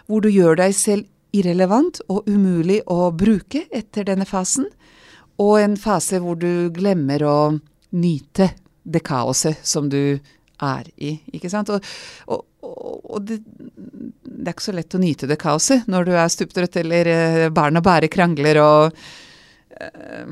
hvor 0.10 0.23
du 0.23 0.30
gjør 0.30 0.60
deg 0.62 0.75
selv 0.78 1.08
irrelevant 1.36 1.99
og 2.12 2.28
umulig 2.30 2.82
å 2.91 3.10
bruke 3.15 3.65
etter 3.73 4.08
denne 4.08 4.28
fasen, 4.30 4.67
og 5.41 5.58
en 5.60 5.75
fase 5.80 6.21
hvor 6.23 6.38
du 6.39 6.69
glemmer 6.75 7.25
å 7.28 7.38
nyte 7.95 8.54
det 8.86 9.01
kaoset 9.04 9.60
som 9.65 9.89
du 9.91 10.17
er 10.63 10.88
i, 10.95 11.17
ikke 11.36 11.51
sant? 11.51 11.71
Og, 11.73 11.84
og, 12.32 12.45
og 12.63 13.25
det, 13.28 13.41
det 13.43 14.45
er 14.45 14.54
ikke 14.54 14.67
så 14.69 14.75
lett 14.78 14.95
å 14.95 15.01
nyte 15.01 15.28
det 15.28 15.39
kaoset 15.41 15.89
når 15.91 16.08
du 16.08 16.13
er 16.15 16.32
stuptrøtt 16.32 16.80
eller 16.80 17.12
eh, 17.12 17.47
barna 17.54 17.84
bare 17.84 18.08
krangler 18.12 18.62
og 18.63 19.01
eh, 19.75 20.32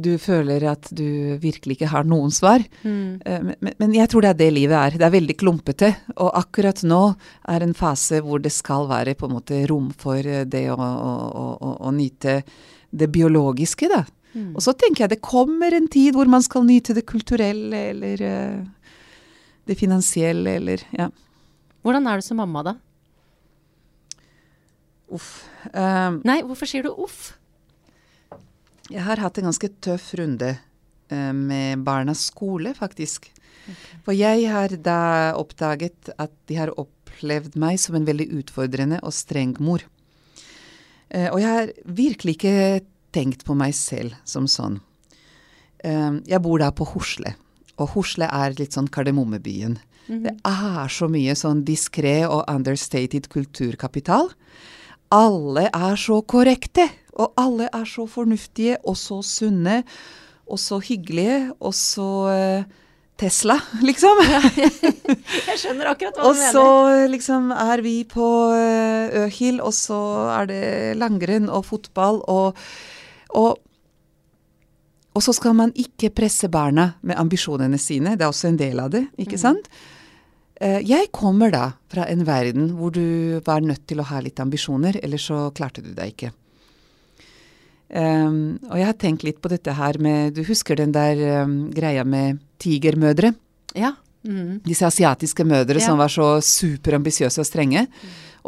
du 0.00 0.16
føler 0.18 0.64
at 0.70 0.88
du 0.94 1.36
virkelig 1.42 1.76
ikke 1.76 1.90
har 1.92 2.06
noen 2.08 2.30
svar. 2.32 2.64
Mm. 2.84 3.20
Eh, 3.26 3.42
Men, 3.60 3.74
men- 3.78 3.94
jeg 3.94 4.08
tror 4.08 4.22
det 4.22 4.30
er 4.30 4.38
det 4.40 4.52
livet 4.54 4.78
er. 4.78 4.98
Det 4.98 5.06
er 5.06 5.14
veldig 5.20 5.36
klumpete. 5.36 5.90
Og 6.16 6.30
akkurat 6.38 6.82
nå 6.82 7.02
er 7.48 7.62
en 7.62 7.74
fase 7.74 8.22
hvor 8.24 8.40
det 8.40 8.52
skal 8.52 8.88
være 8.88 9.14
på 9.14 9.26
en 9.28 9.36
måte 9.36 9.66
rom 9.68 9.90
for 9.98 10.16
eh, 10.18 10.44
det 10.44 10.68
å, 10.70 10.76
å, 10.78 11.12
å, 11.60 11.76
å 11.88 11.90
nyte 11.92 12.42
det 12.92 13.08
biologiske, 13.12 13.88
da. 13.88 14.04
Mm. 14.34 14.54
Og 14.56 14.62
så 14.64 14.72
tenker 14.72 15.04
jeg 15.04 15.10
det 15.12 15.20
kommer 15.20 15.74
en 15.76 15.88
tid 15.92 16.14
hvor 16.16 16.28
man 16.30 16.40
skal 16.42 16.64
nyte 16.64 16.94
det 16.96 17.04
kulturelle 17.04 17.82
eller 17.92 18.22
eh, 18.24 18.62
det 19.68 19.76
finansielle 19.76 20.56
eller 20.56 20.80
ja. 20.96 21.10
Hvordan 21.82 22.06
er 22.08 22.16
du 22.20 22.24
som 22.24 22.38
mamma, 22.40 22.62
da? 22.62 22.74
Uff. 25.12 25.44
Um, 25.74 26.20
Nei, 26.24 26.38
hvorfor 26.46 26.68
sier 26.70 26.86
du 26.86 26.92
uff? 26.94 27.34
Jeg 28.92 29.06
har 29.06 29.22
hatt 29.22 29.38
en 29.40 29.48
ganske 29.48 29.70
tøff 29.84 30.10
runde 30.20 30.50
eh, 30.52 31.32
med 31.32 31.84
barnas 31.86 32.26
skole, 32.28 32.74
faktisk. 32.76 33.30
For 34.04 34.14
jeg 34.16 34.48
har 34.50 34.74
da 34.82 35.32
oppdaget 35.38 36.12
at 36.20 36.32
de 36.50 36.58
har 36.58 36.72
opplevd 36.76 37.56
meg 37.60 37.78
som 37.80 37.96
en 37.96 38.06
veldig 38.08 38.28
utfordrende 38.40 38.98
og 39.06 39.14
streng 39.16 39.54
mor. 39.62 39.84
Eh, 41.08 41.28
og 41.30 41.38
jeg 41.40 41.52
har 41.52 41.72
virkelig 41.86 42.36
ikke 42.36 42.82
tenkt 43.14 43.46
på 43.46 43.56
meg 43.56 43.76
selv 43.76 44.16
som 44.28 44.48
sånn. 44.50 44.80
Eh, 45.84 46.20
jeg 46.28 46.42
bor 46.44 46.60
da 46.62 46.72
på 46.74 46.88
Hosle, 46.92 47.36
og 47.78 47.94
Hosle 47.96 48.28
er 48.28 48.58
litt 48.58 48.76
sånn 48.76 48.90
kardemommebyen. 48.92 49.78
Det 50.02 50.32
er 50.44 50.90
så 50.90 51.06
mye 51.08 51.34
sånn 51.38 51.62
diskré 51.64 52.24
og 52.26 52.42
understated 52.50 53.28
kulturkapital. 53.32 54.32
Alle 55.14 55.68
er 55.70 55.98
så 56.00 56.18
korrekte, 56.26 56.88
og 57.18 57.32
alle 57.40 57.68
er 57.72 57.84
så 57.88 58.06
fornuftige 58.08 58.78
og 58.88 58.96
så 58.96 59.20
sunne 59.26 59.82
og 60.48 60.58
så 60.60 60.78
hyggelige 60.82 61.52
og 61.60 61.74
så 61.76 62.08
eh, 62.32 62.64
Tesla, 63.22 63.54
liksom. 63.88 64.18
Jeg 64.24 65.58
skjønner 65.60 65.92
akkurat 65.92 66.16
hva 66.16 66.30
Og 66.30 66.38
så 66.40 66.64
liksom 67.12 67.52
er 67.54 67.82
vi 67.84 67.98
på 68.08 68.28
eh, 68.56 69.26
Øhil, 69.26 69.60
og 69.62 69.74
så 69.76 69.98
er 70.40 70.48
det 70.50 70.62
langrenn 70.98 71.50
og 71.52 71.66
fotball 71.68 72.22
og, 72.26 72.56
og 73.36 73.60
og 75.12 75.20
så 75.20 75.34
skal 75.36 75.52
man 75.52 75.74
ikke 75.76 76.08
presse 76.16 76.48
barna 76.48 76.94
med 77.04 77.18
ambisjonene 77.20 77.76
sine, 77.76 78.14
det 78.16 78.24
er 78.24 78.30
også 78.32 78.48
en 78.48 78.56
del 78.56 78.78
av 78.80 78.94
det, 78.94 79.02
ikke 79.20 79.36
sant? 79.36 79.66
Eh, 80.56 80.78
Jeg 80.88 81.10
kommer 81.12 81.52
da 81.52 81.66
fra 81.92 82.06
en 82.08 82.24
verden 82.24 82.70
hvor 82.78 82.94
du 82.96 83.36
var 83.44 83.60
nødt 83.60 83.84
til 83.86 84.00
å 84.00 84.06
ha 84.08 84.22
litt 84.24 84.40
ambisjoner, 84.40 84.96
ellers 85.04 85.26
så 85.28 85.50
klarte 85.52 85.84
du 85.84 85.90
deg 85.92 86.14
ikke. 86.14 86.30
Um, 87.92 88.56
og 88.70 88.78
jeg 88.80 88.88
har 88.88 88.96
tenkt 88.96 89.24
litt 89.26 89.42
på 89.44 89.50
dette 89.52 89.74
her 89.76 89.98
med 90.00 90.32
Du 90.32 90.40
husker 90.48 90.78
den 90.80 90.94
der 90.94 91.18
um, 91.44 91.66
greia 91.74 92.06
med 92.08 92.38
tigermødre? 92.62 93.34
Ja. 93.76 93.92
Mm. 94.24 94.62
Disse 94.64 94.86
asiatiske 94.88 95.44
mødre 95.44 95.76
Ja. 95.76 95.86
som 95.90 95.98
var 96.00 96.08
så 96.08 96.38
superambisiøse 96.40 97.42
og 97.42 97.48
strenge. 97.48 97.86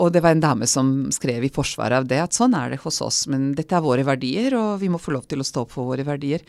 Og 0.00 0.12
det 0.14 0.22
var 0.24 0.32
en 0.32 0.40
dame 0.40 0.66
som 0.66 1.10
skrev 1.12 1.44
i 1.44 1.52
forsvaret 1.52 2.00
av 2.00 2.08
det 2.08 2.22
at 2.22 2.32
sånn 2.32 2.56
er 2.56 2.72
det 2.72 2.80
hos 2.82 3.02
oss, 3.04 3.26
men 3.28 3.52
dette 3.54 3.76
er 3.76 3.84
våre 3.84 4.02
verdier, 4.06 4.56
og 4.56 4.80
vi 4.80 4.88
må 4.88 4.98
få 4.98 5.12
lov 5.14 5.28
til 5.28 5.38
å 5.38 5.46
stå 5.46 5.66
opp 5.66 5.76
for 5.76 5.92
våre 5.92 6.06
verdier. 6.08 6.40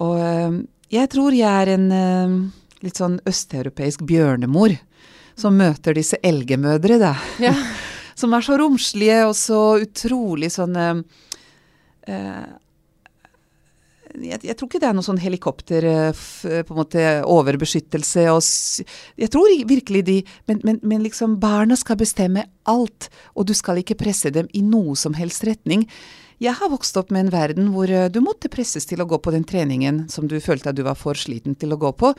Og 0.00 0.16
um, 0.16 0.62
jeg 0.90 1.10
tror 1.12 1.36
jeg 1.36 1.46
er 1.46 1.74
en 1.76 2.52
litt 2.82 2.98
sånn 2.98 3.20
østeuropeisk 3.28 4.02
bjørnemor 4.08 4.74
som 5.38 5.56
møter 5.56 5.94
disse 5.96 6.18
elgemødre, 6.24 6.98
da. 7.00 7.14
Ja. 7.42 7.54
Som 8.20 8.34
er 8.36 8.42
så 8.44 8.58
romslige 8.60 9.22
og 9.24 9.36
så 9.38 9.78
utrolig 9.80 10.50
sånn 10.52 10.74
jeg, 14.18 14.40
jeg 14.42 14.56
tror 14.56 14.68
ikke 14.68 14.80
det 14.82 14.88
er 14.88 14.96
noe 14.96 15.06
sånn 15.06 15.20
helikopter, 15.22 15.86
eh, 15.86 16.22
på 16.66 16.74
en 16.74 16.80
måte 16.80 17.04
overbeskyttelse 17.28 18.26
og 18.32 18.40
Jeg 19.20 19.30
tror 19.32 19.50
virkelig 19.68 20.02
de 20.06 20.16
men, 20.48 20.60
men, 20.64 20.80
men 20.82 21.04
liksom 21.04 21.38
barna 21.40 21.76
skal 21.78 21.98
bestemme 22.00 22.46
alt, 22.64 23.10
og 23.34 23.46
du 23.46 23.54
skal 23.54 23.80
ikke 23.80 23.98
presse 24.00 24.32
dem 24.34 24.48
i 24.52 24.62
noe 24.62 24.96
som 24.96 25.14
helst 25.14 25.44
retning. 25.46 25.86
Jeg 26.40 26.56
har 26.56 26.70
vokst 26.72 26.96
opp 26.96 27.10
med 27.12 27.26
en 27.26 27.34
verden 27.34 27.72
hvor 27.74 27.90
eh, 27.90 28.10
du 28.10 28.20
måtte 28.24 28.52
presses 28.52 28.88
til 28.88 29.02
å 29.02 29.08
gå 29.08 29.20
på 29.20 29.34
den 29.34 29.44
treningen 29.44 30.06
som 30.12 30.28
du 30.28 30.38
følte 30.40 30.72
at 30.72 30.78
du 30.78 30.84
var 30.86 30.98
for 30.98 31.18
sliten 31.18 31.54
til 31.54 31.74
å 31.74 31.80
gå 31.80 31.92
på. 31.92 32.14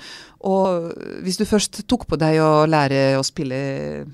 Og 0.47 0.91
hvis 1.25 1.41
du 1.41 1.47
først 1.49 1.83
tok 1.89 2.07
på 2.07 2.19
deg 2.21 2.39
å 2.43 2.67
lære 2.69 3.17
å 3.19 3.25
spille 3.25 4.05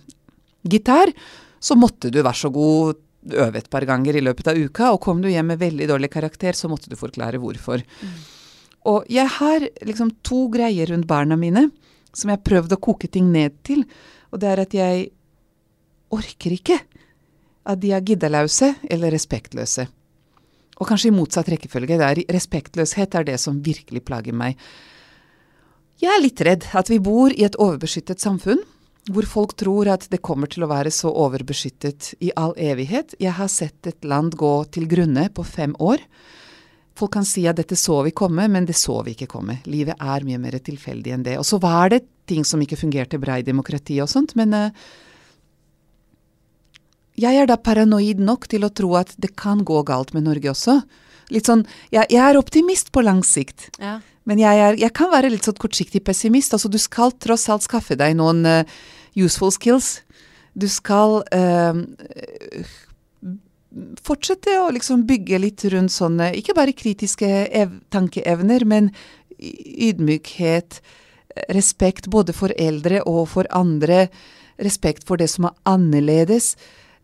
gitar, 0.68 1.11
så 1.59 1.76
måtte 1.78 2.11
du 2.13 2.22
være 2.22 2.39
så 2.39 2.51
god 2.53 3.03
øve 3.34 3.59
et 3.59 3.69
par 3.69 3.86
ganger 3.88 4.17
i 4.17 4.23
løpet 4.23 4.51
av 4.51 4.57
uka, 4.57 4.91
og 4.93 5.01
kom 5.03 5.21
du 5.21 5.30
hjem 5.30 5.53
med 5.53 5.61
veldig 5.61 5.88
dårlig 5.89 6.11
karakter, 6.13 6.55
så 6.55 6.69
måtte 6.71 6.91
du 6.91 6.95
forklare 6.99 7.41
hvorfor. 7.41 7.84
Mm. 7.84 8.17
Og 8.88 9.07
jeg 9.11 9.28
har 9.39 9.67
liksom 9.86 10.13
to 10.23 10.47
greier 10.53 10.91
rundt 10.93 11.09
barna 11.09 11.36
mine 11.39 11.67
som 12.13 12.32
jeg 12.32 12.39
har 12.39 12.47
prøvd 12.47 12.75
å 12.78 12.82
koke 12.82 13.09
ting 13.11 13.30
ned 13.34 13.59
til, 13.67 13.84
og 14.32 14.41
det 14.41 14.49
er 14.51 14.63
at 14.63 14.73
jeg 14.75 15.09
orker 16.13 16.55
ikke 16.55 16.80
at 17.67 17.82
de 17.84 17.91
er 17.93 18.05
giddalause 18.07 18.73
eller 18.88 19.11
respektløse. 19.13 19.88
Og 20.78 20.88
kanskje 20.88 21.09
i 21.09 21.15
motsatt 21.15 21.49
rekkefølge. 21.51 21.97
Der 21.99 22.21
respektløshet 22.32 23.15
er 23.17 23.25
det 23.28 23.39
som 23.41 23.59
virkelig 23.65 24.03
plager 24.07 24.36
meg. 24.38 24.55
Jeg 25.97 26.13
er 26.13 26.21
litt 26.21 26.41
redd 26.45 26.67
at 26.78 26.91
vi 26.91 26.99
bor 27.01 27.34
i 27.34 27.43
et 27.47 27.57
overbeskyttet 27.57 28.21
samfunn, 28.21 28.61
hvor 29.08 29.28
folk 29.28 29.55
tror 29.60 29.89
at 29.93 30.08
det 30.12 30.22
kommer 30.26 30.49
til 30.51 30.66
å 30.66 30.72
være 30.72 30.91
så 30.93 31.12
overbeskyttet 31.12 32.14
i 32.24 32.32
all 32.36 32.55
evighet. 32.60 33.16
Jeg 33.24 33.36
har 33.38 33.49
sett 33.51 33.88
et 33.88 34.08
land 34.08 34.36
gå 34.38 34.53
til 34.76 34.88
grunne 34.89 35.28
på 35.34 35.45
fem 35.47 35.76
år. 35.80 36.03
Folk 36.97 37.14
kan 37.14 37.28
si 37.30 37.45
at 37.47 37.60
dette 37.60 37.78
så 37.78 37.99
vi 38.08 38.12
komme, 38.16 38.47
men 38.49 38.66
det 38.66 38.76
så 38.78 38.99
vi 39.05 39.14
ikke 39.14 39.30
komme. 39.30 39.60
Livet 39.70 39.99
er 40.01 40.26
mye 40.26 40.39
mer 40.41 40.58
tilfeldig 40.58 41.14
enn 41.14 41.26
det. 41.28 41.38
Og 41.38 41.45
så 41.45 41.60
var 41.62 41.93
det 41.93 42.03
ting 42.28 42.43
som 42.45 42.62
ikke 42.64 42.80
fungerte 42.80 43.20
bra 43.22 43.38
i 43.38 43.45
demokratiet 43.45 44.03
og 44.03 44.12
sånt, 44.12 44.34
men 44.39 44.55
uh, 44.55 44.88
jeg 47.18 47.38
er 47.38 47.49
da 47.49 47.58
paranoid 47.62 48.20
nok 48.22 48.49
til 48.51 48.66
å 48.66 48.74
tro 48.74 48.95
at 48.99 49.14
det 49.22 49.36
kan 49.39 49.64
gå 49.66 49.82
galt 49.88 50.14
med 50.18 50.28
Norge 50.28 50.51
også. 50.51 50.82
Litt 51.34 51.49
sånn, 51.49 51.66
Jeg, 51.91 52.08
jeg 52.14 52.24
er 52.24 52.39
optimist 52.39 52.91
på 52.95 53.03
lang 53.03 53.24
sikt, 53.26 53.70
ja. 53.84 53.97
men 54.24 54.39
jeg, 54.39 54.60
er, 54.64 54.78
jeg, 54.80 54.93
kan 54.95 55.12
være 55.12 55.32
litt 55.34 55.47
sånn 55.47 55.58
kortsiktig 55.60 56.03
pessimist. 56.08 56.53
Altså, 56.55 56.70
du 56.72 56.80
skal 56.80 57.14
tross 57.20 57.49
alt 57.51 57.66
skaffe 57.68 57.97
deg 57.99 58.16
noen 58.18 58.45
uh, 58.47 58.78
useful 59.18 59.51
skills. 59.53 60.01
Du 60.57 60.68
skal 60.70 61.22
uh, 61.34 61.74
fortsette 64.05 64.55
å 64.61 64.70
liksom 64.74 65.05
bygge 65.09 65.41
litt 65.41 65.65
rundt 65.74 65.93
sånne, 65.93 66.32
ikke 66.39 66.55
bare 66.57 66.76
kritiske 66.78 67.30
tankeevner, 67.93 68.65
men 68.65 68.91
ydmykhet, 69.38 70.80
respekt 71.53 72.09
både 72.09 72.34
for 72.34 72.53
eldre 72.57 73.03
og 73.05 73.28
for 73.36 73.49
andre, 73.53 74.07
respekt 74.57 75.05
for 75.05 75.22
det 75.22 75.30
som 75.30 75.49
er 75.49 75.57
annerledes. 75.70 76.55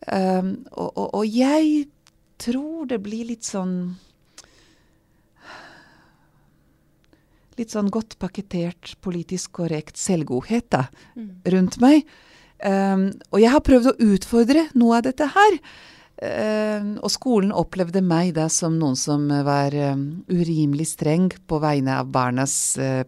Um, 0.08 0.64
og, 0.74 0.90
og, 0.98 1.08
og, 1.20 1.28
jeg 1.30 1.86
tror 2.42 2.90
det 2.90 3.00
blir 3.06 3.30
litt 3.30 3.46
sånn 3.48 3.94
Litt 7.60 7.74
sånn 7.74 7.92
godt 7.94 8.18
pakketert, 8.22 8.96
politisk 9.06 9.54
korrekt 9.60 10.00
selvgodhet 10.02 10.70
da, 10.74 10.88
mm. 11.18 11.32
rundt 11.54 11.80
meg. 11.84 12.08
Um, 12.64 13.10
og 13.34 13.42
jeg 13.44 13.52
har 13.54 13.64
prøvd 13.66 13.92
å 13.92 13.98
utfordre 14.14 14.68
noe 14.80 15.00
av 15.00 15.08
dette 15.10 15.28
her. 15.36 15.58
Uh, 16.24 16.94
og 17.04 17.10
skolen 17.12 17.52
opplevde 17.54 18.02
meg 18.06 18.36
da 18.38 18.48
som 18.52 18.78
noen 18.80 18.98
som 18.98 19.26
var 19.46 19.76
um, 19.94 20.24
urimelig 20.32 20.94
streng 20.94 21.32
på 21.50 21.60
vegne 21.62 21.98
av 22.00 22.10
barnas 22.14 22.56
uh, 22.80 23.04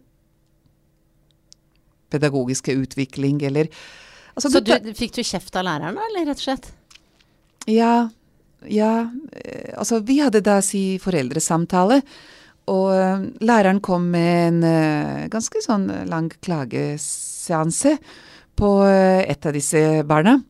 pedagogiske 2.12 2.74
utvikling, 2.76 3.40
eller 3.46 3.70
altså, 4.34 4.50
Så 4.50 4.60
du, 4.62 4.74
fikk 4.94 5.16
du 5.16 5.22
kjeft 5.24 5.56
av 5.56 5.66
læreren, 5.66 5.98
eller 6.10 6.30
rett 6.30 6.42
og 6.42 6.46
slett? 6.48 6.70
Ja, 7.66 8.08
ja. 8.70 8.92
Eh, 9.32 9.74
altså, 9.78 10.00
vi 10.06 10.20
hadde 10.22 10.44
da 10.44 10.60
si 10.64 10.98
foreldresamtale. 11.02 12.00
Og 12.72 12.88
uh, 12.90 13.22
læreren 13.46 13.80
kom 13.84 14.08
med 14.10 14.32
en 14.48 14.60
uh, 14.66 15.26
ganske 15.30 15.62
sånn 15.62 15.86
lang 16.10 16.28
klageseanse 16.42 17.94
på 18.58 18.70
uh, 18.82 19.22
et 19.22 19.46
av 19.46 19.54
disse 19.54 19.82
barna. 20.08 20.40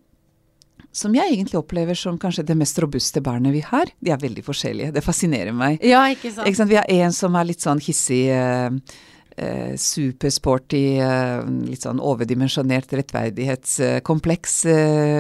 Som 0.97 1.13
jeg 1.13 1.35
egentlig 1.35 1.59
opplever 1.61 1.99
som 1.99 2.17
kanskje 2.17 2.47
det 2.49 2.57
mest 2.57 2.79
robuste 2.81 3.21
barnet 3.21 3.53
vi 3.53 3.61
har. 3.67 3.91
De 4.01 4.15
er 4.15 4.23
veldig 4.23 4.47
forskjellige. 4.47 4.95
Det 4.97 5.05
fascinerer 5.05 5.53
meg. 5.53 5.77
Ja, 5.85 6.07
ikke 6.09 6.31
sant? 6.33 6.49
Ikke 6.49 6.61
sant? 6.63 6.73
Vi 6.73 6.79
har 6.81 6.89
en 7.05 7.13
som 7.13 7.37
er 7.37 7.51
litt 7.51 7.65
sånn 7.65 7.83
hissig 7.85 8.33
supersporty, 9.77 10.81
litt 11.69 11.85
sånn 11.85 12.01
overdimensjonert 12.01 12.95
rettferdighetskompleks 12.97 14.55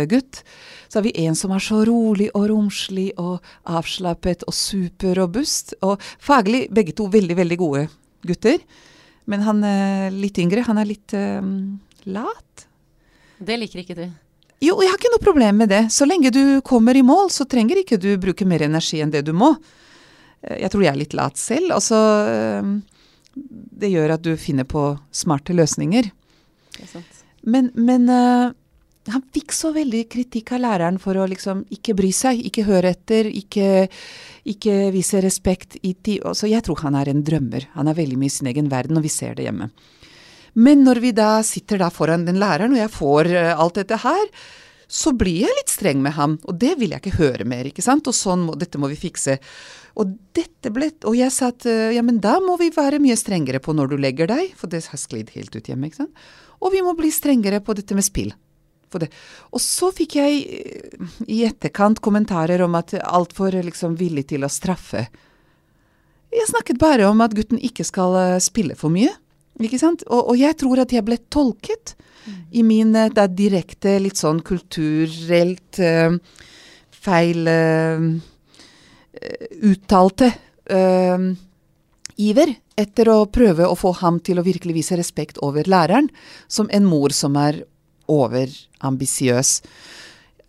gutt. 0.09 0.40
Så 0.89 0.99
har 0.99 1.07
vi 1.07 1.14
en 1.26 1.37
som 1.39 1.55
er 1.55 1.62
så 1.62 1.82
rolig 1.89 2.28
og 2.34 2.49
romslig 2.51 3.09
og 3.20 3.45
avslappet 3.64 4.45
og 4.47 4.55
superrobust. 4.57 5.76
Og 5.87 6.03
faglig 6.22 6.66
begge 6.74 6.95
to 6.97 7.09
veldig, 7.12 7.37
veldig 7.39 7.59
gode 7.61 7.87
gutter. 8.26 8.62
Men 9.26 9.43
han 9.47 9.64
er 9.66 10.14
litt 10.14 10.39
yngre. 10.39 10.66
Han 10.68 10.78
er 10.78 10.89
litt 10.89 11.16
um, 11.16 11.78
lat. 12.07 12.68
Det 13.39 13.59
liker 13.59 13.82
ikke 13.82 13.99
du? 13.99 14.07
Jo, 14.64 14.78
jeg 14.80 14.89
har 14.89 14.97
ikke 14.97 15.12
noe 15.12 15.24
problem 15.24 15.59
med 15.61 15.72
det. 15.72 15.82
Så 15.93 16.07
lenge 16.09 16.32
du 16.32 16.61
kommer 16.64 16.97
i 16.97 17.05
mål, 17.05 17.28
så 17.34 17.45
trenger 17.45 17.82
ikke 17.82 17.99
du 18.01 18.14
bruke 18.20 18.47
mer 18.49 18.64
energi 18.64 19.03
enn 19.05 19.12
det 19.12 19.26
du 19.26 19.34
må. 19.37 19.53
Eh, 20.41 20.62
jeg 20.62 20.72
tror 20.72 20.87
jeg 20.87 20.93
er 20.95 21.03
litt 21.03 21.16
lat 21.18 21.41
selv. 21.41 21.74
Altså, 21.76 21.99
det 23.37 23.93
gjør 23.93 24.16
at 24.16 24.24
du 24.24 24.32
finner 24.41 24.64
på 24.68 24.95
smarte 25.12 25.57
løsninger. 25.57 26.09
Det 26.76 26.87
er 26.87 26.93
sant. 26.95 27.20
Men, 27.47 27.68
men 27.74 28.09
han 29.13 29.23
fikk 29.35 29.55
så 29.55 29.71
veldig 29.75 30.03
kritikk 30.11 30.53
av 30.57 30.63
læreren 30.65 30.99
for 31.03 31.19
å 31.19 31.27
liksom 31.31 31.65
ikke 31.75 31.95
bry 31.99 32.11
seg, 32.15 32.41
ikke 32.49 32.67
høre 32.67 32.91
etter, 32.97 33.29
ikke, 33.31 33.87
ikke 34.53 34.77
vise 34.95 35.21
respekt 35.23 35.79
i 35.83 35.95
tid. 35.95 36.27
Så 36.35 36.51
jeg 36.51 36.65
tror 36.67 36.83
han 36.83 36.99
er 36.99 37.13
en 37.13 37.23
drømmer. 37.27 37.69
Han 37.77 37.91
er 37.91 37.99
veldig 37.99 38.19
mye 38.21 38.33
i 38.33 38.37
sin 38.37 38.51
egen 38.51 38.71
verden, 38.73 38.99
og 38.99 39.07
vi 39.07 39.13
ser 39.13 39.37
det 39.39 39.47
hjemme. 39.47 39.71
Men 40.57 40.87
når 40.87 41.03
vi 41.05 41.13
da 41.17 41.31
sitter 41.45 41.83
da 41.83 41.91
foran 41.93 42.25
den 42.27 42.41
læreren, 42.41 42.73
og 42.73 42.81
jeg 42.81 42.95
får 42.95 43.29
uh, 43.35 43.51
alt 43.61 43.77
dette 43.77 43.99
her, 44.01 44.31
så 44.87 45.11
blir 45.19 45.43
jeg 45.43 45.57
litt 45.59 45.73
streng 45.73 46.01
med 46.03 46.15
ham. 46.17 46.39
Og 46.49 46.57
det 46.63 46.77
vil 46.81 46.95
jeg 46.95 47.03
ikke 47.03 47.19
høre 47.19 47.47
mer, 47.49 47.69
ikke 47.69 47.85
sant. 47.85 48.09
Og 48.09 48.17
sånn 48.17 48.47
må, 48.47 48.55
dette 48.59 48.81
må 48.81 48.89
vi 48.89 48.97
fikse. 48.99 49.37
Og 50.01 50.15
dette 50.37 50.73
ble 50.73 50.91
Og 51.09 51.17
jeg 51.19 51.33
sa 51.35 51.51
at 51.53 51.69
uh, 51.69 51.93
ja, 51.93 52.03
men 52.07 52.23
da 52.25 52.39
må 52.41 52.57
vi 52.61 52.73
være 52.75 53.03
mye 53.03 53.19
strengere 53.21 53.61
på 53.63 53.77
når 53.77 53.93
du 53.93 54.01
legger 54.01 54.33
deg, 54.33 54.57
for 54.57 54.73
det 54.73 54.87
har 54.89 55.03
sklidd 55.03 55.35
helt 55.37 55.55
ut 55.55 55.69
hjemme, 55.69 55.91
ikke 55.91 56.07
sant. 56.07 56.27
Og 56.65 56.73
vi 56.73 56.81
må 56.83 56.97
bli 56.97 57.13
strengere 57.13 57.61
på 57.61 57.77
dette 57.77 57.95
med 57.95 58.07
spill. 58.07 58.33
Og 58.95 59.61
så 59.62 59.91
fikk 59.95 60.18
jeg 60.20 60.43
eh, 60.47 61.14
i 61.28 61.43
etterkant 61.49 62.01
kommentarer 62.05 62.62
om 62.64 62.76
at 62.78 62.95
altfor 63.03 63.57
liksom 63.66 63.97
villig 63.99 64.28
til 64.32 64.47
å 64.47 64.53
straffe. 64.53 65.07
Jeg 66.34 66.51
snakket 66.51 66.80
bare 66.80 67.09
om 67.09 67.22
at 67.24 67.34
gutten 67.37 67.61
ikke 67.62 67.87
skal 67.87 68.16
eh, 68.20 68.43
spille 68.45 68.76
for 68.78 68.93
mye. 68.93 69.12
Ikke 69.62 69.80
sant? 69.80 70.05
Og, 70.11 70.32
og 70.32 70.37
jeg 70.39 70.57
tror 70.61 70.82
at 70.82 70.93
jeg 70.93 71.05
ble 71.07 71.18
tolket 71.32 71.95
mm. 72.26 72.41
i 72.61 72.64
min 72.66 72.95
eh, 72.97 73.12
da 73.14 73.26
direkte, 73.30 73.97
litt 74.03 74.20
sånn 74.20 74.43
kulturelt 74.45 75.80
uh, 75.80 76.16
feil 77.07 77.49
uh, 77.49 78.05
uttalte 79.64 80.28
uh, 80.68 81.30
iver 82.16 82.53
etter 82.76 83.09
å 83.09 83.22
prøve 83.32 83.64
å 83.64 83.78
få 83.78 83.95
ham 84.03 84.20
til 84.20 84.41
å 84.41 84.45
virkelig 84.45 84.76
vise 84.76 84.99
respekt 84.99 85.41
over 85.45 85.68
læreren, 85.68 86.11
som 86.49 86.68
en 86.68 86.84
mor 86.84 87.14
som 87.16 87.39
er 87.41 87.62
overambisiøs. 88.13 89.53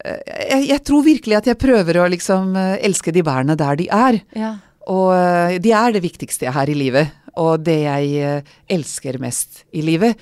Eh, 0.05 0.21
jeg, 0.51 0.65
jeg, 0.71 0.83
tror 0.85 1.05
virkelig 1.05 1.37
at 1.39 1.51
jeg 1.51 1.59
prøver 1.61 2.01
å 2.01 2.07
liksom 2.11 2.55
eh, 2.59 2.77
elske 2.87 3.13
de 3.15 3.23
bærene 3.25 3.57
der 3.59 3.79
de 3.79 3.89
er. 3.93 4.19
Ja. 4.37 4.55
Og 4.93 5.11
eh, 5.15 5.59
de 5.63 5.73
er 5.75 5.95
det 5.95 6.03
viktigste 6.05 6.47
jeg 6.47 6.55
har 6.55 6.69
i 6.69 6.77
livet, 6.77 7.13
og 7.37 7.61
det 7.65 7.79
jeg 7.83 8.43
elsker 8.73 9.19
mest 9.21 9.63
i 9.77 9.83
livet. 9.85 10.17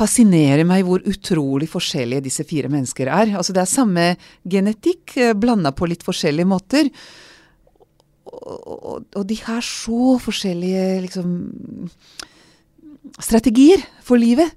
Fascinerer 0.00 0.64
meg 0.68 0.84
hvor 0.86 1.02
utrolig 1.08 1.68
forskjellige 1.68 2.24
disse 2.24 2.44
fire 2.48 2.70
mennesker 2.72 3.08
er. 3.08 3.34
Altså 3.36 3.54
det 3.56 3.64
er 3.64 3.70
samme 3.70 4.06
genetikk, 4.48 5.16
blanda 5.40 5.72
på 5.76 5.88
litt 5.90 6.04
forskjellige 6.06 6.48
måter. 6.48 6.88
Og, 8.30 8.60
og, 8.60 9.04
og, 9.16 9.22
de 9.26 9.36
har 9.42 9.64
så 9.66 10.14
forskjellige 10.22 10.84
liksom 11.06 11.32
strategier 13.20 13.82
for 14.06 14.20
livet. 14.20 14.52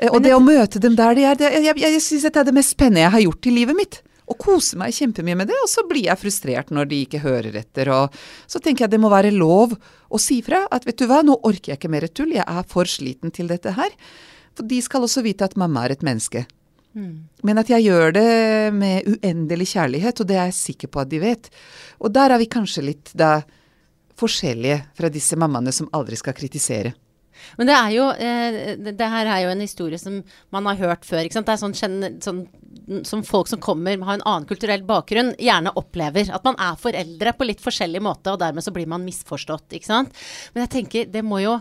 Eh, 0.00 0.08
og 0.08 0.22
det 0.24 0.32
å 0.34 0.42
møte 0.42 0.80
dem 0.82 0.96
der 0.98 1.18
de 1.18 1.26
er, 1.28 1.38
det, 1.38 1.50
jeg, 1.58 1.66
jeg, 1.68 1.96
jeg 1.96 2.04
syns 2.04 2.28
dette 2.28 2.42
er 2.42 2.48
det 2.48 2.56
mest 2.56 2.74
spennende 2.76 3.04
jeg 3.04 3.14
har 3.16 3.26
gjort 3.26 3.50
i 3.50 3.56
livet 3.58 3.78
mitt. 3.78 4.00
Og 4.30 4.38
koser 4.38 4.78
meg 4.78 4.94
kjempemye 4.94 5.34
med 5.40 5.50
det, 5.50 5.56
og 5.58 5.66
så 5.66 5.82
blir 5.90 6.06
jeg 6.06 6.20
frustrert 6.20 6.68
når 6.70 6.86
de 6.92 7.00
ikke 7.04 7.22
hører 7.24 7.56
etter. 7.58 7.90
Og 7.90 8.20
så 8.46 8.60
tenker 8.62 8.86
jeg 8.86 8.94
det 8.94 9.00
må 9.02 9.10
være 9.10 9.32
lov 9.34 9.74
å 9.74 10.20
si 10.22 10.38
fra 10.46 10.62
at 10.70 10.86
vet 10.86 11.00
du 11.00 11.08
hva, 11.10 11.24
nå 11.26 11.34
orker 11.42 11.72
jeg 11.72 11.80
ikke 11.80 11.90
mer 11.90 12.06
tull, 12.14 12.36
jeg 12.36 12.46
er 12.46 12.68
for 12.70 12.86
sliten 12.88 13.34
til 13.34 13.50
dette 13.50 13.74
her. 13.74 13.90
For 14.54 14.70
de 14.70 14.78
skal 14.86 15.06
også 15.06 15.24
vite 15.26 15.48
at 15.50 15.58
mamma 15.58 15.82
er 15.86 15.96
et 15.96 16.06
menneske. 16.06 16.44
Mm. 16.94 17.26
Men 17.46 17.58
at 17.62 17.70
jeg 17.70 17.86
gjør 17.86 18.14
det 18.14 18.30
med 18.74 19.10
uendelig 19.10 19.72
kjærlighet, 19.74 20.22
og 20.22 20.30
det 20.30 20.38
er 20.38 20.48
jeg 20.50 20.58
sikker 20.60 20.94
på 20.94 21.02
at 21.02 21.10
de 21.10 21.22
vet. 21.22 21.50
Og 21.98 22.14
der 22.14 22.30
er 22.30 22.42
vi 22.42 22.50
kanskje 22.50 22.86
litt 22.86 23.12
da 23.18 23.40
forskjellige 24.20 24.78
fra 24.94 25.10
disse 25.10 25.38
mammaene 25.38 25.74
som 25.74 25.90
aldri 25.96 26.18
skal 26.18 26.38
kritisere. 26.38 26.94
Men 27.58 27.70
det 27.70 27.76
er 27.76 27.94
jo 27.94 28.06
eh, 28.12 28.58
det, 28.80 28.94
det 28.98 29.10
her 29.14 29.30
er 29.30 29.44
jo 29.44 29.52
en 29.54 29.64
historie 29.64 30.00
som 30.00 30.20
man 30.54 30.68
har 30.70 30.80
hørt 30.80 31.08
før. 31.08 31.24
ikke 31.24 31.38
sant? 31.38 31.48
Det 31.48 31.56
er 31.56 31.62
sånn, 31.62 32.20
sånn 32.24 33.04
som 33.06 33.24
folk 33.26 33.50
som 33.50 33.62
kommer 33.62 33.98
har 34.06 34.18
en 34.18 34.26
annen 34.26 34.48
kulturell 34.50 34.84
bakgrunn, 34.86 35.34
gjerne 35.40 35.74
opplever. 35.78 36.30
At 36.34 36.46
man 36.46 36.58
er 36.60 36.78
foreldre 36.80 37.34
på 37.36 37.48
litt 37.48 37.62
forskjellig 37.62 38.02
måte, 38.04 38.32
og 38.32 38.40
dermed 38.42 38.64
så 38.66 38.74
blir 38.74 38.88
man 38.90 39.04
misforstått. 39.06 39.68
ikke 39.76 39.90
sant? 39.90 40.24
Men 40.54 40.66
jeg 40.66 40.74
tenker 40.78 41.12
det 41.12 41.24
må 41.26 41.42
jo 41.44 41.58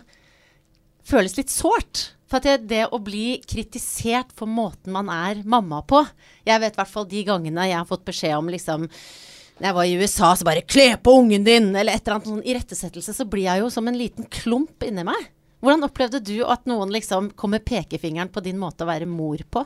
føles 1.09 1.37
litt 1.39 1.53
sårt. 1.53 2.09
For 2.29 2.43
det, 2.45 2.67
det 2.69 2.83
å 2.93 2.99
bli 3.01 3.39
kritisert 3.49 4.35
for 4.37 4.49
måten 4.49 4.93
man 4.93 5.07
er 5.09 5.39
mamma 5.49 5.79
på 5.81 6.03
Jeg 6.45 6.61
vet 6.61 6.75
i 6.75 6.77
hvert 6.77 6.91
fall 6.91 7.07
de 7.09 7.23
gangene 7.25 7.65
jeg 7.71 7.79
har 7.79 7.87
fått 7.89 8.05
beskjed 8.05 8.35
om 8.37 8.51
liksom 8.53 8.85
når 9.59 9.67
jeg 9.67 9.75
var 9.75 9.87
i 9.89 9.95
USA, 9.99 10.27
så 10.35 10.45
bare 10.47 10.61
'kle 10.63 10.95
på 11.03 11.11
ungen 11.19 11.43
din', 11.43 11.75
eller 11.75 11.91
et 11.91 12.07
eller 12.07 12.15
annet 12.15 12.27
sånn 12.31 12.45
irettesettelse, 12.47 13.11
så 13.11 13.25
blir 13.27 13.43
jeg 13.43 13.59
jo 13.59 13.69
som 13.69 13.87
en 13.87 13.97
liten 13.97 14.23
klump 14.31 14.85
inni 14.87 15.03
meg. 15.03 15.19
Hvordan 15.59 15.83
opplevde 15.89 16.21
du 16.23 16.37
at 16.47 16.65
noen 16.69 16.91
liksom 16.93 17.33
kom 17.35 17.51
med 17.55 17.65
pekefingeren 17.67 18.31
på 18.31 18.43
din 18.45 18.59
måte 18.59 18.85
å 18.85 18.89
være 18.89 19.09
mor 19.09 19.41
på? 19.51 19.65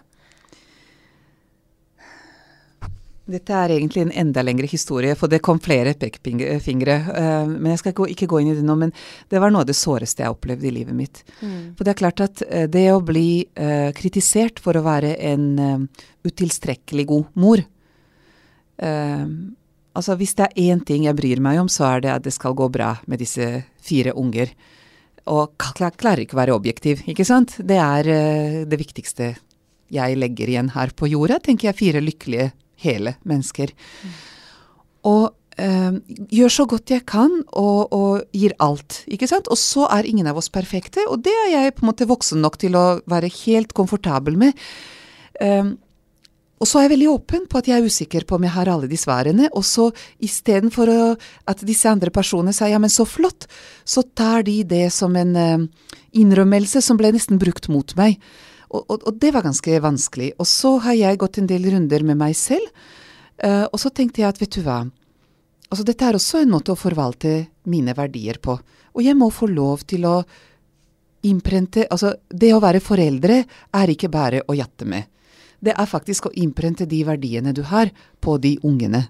Dette 3.24 3.56
er 3.56 3.72
egentlig 3.72 4.02
en 4.04 4.12
enda 4.26 4.42
lengre 4.44 4.68
historie, 4.68 5.14
for 5.16 5.32
det 5.32 5.40
kom 5.40 5.60
flere 5.64 5.94
pekefingre. 5.96 6.96
eh, 7.16 7.46
men 7.48 7.72
jeg 7.72 7.80
skal 7.80 8.10
ikke 8.12 8.28
gå 8.28 8.42
inn 8.42 8.52
i 8.52 8.56
det 8.56 8.66
nå, 8.68 8.76
men 8.76 8.92
det 9.30 9.40
var 9.40 9.52
noe 9.52 9.62
av 9.64 9.70
det 9.70 9.78
såreste 9.80 10.24
jeg 10.24 10.34
opplevde 10.34 10.68
i 10.68 10.74
livet 10.76 10.96
mitt. 10.96 11.24
For 11.78 11.86
det 11.86 11.94
er 11.94 12.02
klart 12.02 12.20
at 12.20 12.44
eh, 12.50 12.68
det 12.68 12.92
å 12.92 13.00
bli 13.00 13.48
eh, 13.56 13.94
kritisert 13.96 14.60
for 14.60 14.76
å 14.76 14.84
være 14.84 15.16
en 15.24 15.88
utilstrekkelig 16.24 17.06
god 17.08 17.26
mor 17.36 17.64
Altså 19.94 20.16
hvis 20.18 20.34
det 20.36 20.48
er 20.48 20.72
én 20.74 20.80
ting 20.84 21.04
jeg 21.06 21.16
bryr 21.16 21.40
meg 21.40 21.60
om, 21.62 21.70
så 21.70 21.86
er 21.86 22.02
det 22.02 22.10
at 22.12 22.24
det 22.26 22.34
skal 22.34 22.56
gå 22.58 22.66
bra 22.74 22.96
med 23.06 23.22
disse 23.22 23.46
fire 23.80 24.12
unger. 24.18 24.50
Og 25.32 25.54
kla- 25.62 25.94
klarer 25.96 26.26
ikke 26.26 26.36
å 26.36 26.42
være 26.42 26.56
objektiv, 26.58 27.04
ikke 27.08 27.26
sant? 27.28 27.56
Det 27.64 27.78
er 27.80 28.10
uh, 28.10 28.58
det 28.68 28.80
viktigste 28.82 29.34
jeg 29.94 30.18
legger 30.18 30.50
igjen 30.50 30.72
her 30.74 30.92
på 30.98 31.08
jorda, 31.12 31.38
tenker 31.44 31.70
jeg. 31.70 31.78
Fire 31.80 32.02
lykkelige, 32.04 32.50
hele 32.84 33.14
mennesker. 33.30 33.72
Og 35.08 35.30
uh, 35.30 35.94
gjør 36.34 36.52
så 36.56 36.66
godt 36.68 36.92
jeg 36.96 37.06
kan, 37.08 37.38
og, 37.54 37.94
og 37.94 38.36
gir 38.36 38.56
alt, 38.64 39.04
ikke 39.08 39.30
sant. 39.30 39.48
Og 39.54 39.60
så 39.62 39.86
er 39.94 40.10
ingen 40.10 40.28
av 40.28 40.42
oss 40.42 40.52
perfekte, 40.52 41.06
og 41.08 41.24
det 41.24 41.36
er 41.46 41.54
jeg 41.54 41.76
på 41.78 41.86
en 41.86 41.92
måte 41.94 42.10
voksen 42.10 42.44
nok 42.44 42.60
til 42.64 42.76
å 42.80 42.86
være 43.12 43.32
helt 43.46 43.72
komfortabel 43.78 44.36
med. 44.44 44.60
Eh, 45.40 45.72
og 46.64 46.68
så 46.70 46.80
er 46.80 46.86
jeg 46.86 46.94
veldig 46.94 47.10
åpen 47.12 47.44
på 47.52 47.60
at 47.60 47.68
jeg 47.68 47.82
er 47.82 47.90
usikker 47.92 48.24
på 48.24 48.38
om 48.38 48.46
jeg 48.48 48.56
har 48.56 48.70
alle 48.72 48.88
de 48.88 48.96
svarene. 48.96 49.50
Og 49.52 49.66
så 49.68 49.90
istedenfor 50.24 50.88
at 51.52 51.64
disse 51.68 51.92
andre 51.92 52.14
personene 52.16 52.56
sier 52.56 52.72
ja, 52.72 52.80
men 52.80 52.94
så 52.94 53.04
flott, 53.04 53.50
så 53.84 54.06
tar 54.16 54.46
de 54.48 54.62
det 54.64 54.86
som 54.96 55.18
en 55.20 55.36
eh, 55.36 55.66
innrømmelse 56.24 56.80
som 56.86 57.00
ble 57.00 57.12
nesten 57.12 57.42
brukt 57.42 57.68
mot 57.74 57.92
meg. 58.00 58.16
Og, 58.72 58.80
og, 58.88 59.04
og 59.04 59.20
det 59.20 59.34
var 59.36 59.44
ganske 59.44 59.84
vanskelig. 59.84 60.32
Og 60.40 60.48
så 60.48 60.78
har 60.88 60.96
jeg 60.96 61.20
gått 61.20 61.42
en 61.42 61.52
del 61.52 61.68
runder 61.74 62.08
med 62.08 62.22
meg 62.24 62.40
selv, 62.40 62.72
eh, 63.44 63.66
og 63.68 63.76
så 63.84 63.92
tenkte 63.92 64.24
jeg 64.24 64.32
at 64.32 64.40
vet 64.40 64.56
du 64.56 64.64
hva, 64.64 64.86
altså 65.68 65.84
dette 65.90 66.08
er 66.08 66.16
også 66.16 66.46
en 66.46 66.56
måte 66.56 66.72
å 66.72 66.80
forvalte 66.80 67.42
mine 67.68 67.92
verdier 67.98 68.40
på. 68.40 68.56
Og 68.96 69.04
jeg 69.04 69.20
må 69.20 69.28
få 69.36 69.52
lov 69.52 69.84
til 69.90 70.08
å 70.08 70.22
innprente 71.24 71.86
Altså, 71.88 72.18
det 72.28 72.50
å 72.52 72.60
være 72.64 72.82
foreldre 72.84 73.44
er 73.80 73.92
ikke 73.92 74.10
bare 74.12 74.42
å 74.48 74.56
jatte 74.56 74.88
med. 74.88 75.12
Det 75.64 75.76
er 75.76 75.90
faktisk 75.90 76.28
å 76.28 76.34
innprente 76.36 76.88
de 76.90 77.04
verdiene 77.08 77.54
du 77.56 77.64
har, 77.70 77.92
på 78.20 78.38
de 78.42 78.58
ungene. 78.64 79.06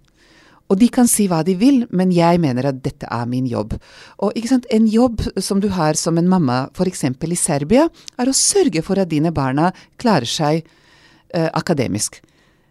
Og 0.72 0.80
de 0.80 0.88
kan 0.90 1.10
si 1.10 1.28
hva 1.30 1.42
de 1.46 1.56
vil, 1.60 1.84
men 1.92 2.14
jeg 2.14 2.40
mener 2.42 2.70
at 2.70 2.80
dette 2.86 3.10
er 3.12 3.26
min 3.30 3.46
jobb. 3.50 3.76
Og 4.24 4.34
en 4.34 4.88
jobb 4.90 5.22
som 5.38 5.60
du 5.62 5.68
har 5.74 5.98
som 6.00 6.18
en 6.18 6.30
mamma, 6.30 6.70
f.eks. 6.74 7.04
i 7.10 7.38
Serbia, 7.38 7.90
er 8.18 8.30
å 8.30 8.34
sørge 8.38 8.82
for 8.82 9.02
at 9.02 9.12
dine 9.12 9.34
barna 9.36 9.72
klarer 10.02 10.30
seg 10.30 10.64
eh, 10.64 11.50
akademisk. 11.54 12.22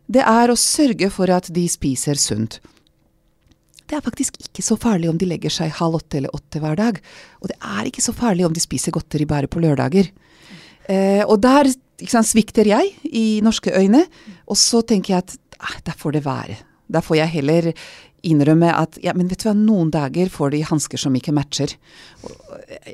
Det 0.07 0.24
er 0.24 0.51
å 0.51 0.59
sørge 0.59 1.11
for 1.12 1.30
at 1.30 1.51
de 1.53 1.66
spiser 1.70 2.18
sunt. 2.18 2.59
Det 3.87 3.99
er 3.99 4.05
faktisk 4.05 4.39
ikke 4.41 4.64
så 4.64 4.78
farlig 4.80 5.11
om 5.11 5.18
de 5.20 5.28
legger 5.28 5.53
seg 5.53 5.74
halv 5.76 6.01
åtte 6.01 6.18
eller 6.18 6.35
åtte 6.35 6.62
hver 6.62 6.78
dag. 6.80 6.99
Og 7.43 7.51
det 7.53 7.59
er 7.61 7.89
ikke 7.89 8.05
så 8.05 8.14
farlig 8.16 8.47
om 8.47 8.55
de 8.57 8.62
spiser 8.62 8.95
godteri 8.95 9.26
bare 9.28 9.51
på 9.53 9.61
lørdager. 9.61 10.09
Eh, 10.91 11.22
og 11.26 11.41
der 11.45 11.70
sant, 12.09 12.26
svikter 12.26 12.66
jeg 12.66 12.95
i 13.12 13.41
norske 13.45 13.70
øyne, 13.78 14.05
og 14.51 14.57
så 14.59 14.83
tenker 14.87 15.14
jeg 15.14 15.22
at 15.26 15.37
eh, 15.61 15.76
der 15.87 15.99
får 15.99 16.16
det 16.18 16.24
være. 16.26 16.57
Der 16.93 17.01
får 17.05 17.16
jeg 17.22 17.28
heller 17.39 17.70
innrømme 18.22 18.68
at 18.78 18.99
ja, 19.03 19.12
men 19.18 19.26
vet 19.30 19.43
du 19.43 19.49
hva, 19.49 19.55
noen 19.59 19.89
dager 19.91 20.28
får 20.30 20.53
de 20.55 20.61
hansker 20.68 21.01
som 21.01 21.14
ikke 21.18 21.33
matcher. 21.35 21.72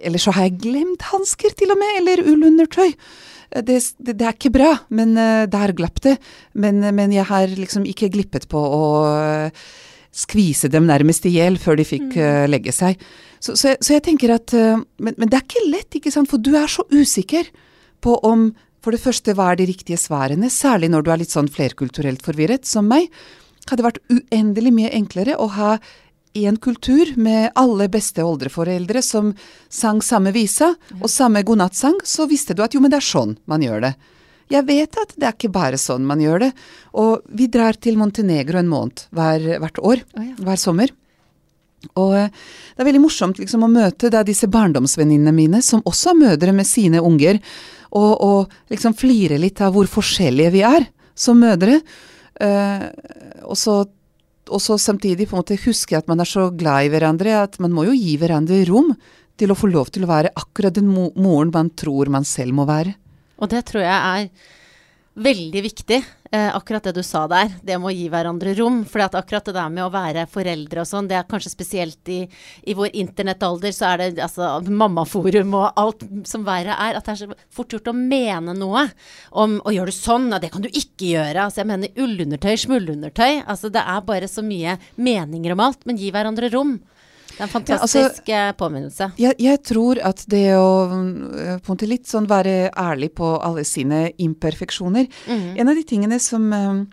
Eller 0.00 0.20
så 0.22 0.32
har 0.36 0.46
jeg 0.48 0.60
glemt 0.62 1.02
hansker 1.10 1.52
til 1.58 1.72
og 1.74 1.80
med, 1.80 1.98
eller 2.00 2.22
ullundertøy. 2.28 2.88
Eh, 2.92 3.62
Det, 3.64 3.78
det, 3.98 4.18
det 4.20 4.26
er 4.28 4.34
ikke 4.36 4.52
bra, 4.52 4.74
men 4.92 5.16
eh, 5.16 5.46
der 5.48 5.72
glapp 5.72 6.00
det. 6.04 6.18
Men, 6.54 6.80
men 6.94 7.12
jeg 7.12 7.24
har 7.28 7.48
liksom 7.48 7.86
ikke 7.88 8.10
glippet 8.12 8.48
på 8.52 8.60
å 8.60 8.82
eh, 9.08 9.50
skvise 10.12 10.68
dem 10.72 10.84
nærmest 10.88 11.24
i 11.28 11.32
hjel 11.36 11.56
før 11.60 11.76
de 11.78 11.84
fikk 11.86 12.16
uh, 12.16 12.46
legge 12.48 12.72
seg. 12.72 12.96
Så, 13.38 13.52
så, 13.60 13.68
jeg- 13.74 13.78
så 13.84 13.92
jeg 13.94 14.02
tenker 14.08 14.32
at 14.34 14.52
uh, 14.56 14.80
men, 14.98 15.14
men 15.20 15.28
det 15.30 15.36
er 15.38 15.44
ikke 15.44 15.66
lett, 15.68 15.94
ikke 15.94 16.10
sant, 16.10 16.28
for 16.30 16.40
du 16.42 16.54
er 16.58 16.66
så 16.72 16.82
usikker 16.90 17.46
på 18.04 18.16
om 18.26 18.50
for 18.84 18.94
det 18.94 19.02
første, 19.02 19.34
hva 19.34 19.52
er 19.52 19.58
de 19.58 19.68
riktige 19.68 19.98
svarene, 19.98 20.50
særlig 20.52 20.88
når 20.92 21.04
du 21.04 21.10
er 21.12 21.20
litt 21.20 21.34
sånn 21.34 21.50
flerkulturelt 21.50 22.22
forvirret 22.24 22.68
som 22.68 22.86
meg. 22.88 23.08
Hadde 23.68 23.84
vært 23.84 23.98
uendelig 24.08 24.72
mye 24.72 24.92
enklere 24.96 25.34
å 25.36 25.48
ha 25.56 25.72
en 26.38 26.58
kultur 26.62 27.10
med 27.18 27.50
alle 27.58 27.88
beste 27.90 28.22
oldeforeldre 28.22 29.02
som 29.02 29.32
sang 29.68 29.98
samme 30.04 30.30
visa 30.32 30.70
og 31.00 31.10
samme 31.10 31.42
godnattsang, 31.42 31.98
så 32.04 32.28
visste 32.30 32.54
du 32.54 32.62
at 32.62 32.76
jo, 32.76 32.82
men 32.84 32.92
det 32.92 33.00
er 33.00 33.08
sånn 33.08 33.34
man 33.50 33.64
gjør 33.64 33.88
det. 33.88 33.92
Jeg 34.48 34.64
vet 34.64 34.96
at 34.96 35.12
det 35.16 35.26
er 35.26 35.34
ikke 35.36 35.52
bare 35.52 35.80
sånn 35.80 36.06
man 36.08 36.22
gjør 36.22 36.46
det. 36.46 36.52
Og 36.96 37.26
vi 37.28 37.50
drar 37.52 37.76
til 37.76 37.98
Montenegro 38.00 38.60
en 38.60 38.70
måned 38.70 39.04
hver, 39.12 39.44
hvert 39.60 39.82
år, 39.84 40.04
hver 40.38 40.60
sommer. 40.60 40.94
Og 41.98 42.14
eh, 42.18 42.30
det 42.74 42.82
er 42.82 42.88
veldig 42.88 43.02
morsomt 43.04 43.40
liksom, 43.40 43.64
å 43.64 43.72
møte 43.72 44.10
da 44.12 44.24
disse 44.26 44.48
barndomsvenninnene 44.50 45.34
mine, 45.34 45.62
som 45.64 45.84
også 45.86 46.12
er 46.12 46.22
mødre 46.24 46.54
med 46.56 46.68
sine 46.68 47.02
unger, 47.04 47.40
og, 47.88 48.10
og 48.20 48.72
liksom 48.72 48.96
flire 48.98 49.38
litt 49.40 49.62
av 49.64 49.76
hvor 49.76 49.88
forskjellige 49.88 50.54
vi 50.54 50.64
er 50.66 50.88
som 51.18 51.38
mødre. 51.40 51.78
Eh, 52.38 52.84
og, 53.46 53.56
så, 53.58 53.80
og 54.50 54.62
så 54.62 54.78
samtidig 54.80 55.28
på 55.28 55.36
en 55.36 55.42
måte 55.42 55.60
huske 55.64 55.96
at 55.98 56.10
man 56.10 56.22
er 56.22 56.28
så 56.28 56.48
glad 56.54 56.86
i 56.86 56.92
hverandre 56.92 57.38
at 57.40 57.58
man 57.62 57.74
må 57.74 57.88
jo 57.88 57.96
gi 57.96 58.18
hverandre 58.20 58.60
rom 58.68 58.92
til 59.38 59.54
å 59.54 59.58
få 59.58 59.70
lov 59.70 59.92
til 59.94 60.04
å 60.04 60.10
være 60.10 60.34
akkurat 60.38 60.74
den 60.74 60.90
moren 60.90 61.52
man 61.54 61.72
tror 61.78 62.10
man 62.10 62.26
selv 62.26 62.56
må 62.58 62.66
være. 62.68 62.96
Og 63.38 63.50
det 63.52 63.62
tror 63.70 63.84
jeg 63.84 63.94
er 63.94 64.56
veldig 65.18 65.62
viktig, 65.64 65.98
eh, 66.30 66.48
akkurat 66.56 66.84
det 66.88 66.94
du 66.98 67.02
sa 67.06 67.26
der. 67.30 67.50
Det 67.62 67.78
med 67.78 67.90
å 67.90 67.94
gi 67.94 68.08
hverandre 68.12 68.54
rom. 68.58 68.80
For 68.88 69.04
akkurat 69.06 69.48
det 69.48 69.54
der 69.56 69.70
med 69.72 69.84
å 69.86 69.92
være 69.92 70.26
foreldre 70.30 70.82
og 70.82 70.88
sånn, 70.90 71.08
det 71.10 71.18
er 71.18 71.28
kanskje 71.28 71.52
spesielt 71.52 72.12
i, 72.12 72.20
i 72.68 72.76
vår 72.78 72.94
internettalder, 73.02 73.74
så 73.74 73.92
er 73.92 74.02
det 74.02 74.24
altså 74.24 74.50
mammaforum 74.68 75.56
og 75.58 75.80
alt 75.80 76.04
som 76.28 76.46
verre 76.46 76.76
er, 76.76 76.98
at 76.98 77.08
det 77.08 77.14
er 77.14 77.22
så 77.22 77.38
fort 77.54 77.72
gjort 77.74 77.92
å 77.92 77.96
mene 77.96 78.56
noe 78.56 78.88
om 79.32 79.58
Å, 79.58 79.72
gjøre 79.74 79.92
du 79.92 79.96
sånn? 79.96 80.28
Ja, 80.32 80.38
det 80.40 80.52
kan 80.52 80.62
du 80.64 80.68
ikke 80.68 81.08
gjøre. 81.12 81.48
Altså, 81.48 81.62
jeg 81.62 81.70
mener 81.70 82.02
ullundertøy, 82.04 82.54
smullundertøy. 82.62 83.42
Altså, 83.44 83.72
det 83.72 83.82
er 83.82 84.04
bare 84.06 84.28
så 84.30 84.44
mye 84.44 84.76
meninger 84.96 85.54
om 85.54 85.64
alt. 85.64 85.84
Men 85.88 85.98
gi 86.00 86.12
hverandre 86.14 86.50
rom. 86.54 86.78
Det 87.38 87.44
er 87.46 87.56
en 87.56 87.64
Ja, 87.68 87.78
altså- 87.78 88.22
eh, 88.26 88.52
påminnelse. 88.52 89.12
Jeg, 89.16 89.34
jeg 89.38 89.62
tror 89.62 89.98
at 90.02 90.24
det 90.26 90.56
å 90.58 90.90
øh, 90.90 91.58
på 91.62 91.72
en 91.72 91.88
litt 91.88 92.06
sånn 92.06 92.26
være 92.26 92.70
ærlig 92.74 93.14
på 93.14 93.38
alle 93.40 93.64
sine 93.64 94.12
imperfeksjoner 94.18 95.06
mm. 95.28 95.56
En 95.58 95.68
av 95.68 95.74
de 95.74 95.84
tingene 95.84 96.18
som 96.18 96.52
øh, 96.52 96.84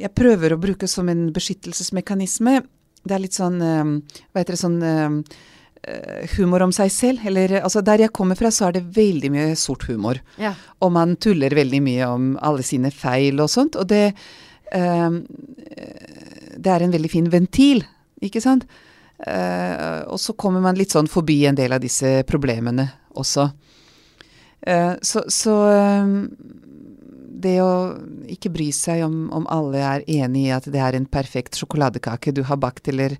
jeg 0.00 0.14
prøver 0.14 0.54
å 0.54 0.60
bruke 0.60 0.86
som 0.86 1.08
en 1.08 1.32
beskyttelsesmekanisme, 1.32 2.62
det 3.04 3.14
er 3.14 3.18
litt 3.18 3.34
sånn 3.34 3.58
Hva 3.58 4.38
heter 4.38 4.54
det 4.54 4.60
sånn 4.60 5.24
humor 6.36 6.62
om 6.62 6.72
seg 6.72 6.90
selv. 6.92 7.26
Eller 7.26 7.60
altså 7.60 7.82
der 7.82 7.98
jeg 8.04 8.12
kommer 8.12 8.36
fra, 8.36 8.48
så 8.50 8.68
er 8.68 8.78
det 8.78 8.96
veldig 8.96 9.30
mye 9.32 9.56
sort 9.56 9.84
humor. 9.88 10.20
Ja. 10.38 10.54
Og 10.80 10.92
man 10.92 11.16
tuller 11.16 11.50
veldig 11.50 11.82
mye 11.82 12.08
om 12.08 12.38
alle 12.40 12.62
sine 12.62 12.92
feil 12.92 13.40
og 13.40 13.50
sånt. 13.50 13.76
Og 13.76 13.88
det, 13.88 14.14
ehm, 14.72 15.26
det 16.56 16.70
er 16.70 16.82
en 16.84 16.92
veldig 16.92 17.10
fin 17.10 17.28
ventil, 17.32 17.84
ikke 18.24 18.42
sant? 18.44 18.66
Uh, 19.20 20.08
og 20.08 20.16
så 20.20 20.32
kommer 20.32 20.62
man 20.64 20.78
litt 20.78 20.94
sånn 20.94 21.10
forbi 21.10 21.42
en 21.48 21.58
del 21.58 21.74
av 21.76 21.82
disse 21.82 22.22
problemene 22.28 22.86
også. 23.20 23.50
Uh, 24.64 24.96
så 25.04 25.26
så 25.28 25.56
um, 26.00 26.14
det 27.40 27.56
å 27.64 27.72
ikke 28.32 28.52
bry 28.52 28.68
seg 28.76 29.04
om, 29.04 29.28
om 29.32 29.46
alle 29.52 29.80
er 29.80 30.04
enig 30.20 30.46
i 30.48 30.52
at 30.56 30.68
det 30.72 30.80
er 30.80 30.96
en 30.96 31.08
perfekt 31.08 31.56
sjokoladekake 31.56 32.34
du 32.36 32.44
har 32.48 32.60
bakt, 32.60 32.92
eller 32.92 33.16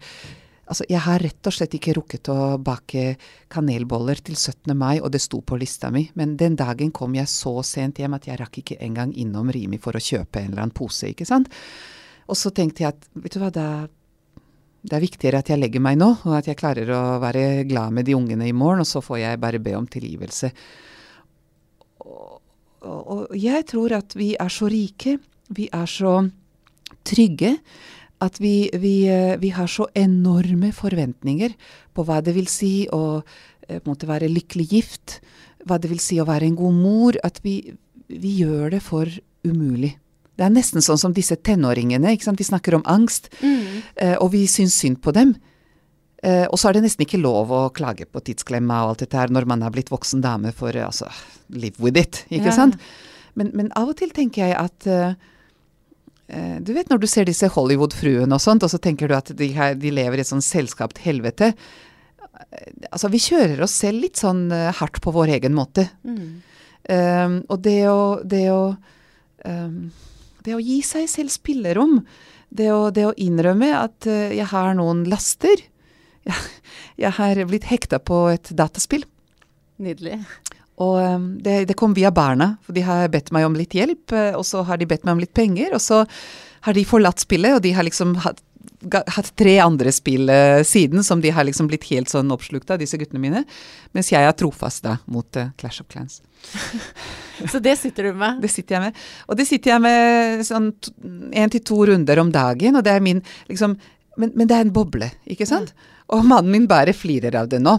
Altså, 0.71 0.85
jeg 0.87 1.01
har 1.03 1.19
rett 1.19 1.49
og 1.51 1.55
slett 1.57 1.73
ikke 1.75 1.97
rukket 1.97 2.29
å 2.31 2.35
bake 2.63 3.17
kanelboller 3.51 4.21
til 4.23 4.37
17. 4.37 4.71
mai, 4.79 5.01
og 5.03 5.11
det 5.11 5.19
sto 5.25 5.41
på 5.43 5.57
lista 5.59 5.89
mi, 5.91 6.05
men 6.15 6.37
den 6.39 6.55
dagen 6.55 6.93
kom 6.95 7.17
jeg 7.19 7.27
så 7.27 7.57
sent 7.67 7.99
hjem 7.99 8.15
at 8.15 8.29
jeg 8.29 8.39
rakk 8.39 8.61
ikke 8.61 8.77
engang 8.87 9.11
innom 9.19 9.51
Rimi 9.51 9.81
for 9.83 9.99
å 9.99 10.03
kjøpe 10.05 10.39
en 10.39 10.53
eller 10.53 10.69
annen 10.69 10.77
pose, 10.77 11.11
ikke 11.11 11.27
sant. 11.27 11.51
Og 12.31 12.39
så 12.39 12.55
tenkte 12.55 12.85
jeg 12.85 12.95
at 12.95 13.09
vet 13.19 13.35
du 13.35 13.41
hva, 13.43 13.51
da, 13.51 13.67
det 14.81 14.97
er 14.97 15.05
viktigere 15.05 15.41
at 15.43 15.51
jeg 15.53 15.61
legger 15.61 15.83
meg 15.85 15.99
nå, 16.01 16.09
og 16.25 16.37
at 16.39 16.49
jeg 16.49 16.59
klarer 16.61 16.89
å 16.95 17.19
være 17.21 17.67
glad 17.69 17.93
med 17.97 18.09
de 18.09 18.17
ungene 18.17 18.49
i 18.49 18.57
morgen, 18.57 18.81
og 18.85 18.89
så 18.89 19.03
får 19.05 19.21
jeg 19.21 19.41
bare 19.43 19.61
be 19.61 19.75
om 19.77 19.89
tilgivelse. 19.91 20.51
Og, 22.01 22.41
og, 22.81 23.25
jeg 23.37 23.67
tror 23.69 23.99
at 23.99 24.17
vi 24.17 24.33
er 24.41 24.53
så 24.53 24.71
rike, 24.73 25.19
vi 25.53 25.69
er 25.77 25.91
så 25.91 26.15
trygge, 27.07 27.57
at 28.25 28.41
vi, 28.41 28.71
vi, 28.77 28.95
eh, 29.09 29.37
vi 29.41 29.53
har 29.57 29.69
så 29.69 29.87
enorme 29.97 30.73
forventninger 30.77 31.55
på 31.97 32.05
hva 32.05 32.21
det 32.25 32.35
vil 32.37 32.49
si 32.53 32.85
å 32.93 33.21
eh, 33.21 33.81
måte 33.87 34.09
være 34.09 34.33
lykkelig 34.33 34.67
gift, 34.73 35.21
hva 35.69 35.81
det 35.81 35.93
vil 35.93 36.01
si 36.01 36.21
å 36.21 36.29
være 36.29 36.49
en 36.49 36.59
god 36.59 36.77
mor, 36.77 37.21
at 37.25 37.41
vi, 37.45 37.63
vi 38.09 38.39
gjør 38.41 38.77
det 38.77 38.83
for 38.85 39.09
umulig. 39.45 39.95
Det 40.41 40.47
er 40.47 40.53
nesten 40.55 40.81
sånn 40.81 40.97
som 40.99 41.13
disse 41.13 41.37
tenåringene. 41.37 42.15
ikke 42.17 42.25
sant? 42.31 42.39
Vi 42.41 42.47
snakker 42.49 42.79
om 42.79 42.85
angst, 42.89 43.29
Mm. 43.43 43.83
eh, 43.97 44.15
og 44.17 44.31
vi 44.33 44.47
syns 44.49 44.73
synd 44.81 45.03
på 45.05 45.13
dem. 45.13 45.35
Eh, 46.23 46.47
og 46.49 46.57
så 46.59 46.69
er 46.71 46.73
det 46.79 46.83
nesten 46.87 47.05
ikke 47.05 47.21
lov 47.21 47.49
å 47.53 47.71
klage 47.73 48.07
på 48.09 48.23
tidsklemma 48.25 48.83
og 48.85 48.89
alt 48.95 48.99
dette 49.05 49.19
her 49.21 49.29
når 49.29 49.47
man 49.47 49.63
er 49.63 49.71
blitt 49.71 49.91
voksen 49.93 50.21
dame, 50.25 50.53
for 50.57 50.69
eh, 50.77 50.85
altså 50.87 51.09
live 51.51 51.77
with 51.79 51.99
it, 52.01 52.25
ikke 52.31 52.47
Ja. 52.49 52.57
sant? 52.57 52.77
Men, 53.37 53.51
men 53.55 53.69
av 53.77 53.89
og 53.93 53.97
til 54.01 54.11
tenker 54.11 54.49
jeg 54.49 54.57
at 54.57 55.17
Du 56.63 56.73
vet 56.73 56.89
når 56.89 57.01
du 57.01 57.07
ser 57.11 57.25
disse 57.27 57.49
Hollywood-fruene 57.51 58.33
og 58.33 58.41
sånt, 58.41 58.63
og 58.63 58.71
så 58.71 58.79
tenker 58.79 59.09
du 59.09 59.15
at 59.17 59.33
de, 59.37 59.49
her, 59.53 59.75
de 59.75 59.91
lever 59.91 60.19
i 60.19 60.21
et 60.21 60.29
sånn 60.29 60.41
selskapt 60.45 60.99
helvete. 61.03 61.55
Altså, 62.93 63.11
vi 63.11 63.19
kjører 63.19 63.61
oss 63.67 63.73
selv 63.75 64.01
litt 64.05 64.17
sånn 64.21 64.45
hardt 64.79 65.01
på 65.03 65.11
vår 65.13 65.33
egen 65.41 65.53
måte. 65.59 65.89
Mm. 66.07 66.29
Um, 66.89 67.35
og 67.51 67.61
det 67.63 67.81
å, 67.91 68.23
det 68.25 68.45
å 68.55 68.77
um, 69.45 69.91
Det 70.47 70.57
å 70.57 70.63
gi 70.63 70.81
seg 70.87 71.09
selv 71.11 71.33
spillerom, 71.35 72.01
det 72.51 72.71
å, 72.75 72.89
det 72.95 73.07
å 73.09 73.17
innrømme 73.21 73.71
at 73.79 74.09
eh, 74.11 74.37
jeg 74.39 74.49
har 74.53 74.73
noen 74.79 75.05
laster 75.11 75.67
Jeg, 76.27 76.37
jeg 77.01 77.15
har 77.17 77.39
blitt 77.49 77.65
hekta 77.71 77.97
på 78.03 78.27
et 78.29 78.51
dataspill. 78.53 79.07
Nydelig. 79.81 80.19
Og 80.81 80.99
um, 81.01 81.27
det, 81.41 81.63
det 81.71 81.77
kom 81.81 81.95
via 81.97 82.11
barna, 82.13 82.55
for 82.65 82.77
de 82.77 82.85
har 82.85 83.09
bedt 83.13 83.31
meg 83.33 83.47
om 83.49 83.57
litt 83.57 83.73
hjelp, 83.77 84.13
eh, 84.17 84.37
og 84.37 84.45
så 84.49 84.65
har 84.69 84.81
de 84.81 84.89
bedt 84.89 85.07
meg 85.09 85.17
om 85.17 85.23
litt 85.23 85.33
penger, 85.37 85.73
og 85.77 85.81
så 85.85 86.03
har 86.67 86.77
de 86.77 86.85
forlatt 86.89 87.25
spillet, 87.25 87.57
og 87.57 87.65
de 87.65 87.73
har 87.77 87.87
liksom 87.89 88.19
hatt, 88.25 88.41
hatt 89.15 89.31
tre 89.37 89.59
andre 89.61 89.93
spill 89.93 90.31
eh, 90.33 90.63
siden 90.67 91.05
som 91.05 91.21
de 91.21 91.33
har 91.35 91.45
liksom 91.45 91.69
blitt 91.69 91.87
helt 91.91 92.11
sånn 92.13 92.33
oppslukt 92.33 92.71
av, 92.73 92.81
disse 92.81 92.99
guttene 93.01 93.21
mine, 93.23 93.45
mens 93.97 94.11
jeg 94.13 94.25
er 94.25 94.37
trofast 94.37 94.85
da 94.87 94.97
mot 95.11 95.37
uh, 95.37 95.51
Clash 95.61 95.83
of 95.83 95.89
Clans. 95.93 96.21
Så 97.53 97.61
det 97.61 97.77
sitter 97.81 98.09
du 98.09 98.19
med. 98.21 98.41
Det 98.45 98.51
sitter 98.53 98.77
jeg 98.77 98.85
med. 98.89 99.01
Og 99.29 99.39
det 99.39 99.47
sitter 99.49 99.75
jeg 99.75 99.83
med 99.85 100.45
sånn 100.45 100.71
én 101.37 101.53
til 101.53 101.65
to 101.65 101.79
runder 101.89 102.21
om 102.21 102.33
dagen, 102.33 102.77
og 102.77 102.85
det 102.85 102.93
er 102.93 103.05
min 103.05 103.23
liksom 103.49 103.79
men, 104.21 104.33
men 104.37 104.49
det 104.51 104.57
er 104.57 104.67
en 104.67 104.73
boble, 104.75 105.07
ikke 105.31 105.47
sant? 105.49 105.71
Og 106.13 106.27
mannen 106.27 106.53
min 106.53 106.67
bare 106.69 106.93
flirer 106.93 107.37
av 107.39 107.49
det 107.49 107.61
nå. 107.63 107.77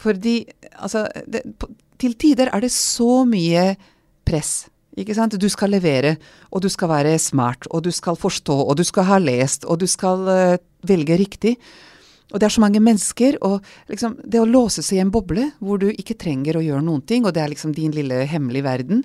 Fordi 0.00 0.42
altså 0.78 1.06
det, 1.26 1.42
Til 2.00 2.14
tider 2.20 2.52
er 2.52 2.62
det 2.62 2.70
så 2.72 3.24
mye 3.28 3.72
press. 4.24 4.69
Ikke 4.98 5.14
sant? 5.14 5.36
Du 5.38 5.48
skal 5.48 5.70
levere, 5.70 6.16
og 6.50 6.62
du 6.64 6.68
skal 6.72 6.88
være 6.90 7.12
smart, 7.22 7.68
og 7.70 7.84
du 7.86 7.90
skal 7.94 8.16
forstå, 8.18 8.56
og 8.66 8.76
du 8.76 8.82
skal 8.84 9.06
ha 9.06 9.18
lest, 9.22 9.64
og 9.64 9.78
du 9.78 9.86
skal 9.86 10.26
uh, 10.26 10.56
velge 10.86 11.16
riktig. 11.20 11.56
Og 12.32 12.38
det 12.40 12.46
er 12.46 12.54
så 12.54 12.62
mange 12.62 12.80
mennesker, 12.82 13.38
og 13.42 13.60
liksom 13.90 14.16
det 14.24 14.40
å 14.42 14.46
låse 14.46 14.82
seg 14.86 14.98
i 14.98 15.02
en 15.02 15.10
boble 15.14 15.48
hvor 15.58 15.78
du 15.82 15.88
ikke 15.90 16.14
trenger 16.18 16.58
å 16.58 16.62
gjøre 16.62 16.82
noen 16.86 17.02
ting, 17.06 17.24
og 17.26 17.34
det 17.34 17.42
er 17.42 17.50
liksom 17.54 17.72
din 17.74 17.94
lille 17.94 18.24
hemmelige 18.30 18.66
verden 18.66 19.04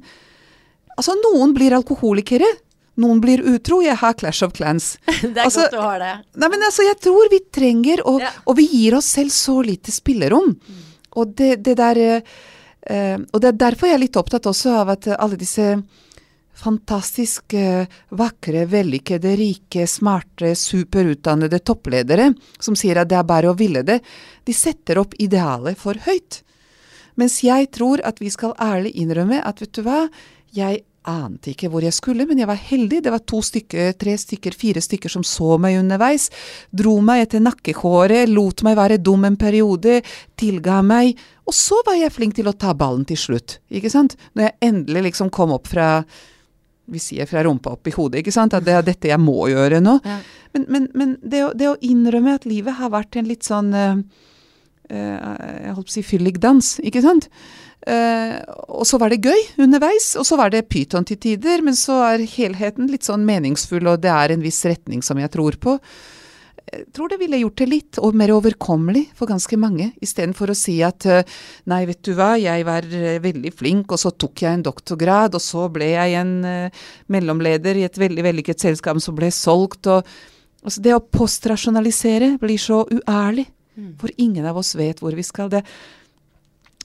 Altså, 0.96 1.12
noen 1.20 1.52
blir 1.52 1.74
alkoholikere. 1.76 2.48
Noen 3.04 3.20
blir 3.20 3.42
utro. 3.52 3.82
Jeg 3.84 3.98
har 4.00 4.14
Clash 4.16 4.46
of 4.46 4.54
Clans. 4.56 4.94
Det 5.22 5.34
er 5.34 5.42
Altså, 5.44 5.66
godt 5.66 5.74
du 5.76 5.82
har 5.84 6.00
det. 6.00 6.12
Nei, 6.40 6.50
men 6.54 6.64
altså, 6.64 6.86
jeg 6.88 6.96
tror 7.04 7.28
vi 7.34 7.40
trenger, 7.52 8.00
og, 8.08 8.22
Ja. 8.24 8.30
og 8.48 8.56
vi 8.62 8.64
gir 8.72 8.96
oss 8.96 9.10
selv 9.18 9.34
så 9.36 9.58
lite 9.66 9.92
spillerom. 9.92 10.54
Og 11.20 11.34
det, 11.36 11.58
det 11.66 11.76
der 11.82 12.00
eh, 12.00 12.38
Og 12.86 13.42
det 13.42 13.50
er 13.50 13.62
derfor 13.66 13.90
jeg 13.90 13.98
er 13.98 14.04
litt 14.04 14.20
opptatt 14.20 14.46
også 14.50 14.76
av 14.82 14.92
at 14.94 15.08
eh, 15.10 15.18
alle 15.18 15.40
disse 15.42 15.66
fantastisk 16.56 17.54
eh, 17.54 17.88
vakre, 18.16 18.66
vellykkede, 18.72 19.36
rike, 19.36 19.88
smarte, 19.88 20.54
superutdannede 20.56 21.60
toppledere 21.60 22.32
som 22.60 22.78
sier 22.80 23.02
at 23.02 23.12
det 23.12 23.20
er 23.20 23.28
bare 23.28 23.52
å 23.52 23.58
ville 23.60 23.84
det, 23.84 24.00
de 24.46 24.56
setter 24.56 25.02
opp 25.02 25.18
idealet 25.20 25.78
for 25.80 26.00
høyt. 26.08 26.42
Mens 27.20 27.42
jeg 27.44 27.70
tror 27.76 28.04
at 28.08 28.20
vi 28.24 28.32
skal 28.32 28.56
ærlig 28.62 28.96
innrømme 29.00 29.42
at 29.44 29.62
vet 29.64 29.76
du 29.76 29.84
hva, 29.86 30.06
jeg 30.56 30.84
ante 31.10 31.52
ikke 31.54 31.70
hvor 31.72 31.86
jeg 31.86 31.96
skulle, 31.96 32.28
men 32.28 32.40
jeg 32.42 32.50
var 32.50 32.60
heldig. 32.60 33.02
Det 33.06 33.14
var 33.14 33.24
to 33.28 33.42
stykker, 33.46 33.94
tre 34.02 34.16
stykker, 34.20 34.58
fire 34.58 34.84
stykker 34.84 35.12
som 35.12 35.26
så 35.28 35.56
meg 35.62 35.80
underveis, 35.80 36.30
dro 36.72 36.98
meg 37.06 37.26
etter 37.26 37.44
nakkehåret, 37.46 38.32
lot 38.32 38.66
meg 38.66 38.78
være 38.80 39.02
dum 39.04 39.26
en 39.28 39.40
periode, 39.40 40.02
tilga 40.40 40.82
meg, 40.86 41.20
og 41.46 41.54
så 41.54 41.78
var 41.86 42.00
jeg 42.00 42.14
flink 42.14 42.38
til 42.38 42.50
å 42.50 42.56
ta 42.58 42.74
ballen 42.78 43.06
til 43.06 43.20
slutt, 43.22 43.60
ikke 43.70 43.92
sant? 43.94 44.18
Når 44.34 44.48
jeg 44.48 44.58
endelig 44.70 45.10
liksom 45.12 45.30
kom 45.34 45.54
opp 45.56 45.70
fra 45.70 45.90
vi 46.86 47.02
sier 47.02 47.26
fra 47.26 47.42
rumpa 47.44 47.74
opp 47.74 47.88
i 47.90 47.94
hodet, 47.96 48.22
ikke 48.22 48.34
sant? 48.34 48.54
At 48.54 48.66
det 48.66 48.76
er 48.78 48.86
dette 48.86 49.10
jeg 49.10 49.22
må 49.22 49.48
gjøre 49.50 49.82
nå. 49.82 49.98
Ja. 50.06 50.20
Men, 50.54 50.66
men, 50.70 50.88
men 50.94 51.16
det, 51.22 51.42
å, 51.48 51.52
det 51.58 51.70
å 51.72 51.78
innrømme 51.82 52.36
at 52.38 52.46
livet 52.46 52.78
har 52.78 52.94
vært 52.94 53.18
en 53.20 53.30
litt 53.30 53.46
sånn 53.48 53.74
uh, 53.74 53.98
uh, 54.94 55.34
Jeg 55.66 55.74
holdt 55.76 55.90
på 55.90 55.94
å 55.94 55.96
si 55.96 56.06
fyllik 56.06 56.38
dans, 56.44 56.76
ikke 56.86 57.02
sant? 57.06 57.30
Eh, 57.86 58.38
og 58.74 58.86
så 58.90 58.98
var 58.98 59.14
det 59.14 59.22
gøy 59.22 59.62
underveis, 59.62 60.16
og 60.18 60.26
så 60.26 60.40
var 60.40 60.50
det 60.54 60.66
pyton 60.72 61.06
til 61.06 61.20
tider, 61.22 61.62
men 61.66 61.78
så 61.78 62.00
er 62.08 62.26
helheten 62.26 62.90
litt 62.90 63.06
sånn 63.06 63.26
meningsfull, 63.28 63.86
og 63.92 64.02
det 64.02 64.10
er 64.10 64.34
en 64.34 64.46
viss 64.46 64.64
retning 64.66 65.06
som 65.06 65.20
jeg 65.22 65.30
tror 65.36 65.58
på. 65.62 65.78
Jeg 66.66 66.88
tror 66.98 67.12
det 67.12 67.20
ville 67.22 67.38
gjort 67.44 67.62
det 67.62 67.68
litt 67.70 67.98
og 68.02 68.16
mer 68.18 68.32
overkommelig 68.34 69.04
for 69.16 69.30
ganske 69.30 69.58
mange, 69.62 69.92
istedenfor 70.02 70.50
å 70.50 70.56
si 70.58 70.80
at 70.84 71.06
uh, 71.06 71.36
nei, 71.70 71.84
vet 71.86 72.02
du 72.08 72.16
hva, 72.18 72.32
jeg 72.42 72.66
var 72.66 72.88
eh, 72.90 73.20
veldig 73.22 73.52
flink, 73.54 73.94
og 73.94 74.02
så 74.02 74.10
tok 74.18 74.42
jeg 74.42 74.58
en 74.58 74.66
doktorgrad, 74.66 75.38
og 75.38 75.44
så 75.46 75.68
ble 75.70 75.92
jeg 75.94 76.16
en 76.18 76.34
uh, 76.42 76.88
mellomleder 77.14 77.78
i 77.78 77.86
et 77.86 78.00
veldig 78.02 78.26
vellykket 78.26 78.66
selskap 78.66 78.98
som 79.04 79.18
ble 79.18 79.30
solgt, 79.30 79.92
og 79.94 80.10
altså 80.66 80.82
det 80.82 80.96
å 80.98 81.04
postrasjonalisere 81.06 82.34
blir 82.42 82.58
så 82.62 82.82
uærlig, 82.90 83.46
for 84.00 84.10
ingen 84.24 84.46
av 84.48 84.58
oss 84.58 84.70
vet 84.80 85.02
hvor 85.04 85.12
vi 85.18 85.24
skal. 85.28 85.50
Det 85.52 85.60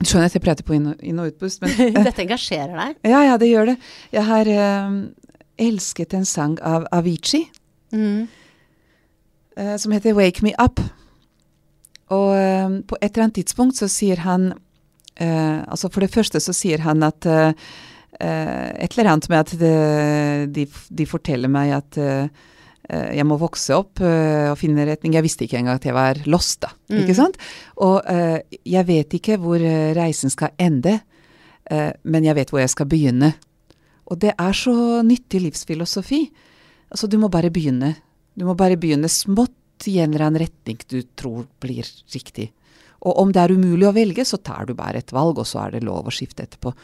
du 0.00 0.06
skjønner 0.08 0.30
at 0.30 0.34
jeg 0.38 0.42
prater 0.42 0.64
på 0.64 0.74
inn- 0.78 0.96
inn- 1.04 1.18
og 1.20 1.28
utpust, 1.34 1.60
men 1.62 1.94
Dette 2.06 2.22
engasjerer 2.24 2.72
deg. 2.76 2.96
ja, 3.12 3.20
ja, 3.28 3.36
det 3.40 3.50
gjør 3.50 3.66
det. 3.72 3.76
Jeg 4.16 4.24
har 4.24 4.48
eh, 4.48 4.94
elsket 5.60 6.14
en 6.16 6.24
sang 6.28 6.58
av 6.64 6.86
Avicii 6.96 7.46
Mm. 7.92 8.28
eh, 9.56 9.76
som 9.82 9.92
heter 9.92 10.14
Wake 10.14 10.44
Me 10.46 10.52
Up. 10.62 10.78
Og 12.10 12.28
eh, 12.36 12.68
på 12.86 12.96
et 13.00 13.10
eller 13.12 13.24
annet 13.28 13.34
tidspunkt 13.40 13.76
så 13.78 13.88
sier 13.90 14.22
han 14.24 14.52
eh, 15.20 15.60
Altså 15.66 15.90
for 15.90 16.00
det 16.02 16.10
første 16.14 16.40
så 16.42 16.54
sier 16.56 16.82
han 16.86 17.02
at 17.06 17.26
eh, 17.26 17.52
eh, 18.20 18.70
Et 18.86 18.94
eller 18.96 19.10
annet 19.12 19.28
med 19.30 19.38
at 19.44 19.52
det, 19.60 20.54
de, 20.54 20.64
de 20.90 21.06
forteller 21.06 21.50
meg 21.50 21.74
at 21.76 21.98
eh, 22.02 22.28
jeg 22.90 23.26
må 23.28 23.36
vokse 23.40 23.76
opp 23.76 24.02
eh, 24.02 24.48
og 24.50 24.58
finne 24.58 24.86
retning. 24.88 25.14
Jeg 25.14 25.26
visste 25.26 25.46
ikke 25.46 25.60
engang 25.60 25.78
at 25.78 25.86
jeg 25.86 25.96
var 25.96 26.18
lost, 26.30 26.60
da. 26.64 26.72
Mm. 26.90 26.98
Ikke 27.04 27.16
sant? 27.18 27.38
Og 27.86 28.00
eh, 28.10 28.40
jeg 28.66 28.88
vet 28.88 29.16
ikke 29.20 29.38
hvor 29.42 29.62
eh, 29.62 29.92
reisen 29.96 30.32
skal 30.32 30.54
ende, 30.60 30.98
eh, 31.70 31.90
men 32.02 32.26
jeg 32.26 32.38
vet 32.38 32.52
hvor 32.52 32.62
jeg 32.62 32.72
skal 32.74 32.90
begynne. 32.90 33.32
Og 34.10 34.18
det 34.22 34.34
er 34.34 34.56
så 34.56 34.74
nyttig 35.06 35.44
livsfilosofi. 35.44 36.24
Altså, 36.90 37.06
du 37.06 37.18
må 37.22 37.30
bare 37.30 37.52
begynne. 37.54 37.94
Du 38.34 38.46
må 38.48 38.56
bare 38.58 38.78
begynne 38.80 39.10
smått 39.12 39.86
i 39.86 40.00
en 40.02 40.10
eller 40.10 40.26
annen 40.26 40.42
retning 40.42 40.80
du 40.90 41.00
tror 41.16 41.46
blir 41.62 41.86
riktig. 42.12 42.50
Og 43.06 43.16
om 43.22 43.30
det 43.32 43.40
er 43.40 43.54
umulig 43.54 43.86
å 43.88 43.94
velge, 43.96 44.26
så 44.28 44.40
tar 44.42 44.66
du 44.68 44.74
bare 44.76 45.00
et 45.00 45.14
valg, 45.14 45.38
og 45.40 45.46
så 45.48 45.62
er 45.64 45.76
det 45.76 45.86
lov 45.86 46.10
å 46.10 46.12
skifte 46.12 46.44
etterpå. 46.44 46.74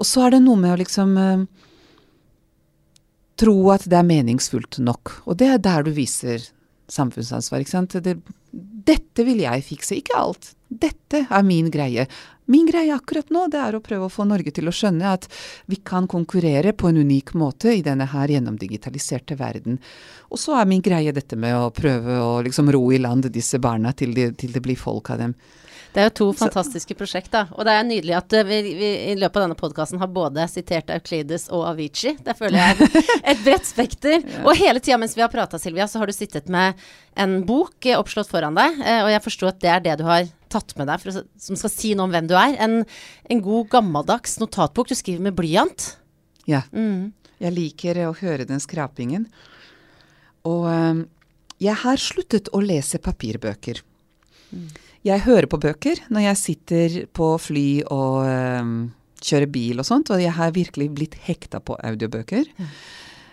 Og 0.00 0.08
så 0.08 0.24
er 0.26 0.34
det 0.34 0.42
noe 0.42 0.58
med 0.58 0.74
å 0.74 0.80
liksom 0.80 1.12
eh, 1.20 1.44
tro 3.40 3.56
at 3.72 3.86
det 3.88 3.98
er 3.98 4.08
meningsfullt 4.08 4.80
nok. 4.84 5.18
Og 5.26 5.38
det 5.40 5.48
er 5.54 5.62
der 5.62 5.86
du 5.86 5.92
viser 5.96 6.44
samfunnsansvar, 6.92 7.62
ikke 7.62 7.72
sant. 7.72 7.96
Det, 8.04 8.18
dette 8.52 9.24
vil 9.26 9.42
jeg 9.44 9.64
fikse, 9.66 9.96
ikke 9.98 10.18
alt. 10.18 10.52
Dette 10.68 11.26
er 11.28 11.44
min 11.46 11.70
greie. 11.72 12.06
Min 12.50 12.66
greie 12.66 12.92
akkurat 12.94 13.30
nå, 13.30 13.46
det 13.52 13.60
er 13.62 13.76
å 13.76 13.82
prøve 13.84 14.08
å 14.08 14.12
få 14.12 14.26
Norge 14.26 14.50
til 14.54 14.68
å 14.68 14.74
skjønne 14.74 15.12
at 15.14 15.28
vi 15.70 15.78
kan 15.86 16.08
konkurrere 16.10 16.74
på 16.74 16.90
en 16.90 16.98
unik 17.04 17.34
måte 17.38 17.72
i 17.76 17.84
denne 17.86 18.08
her 18.10 18.32
gjennomdigitaliserte 18.34 19.38
verden. 19.38 19.78
Og 20.32 20.40
så 20.42 20.58
er 20.58 20.68
min 20.68 20.82
greie 20.84 21.14
dette 21.14 21.38
med 21.38 21.54
å 21.56 21.70
prøve 21.74 22.18
å 22.20 22.40
liksom 22.44 22.72
ro 22.74 22.82
i 22.92 23.00
land 23.00 23.30
disse 23.32 23.60
barna 23.62 23.94
til, 23.96 24.14
de, 24.16 24.32
til 24.36 24.52
det 24.52 24.64
blir 24.64 24.80
folk 24.80 25.12
av 25.14 25.22
dem. 25.22 25.36
Det 25.92 26.00
er 26.00 26.06
jo 26.08 26.12
to 26.16 26.26
fantastiske 26.40 26.94
prosjekt, 26.96 27.28
da. 27.34 27.42
Og 27.52 27.66
det 27.68 27.72
er 27.76 27.82
nydelig 27.84 28.14
at 28.16 28.32
eh, 28.38 28.46
vi, 28.48 28.60
vi 28.78 28.86
i 29.10 29.16
løpet 29.18 29.36
av 29.36 29.42
denne 29.44 29.56
podkasten 29.60 30.00
har 30.00 30.08
både 30.08 30.46
sitert 30.48 30.88
Euclides 30.94 31.50
og 31.52 31.66
Avicii. 31.68 32.14
Det 32.24 32.32
føler 32.38 32.56
jeg 32.56 32.86
er 32.88 33.10
et 33.34 33.42
bredt 33.44 33.68
spekter. 33.68 34.24
Og 34.46 34.56
hele 34.56 34.80
tida 34.80 34.96
mens 35.02 35.12
vi 35.18 35.20
har 35.20 35.28
prata, 35.32 35.60
Silvia, 35.60 35.84
så 35.92 36.00
har 36.00 36.08
du 36.08 36.14
sittet 36.16 36.48
med 36.52 36.80
en 37.20 37.34
bok 37.44 37.84
eh, 37.84 37.98
oppslått 38.00 38.30
foran 38.32 38.56
deg. 38.56 38.80
eh, 38.80 39.02
Og 39.04 39.12
jeg 39.12 39.24
forstår 39.28 39.52
at 39.52 39.60
det 39.60 39.72
er 39.74 39.84
det 39.84 39.98
du 40.00 40.06
har 40.08 40.24
tatt 40.52 40.72
med 40.80 40.88
deg 40.88 41.04
å, 41.12 41.24
som 41.48 41.60
skal 41.60 41.74
si 41.76 41.92
noe 41.92 42.08
om 42.08 42.16
hvem 42.16 42.30
du 42.30 42.36
er. 42.40 42.56
En, 42.64 42.78
en 43.28 43.44
god 43.44 43.68
gammeldags 43.76 44.38
notatbok. 44.40 44.88
Du 44.88 44.96
skriver 44.96 45.28
med 45.28 45.36
blyant. 45.36 45.90
Ja. 46.48 46.64
Mm. 46.72 47.10
Jeg 47.42 47.52
liker 47.58 48.00
å 48.08 48.14
høre 48.16 48.48
den 48.48 48.60
skrapingen. 48.64 49.28
Og 50.48 50.66
jeg 51.62 51.76
har 51.84 52.00
sluttet 52.00 52.48
å 52.56 52.60
lese 52.64 52.98
papirbøker. 53.02 53.80
Jeg 55.02 55.24
hører 55.24 55.48
på 55.50 55.58
bøker 55.62 55.98
når 56.14 56.28
jeg 56.28 56.38
sitter 56.38 56.98
på 57.14 57.34
fly 57.42 57.66
og 57.90 58.18
um, 58.22 58.74
kjører 59.22 59.50
bil 59.50 59.82
og 59.82 59.86
sånt, 59.86 60.12
og 60.14 60.22
jeg 60.22 60.34
har 60.36 60.54
virkelig 60.54 60.90
blitt 60.94 61.16
hekta 61.26 61.58
på 61.62 61.74
audiobøker. 61.82 62.46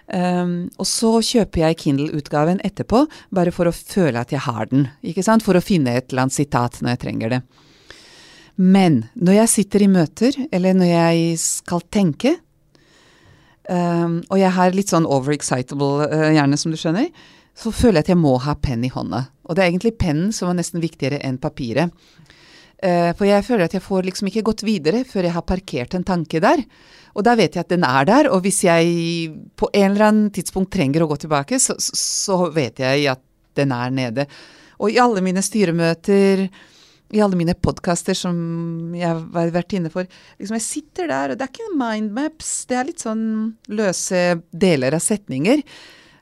Um, 0.10 0.72
og 0.82 0.88
så 0.90 1.12
kjøper 1.22 1.68
jeg 1.68 1.78
Kindle-utgaven 1.84 2.62
etterpå, 2.66 3.04
bare 3.36 3.54
for 3.54 3.70
å 3.70 3.76
føle 3.76 4.22
at 4.22 4.34
jeg 4.34 4.42
har 4.48 4.70
den. 4.72 4.88
ikke 5.06 5.26
sant? 5.26 5.46
For 5.46 5.58
å 5.58 5.64
finne 5.64 5.94
et 5.94 6.10
eller 6.10 6.26
annet 6.26 6.40
sitat 6.40 6.82
når 6.82 6.96
jeg 6.96 7.04
trenger 7.06 7.36
det. 7.36 7.42
Men 8.60 9.04
når 9.16 9.44
jeg 9.44 9.54
sitter 9.54 9.86
i 9.86 9.92
møter, 9.94 10.38
eller 10.52 10.76
når 10.76 10.90
jeg 10.90 11.36
skal 11.40 11.86
tenke, 11.94 12.34
um, 13.70 14.20
og 14.26 14.40
jeg 14.42 14.56
har 14.58 14.74
litt 14.76 14.90
sånn 14.92 15.08
overexcitable 15.08 16.10
uh, 16.10 16.32
hjerne, 16.34 16.58
som 16.58 16.74
du 16.74 16.82
skjønner, 16.82 17.14
så 17.56 17.72
føler 17.76 18.02
jeg 18.02 18.10
at 18.10 18.14
jeg 18.16 18.24
må 18.26 18.34
ha 18.42 18.58
penn 18.58 18.84
i 18.88 18.92
hånda. 18.92 19.28
Og 19.50 19.58
det 19.58 19.64
er 19.64 19.72
egentlig 19.72 19.98
pennen 19.98 20.34
som 20.36 20.52
er 20.52 20.60
nesten 20.60 20.84
viktigere 20.84 21.22
enn 21.26 21.42
papiret. 21.42 21.90
Uh, 22.80 23.12
for 23.18 23.28
jeg 23.28 23.44
føler 23.44 23.66
at 23.68 23.76
jeg 23.76 23.84
får 23.84 24.06
liksom 24.08 24.30
ikke 24.30 24.46
gått 24.48 24.64
videre 24.64 25.02
før 25.04 25.26
jeg 25.28 25.36
har 25.36 25.44
parkert 25.48 25.98
en 25.98 26.06
tanke 26.08 26.40
der. 26.44 26.62
Og 27.18 27.26
da 27.28 27.34
vet 27.36 27.58
jeg 27.58 27.66
at 27.66 27.74
den 27.74 27.84
er 27.84 28.06
der, 28.08 28.30
og 28.32 28.46
hvis 28.46 28.62
jeg 28.64 29.34
på 29.60 29.68
en 29.74 29.90
eller 29.90 30.06
annen 30.06 30.30
tidspunkt 30.32 30.72
trenger 30.72 31.04
å 31.04 31.10
gå 31.10 31.18
tilbake, 31.26 31.60
så, 31.60 31.76
så 31.80 32.46
vet 32.56 32.80
jeg 32.80 33.10
at 33.12 33.24
den 33.60 33.74
er 33.76 33.92
nede. 33.92 34.28
Og 34.80 34.94
i 34.94 35.00
alle 35.02 35.24
mine 35.26 35.44
styremøter, 35.44 36.46
i 37.10 37.22
alle 37.26 37.38
mine 37.40 37.56
podkaster 37.58 38.16
som 38.18 38.94
jeg 38.94 39.08
har 39.10 39.52
vært 39.52 39.74
inne 39.74 39.90
for 39.90 40.06
liksom 40.38 40.60
Jeg 40.60 40.66
sitter 40.66 41.10
der, 41.10 41.32
og 41.34 41.40
det 41.40 41.48
er 41.48 41.54
ikke 41.54 41.80
mindmaps, 41.82 42.52
det 42.70 42.78
er 42.78 42.90
litt 42.92 43.04
sånn 43.04 43.24
løse 43.74 44.22
deler 44.52 44.96
av 44.96 45.04
setninger. 45.04 45.64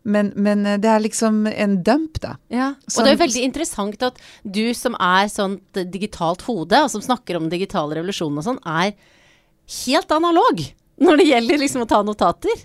Men, 0.08 0.32
men, 0.40 0.64
det 0.80 0.88
er 0.88 1.02
liksom 1.04 1.42
en 1.52 1.78
dump, 1.84 2.22
da. 2.24 2.38
Ja, 2.54 2.70
og 2.80 2.94
som, 2.94 3.04
det 3.04 3.12
er 3.12 3.18
jo 3.18 3.24
veldig 3.26 3.44
interessant 3.44 4.06
at 4.08 4.22
du 4.44 4.64
som 4.78 4.96
er 5.04 5.28
sånt 5.32 5.82
digitalt 5.92 6.46
hode, 6.48 6.80
og 6.86 6.94
som 6.94 7.04
snakker 7.04 7.40
om 7.40 7.50
digital 7.52 7.92
revolusjon 7.98 8.40
og 8.40 8.46
sånn, 8.46 8.62
er 8.64 8.96
helt 9.84 10.16
analog 10.16 10.64
når 11.04 11.20
det 11.20 11.28
gjelder 11.28 11.62
liksom 11.62 11.84
å 11.84 11.90
ta 11.90 12.02
notater. 12.06 12.64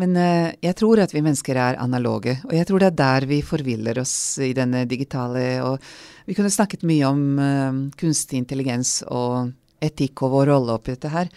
Men 0.00 0.16
uh, 0.18 0.50
jeg 0.62 0.74
tror 0.78 1.04
at 1.04 1.14
vi 1.14 1.22
mennesker 1.22 1.58
er 1.60 1.78
analoge, 1.82 2.40
og 2.48 2.54
jeg 2.56 2.66
tror 2.68 2.82
det 2.82 2.90
er 2.90 2.98
der 2.98 3.26
vi 3.30 3.40
forviller 3.46 4.00
oss 4.02 4.14
i 4.42 4.50
denne 4.56 4.84
digitale 4.90 5.46
og 5.62 5.94
Vi 6.24 6.32
kunne 6.32 6.50
snakket 6.50 6.86
mye 6.88 7.04
om 7.04 7.20
uh, 7.36 7.80
kunstig 8.00 8.38
intelligens 8.40 9.02
og 9.12 9.52
etikk 9.84 10.22
og 10.24 10.32
vår 10.32 10.50
rolle 10.54 10.76
oppi 10.78 10.94
dette 10.94 11.12
her. 11.12 11.28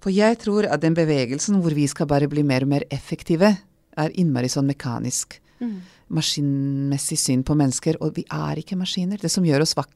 For 0.00 0.08
jeg 0.14 0.38
tror 0.40 0.64
at 0.64 0.80
den 0.80 0.96
bevegelsen 0.96 1.60
hvor 1.60 1.76
vi 1.76 1.84
skal 1.90 2.08
bare 2.08 2.28
bli 2.30 2.42
mer 2.46 2.64
og 2.64 2.72
mer 2.72 2.86
effektive, 2.90 3.52
er 3.98 4.12
innmari 4.20 4.50
sånn 4.52 4.68
mekanisk. 4.70 5.40
Mm. 5.60 5.80
Maskinmessig 6.16 7.18
syn 7.20 7.42
på 7.46 7.56
mennesker. 7.58 7.98
Og 8.04 8.14
vi 8.18 8.26
er 8.30 8.60
ikke 8.62 8.78
maskiner. 8.78 9.20
Det 9.20 9.32
som 9.32 9.46
gjør 9.46 9.66
oss 9.66 9.76
vak 9.78 9.90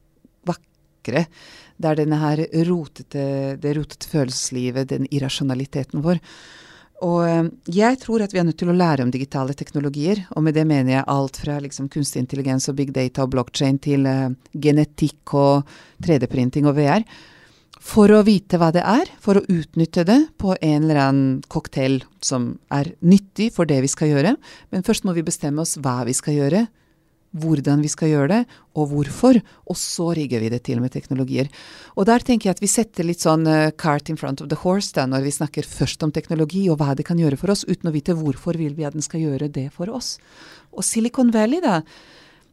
vakre, 1.05 1.25
det 1.77 1.89
er 1.89 1.97
denne 1.99 2.19
her 2.19 2.43
rotete, 2.67 3.57
det 3.61 3.73
rotete 3.77 4.09
følelseslivet, 4.09 4.89
den 4.89 5.07
irrasjonaliteten 5.11 6.03
vår. 6.05 6.21
Og 7.03 7.27
eh, 7.27 7.49
jeg 7.75 7.99
tror 7.99 8.23
at 8.23 8.33
vi 8.33 8.39
er 8.39 8.45
nødt 8.47 8.57
til 8.57 8.71
å 8.71 8.77
lære 8.77 9.03
om 9.03 9.11
digitale 9.11 9.53
teknologier, 9.53 10.23
og 10.35 10.45
med 10.45 10.55
det 10.55 10.65
mener 10.65 10.95
jeg 10.95 11.07
alt 11.11 11.37
fra 11.41 11.59
liksom 11.59 11.89
kunstig 11.91 12.23
intelligens 12.23 12.69
og 12.71 12.77
big 12.79 12.93
data 12.95 13.25
og 13.25 13.33
blockchain 13.35 13.79
til 13.83 14.07
uh, 14.07 14.31
genetikk 14.53 15.35
og 15.35 15.67
3D-printing 16.05 16.69
og 16.69 16.77
VR. 16.79 17.03
For 17.85 18.09
å 18.09 18.23
vite 18.25 18.57
hva 18.57 18.71
det 18.73 18.81
er, 18.81 19.09
for 19.21 19.37
å 19.37 19.43
utnytte 19.45 20.03
det 20.07 20.17
på 20.41 20.55
en 20.55 20.87
eller 20.87 20.97
annen 21.03 21.43
cocktail 21.53 21.99
som 22.23 22.55
er 22.73 22.95
nyttig 23.05 23.51
for 23.53 23.69
det 23.69 23.77
vi 23.85 23.91
skal 23.91 24.09
gjøre. 24.09 24.33
Men 24.73 24.85
først 24.87 25.05
må 25.05 25.13
vi 25.13 25.23
bestemme 25.25 25.61
oss 25.61 25.75
hva 25.77 25.99
vi 26.07 26.15
skal 26.17 26.33
gjøre, 26.39 26.63
hvordan 27.35 27.83
vi 27.83 27.91
skal 27.91 28.09
gjøre 28.09 28.31
det, 28.31 28.39
og 28.73 28.89
hvorfor. 28.89 29.37
Og 29.69 29.77
så 29.77 30.09
rigger 30.17 30.41
vi 30.41 30.49
det 30.49 30.63
til 30.65 30.81
med 30.81 30.95
teknologier. 30.95 31.51
Og 31.93 32.09
der 32.09 32.25
tenker 32.25 32.49
jeg 32.49 32.57
at 32.57 32.63
vi 32.63 32.71
setter 32.71 33.05
litt 33.05 33.21
sånn 33.21 33.45
uh, 33.45 33.69
cart 33.77 34.09
in 34.09 34.17
front 34.17 34.41
of 34.41 34.49
the 34.49 34.59
horse 34.63 34.95
da, 34.95 35.05
når 35.05 35.27
vi 35.27 35.37
snakker 35.37 35.69
først 35.69 36.01
om 36.07 36.15
teknologi 36.15 36.65
og 36.73 36.81
hva 36.81 36.97
det 36.97 37.05
kan 37.05 37.21
gjøre 37.21 37.37
for 37.37 37.53
oss, 37.53 37.67
uten 37.69 37.91
å 37.91 37.95
vite 37.95 38.17
hvorfor 38.17 38.57
vil 38.57 38.73
vi 38.73 38.89
at 38.89 38.97
den 38.97 39.05
skal 39.05 39.27
gjøre 39.27 39.51
det 39.53 39.69
for 39.75 39.93
oss. 39.93 40.15
Og 40.73 40.83
Silicon 40.83 41.29
Valley, 41.35 41.61
da. 41.61 41.83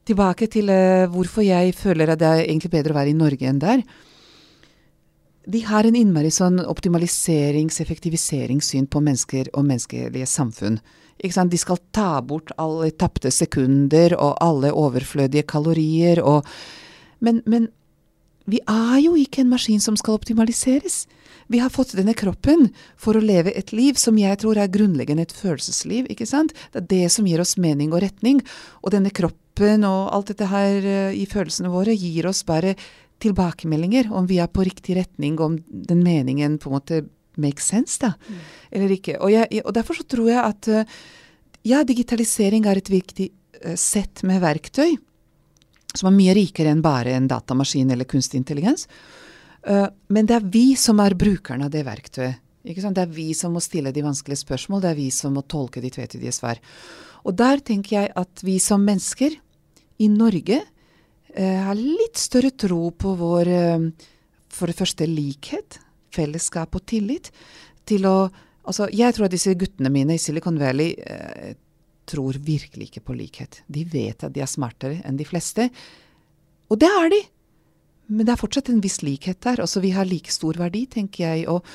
Tilbake 0.04 0.52
til 0.52 0.68
uh, 0.68 1.08
hvorfor 1.08 1.46
jeg 1.46 1.72
føler 1.78 2.12
at 2.12 2.20
det 2.20 2.28
er 2.28 2.48
egentlig 2.50 2.76
bedre 2.76 2.92
å 2.92 3.00
være 3.00 3.16
i 3.16 3.20
Norge 3.24 3.48
enn 3.48 3.62
der. 3.62 3.86
De 5.44 5.60
har 5.66 5.86
en 5.86 5.96
innmari 5.98 6.30
sånn 6.30 6.60
optimaliserings-, 6.62 7.80
effektiviseringssyn 7.82 8.86
på 8.86 9.02
mennesker 9.02 9.50
og 9.52 9.66
menneskelige 9.66 10.28
samfunn. 10.30 10.78
De 11.22 11.58
skal 11.58 11.78
ta 11.94 12.20
bort 12.22 12.50
alle 12.58 12.90
tapte 12.98 13.30
sekunder 13.30 14.14
og 14.18 14.36
alle 14.42 14.72
overflødige 14.74 15.46
kalorier 15.46 16.22
og 16.22 16.46
men, 17.22 17.38
men, 17.46 17.68
vi 18.50 18.58
er 18.66 18.98
jo 18.98 19.12
ikke 19.14 19.44
en 19.44 19.52
maskin 19.52 19.78
som 19.78 19.94
skal 19.94 20.16
optimaliseres. 20.18 21.04
Vi 21.46 21.60
har 21.62 21.70
fått 21.70 21.92
denne 21.94 22.14
kroppen 22.18 22.72
for 22.98 23.14
å 23.14 23.22
leve 23.22 23.52
et 23.54 23.70
liv 23.70 23.94
som 24.00 24.18
jeg 24.18 24.40
tror 24.42 24.58
er 24.58 24.72
grunnleggende 24.72 25.22
et 25.28 25.34
følelsesliv. 25.36 26.08
ikke 26.10 26.26
sant? 26.26 26.50
Det 26.72 26.82
er 26.82 26.88
det 26.90 27.12
som 27.14 27.28
gir 27.28 27.38
oss 27.38 27.54
mening 27.54 27.92
og 27.94 28.02
retning. 28.02 28.42
Og 28.82 28.90
denne 28.96 29.14
kroppen 29.14 29.86
og 29.86 30.10
alt 30.16 30.32
dette 30.32 30.50
her 30.50 30.82
uh, 30.82 31.14
i 31.14 31.22
følelsene 31.30 31.70
våre 31.70 31.94
gir 31.94 32.26
oss 32.26 32.42
bare 32.42 32.74
tilbakemeldinger 33.22 34.10
om 34.12 34.26
vi 34.30 34.40
er 34.42 34.50
på 34.50 34.64
riktig 34.66 34.96
retning, 34.98 35.38
om 35.40 35.58
den 35.66 36.02
meningen 36.04 36.58
på 36.60 36.70
en 36.70 36.76
måte 36.76 37.02
makes 37.40 37.70
sense, 37.72 37.98
da, 38.02 38.12
mm. 38.28 38.42
eller 38.76 38.94
ikke. 38.96 39.16
Og, 39.20 39.32
jeg, 39.32 39.62
og, 39.62 39.72
derfor 39.76 39.96
så 39.96 40.04
tror 40.08 40.28
jeg 40.28 40.42
at 40.42 40.68
eh, 40.68 40.98
ja, 41.70 41.80
digitalisering 41.86 42.66
er 42.68 42.80
et 42.80 42.90
viktig 42.92 43.30
uh, 43.62 43.76
sett 43.78 44.24
med 44.28 44.42
verktøy 44.42 44.98
som 45.92 46.08
er 46.08 46.16
mye 46.16 46.34
rikere 46.36 46.72
enn 46.72 46.82
bare 46.84 47.12
en 47.16 47.28
datamaskin 47.28 47.90
eller 47.92 48.08
kunstig 48.08 48.40
intelligens. 48.40 48.86
Uh, 49.68 49.86
men 50.12 50.28
det 50.28 50.38
er 50.38 50.48
vi 50.52 50.64
som 50.80 51.00
er 51.04 51.16
brukerne 51.18 51.68
av 51.68 51.72
det 51.72 51.84
verktøyet. 51.86 52.40
Ikke 52.62 52.82
sant? 52.84 52.94
Det 52.94 53.02
er 53.02 53.14
vi 53.14 53.32
som 53.34 53.54
må 53.54 53.60
stille 53.62 53.90
de 53.94 54.04
vanskelige 54.04 54.44
spørsmål, 54.44 54.84
det 54.84 54.92
er 54.92 54.98
vi 55.00 55.08
som 55.14 55.32
må 55.34 55.42
tolke 55.50 55.80
de 55.82 55.90
tvetydige 55.90 56.34
svar. 56.34 56.60
Og 57.26 57.34
der 57.38 57.62
tenker 57.62 57.96
jeg 57.96 58.12
at 58.18 58.42
vi 58.46 58.54
som 58.62 58.84
mennesker 58.86 59.34
i 59.98 60.08
Norge 60.10 60.60
uh, 61.38 61.60
har 61.68 61.78
litt 61.78 62.20
større 62.20 62.52
tro 62.54 62.90
på 62.96 63.14
vår 63.18 63.52
for 64.52 64.68
det 64.68 64.76
første 64.76 65.06
likhet, 65.08 65.78
fellesskap 66.12 66.76
og 66.76 66.84
tillit 66.92 67.32
til 67.88 68.08
å 68.08 68.16
Altså, 68.62 68.86
jeg 68.94 69.10
tror 69.14 69.26
at 69.26 69.34
disse 69.34 69.56
guttene 69.58 69.90
mine 69.90 70.14
i 70.14 70.20
Silicon 70.22 70.58
Valley 70.60 70.92
eh, 71.02 71.54
tror 72.06 72.36
virkelig 72.46 72.92
ikke 72.92 73.00
på 73.08 73.16
likhet. 73.18 73.62
De 73.66 73.82
vet 73.90 74.22
at 74.22 74.34
de 74.34 74.42
er 74.42 74.50
smartere 74.50 75.00
enn 75.02 75.18
de 75.18 75.26
fleste. 75.26 75.66
Og 76.70 76.78
det 76.78 76.90
er 76.90 77.10
de! 77.10 77.18
Men 78.12 78.28
det 78.28 78.34
er 78.34 78.38
fortsatt 78.38 78.70
en 78.70 78.82
viss 78.84 79.00
likhet 79.02 79.40
der. 79.42 79.62
Altså, 79.64 79.82
vi 79.82 79.90
har 79.96 80.06
like 80.06 80.30
stor 80.30 80.58
verdi, 80.60 80.84
tenker 80.90 81.24
jeg. 81.24 81.48
Og, 81.50 81.66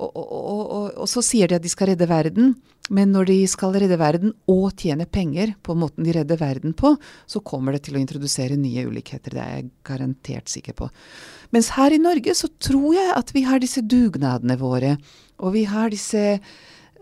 og, 0.00 0.16
og, 0.16 0.92
og, 0.96 1.08
så 1.10 1.22
sier 1.24 1.50
de 1.50 1.58
at 1.58 1.64
de 1.64 1.70
skal 1.70 1.92
redde 1.92 2.08
verden. 2.08 2.54
Men 2.92 3.12
når 3.14 3.28
de 3.30 3.36
skal 3.50 3.76
redde 3.76 3.98
verden 4.00 4.32
og 4.50 4.72
tjene 4.80 5.06
penger 5.06 5.54
på 5.62 5.76
måten 5.78 6.06
de 6.06 6.14
redder 6.16 6.40
verden 6.40 6.74
på, 6.76 6.94
så 7.30 7.42
kommer 7.44 7.76
det 7.76 7.84
til 7.86 7.96
å 7.96 8.02
introdusere 8.02 8.58
nye 8.58 8.86
ulikheter. 8.88 9.36
Det 9.36 9.42
er 9.42 9.54
jeg 9.58 9.70
garantert 9.86 10.52
sikker 10.52 10.76
på. 10.80 10.88
Mens 11.54 11.70
her 11.76 11.94
i 11.94 12.00
Norge 12.02 12.34
så 12.36 12.50
tror 12.62 12.90
jeg 12.96 13.14
at 13.14 13.32
vi 13.36 13.44
har 13.46 13.62
disse 13.62 13.84
dugnadene 13.84 14.58
våre, 14.60 14.96
og 15.42 15.54
vi 15.56 15.66
har 15.68 15.92
disse 15.92 16.22
eh, 16.32 16.38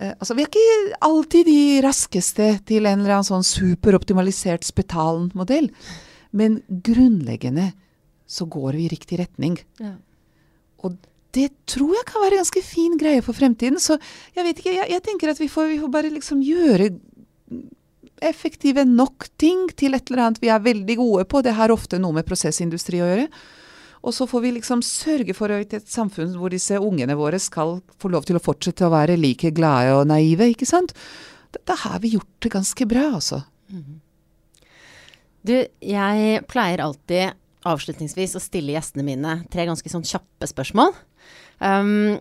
Altså, 0.01 0.33
vi 0.33 0.47
er 0.47 0.49
ikke 0.49 1.01
alltid 1.05 1.45
de 1.45 1.63
raskeste 1.85 2.47
til 2.65 2.87
en 2.89 3.03
eller 3.03 3.19
annen 3.19 3.27
sånn 3.29 3.45
superoptimalisert 3.45 4.65
Spetalen-modell, 4.65 5.69
men 6.33 6.63
grunnleggende 6.71 7.67
så 8.31 8.47
går 8.49 8.79
vi 8.79 8.87
i 8.87 8.93
riktig 8.95 9.19
retning. 9.21 9.59
Ja. 9.83 9.99
Og 10.87 10.97
det 11.37 11.49
tror 11.71 11.95
jeg 11.95 12.07
kan 12.09 12.25
være 12.25 12.39
en 12.39 12.43
ganske 12.43 12.63
fin 12.67 12.97
greie 12.99 13.23
for 13.23 13.37
fremtiden. 13.37 13.79
Så 13.83 13.99
jeg 14.37 14.47
vet 14.47 14.63
ikke, 14.63 14.75
jeg, 14.75 14.91
jeg 14.95 15.05
tenker 15.07 15.33
at 15.33 15.41
vi 15.41 15.51
får, 15.51 15.71
vi 15.75 15.79
får, 15.83 15.93
bare 15.95 16.13
liksom 16.13 16.43
gjøre 16.43 16.91
effektive 18.21 18.85
nok 18.85 19.31
ting 19.41 19.69
til 19.79 19.97
et 19.97 20.11
eller 20.11 20.27
annet 20.27 20.43
vi 20.43 20.51
er 20.53 20.63
veldig 20.65 20.97
gode 21.01 21.25
på. 21.31 21.43
Det 21.47 21.57
har 21.57 21.73
ofte 21.73 22.01
noe 22.03 22.19
med 22.19 22.29
prosessindustri 22.29 23.01
å 23.01 23.09
gjøre. 23.09 23.27
Og 24.01 24.15
så 24.17 24.25
får 24.29 24.45
vi 24.45 24.55
liksom 24.57 24.83
sørge 24.85 25.35
for 25.37 25.53
et 25.53 25.75
samfunn 25.89 26.33
hvor 26.41 26.53
disse 26.53 26.79
ungene 26.81 27.17
våre 27.19 27.41
skal 27.43 27.79
få 28.01 28.11
lov 28.13 28.25
til 28.29 28.39
å 28.39 28.43
fortsette 28.43 28.87
å 28.87 28.93
være 28.95 29.19
like 29.21 29.53
glade 29.57 29.93
og 29.99 30.07
naive, 30.09 30.49
ikke 30.55 30.69
sant. 30.69 30.95
Da, 31.53 31.77
har 31.85 31.99
vi 32.01 32.15
gjort 32.15 32.39
det 32.41 32.53
ganske 32.55 32.87
bra, 32.89 33.11
altså. 33.19 33.43
Mm. 33.69 34.01
Du, 35.47 35.55
jeg 35.85 36.43
pleier 36.49 36.83
alltid 36.85 37.37
avslutningsvis 37.69 38.39
å 38.39 38.43
stille 38.43 38.73
gjestene 38.73 39.05
mine 39.05 39.37
tre 39.53 39.67
ganske 39.69 39.93
sånn 39.93 40.07
kjappe 40.07 40.49
spørsmål. 40.49 40.95
Um, 41.61 42.19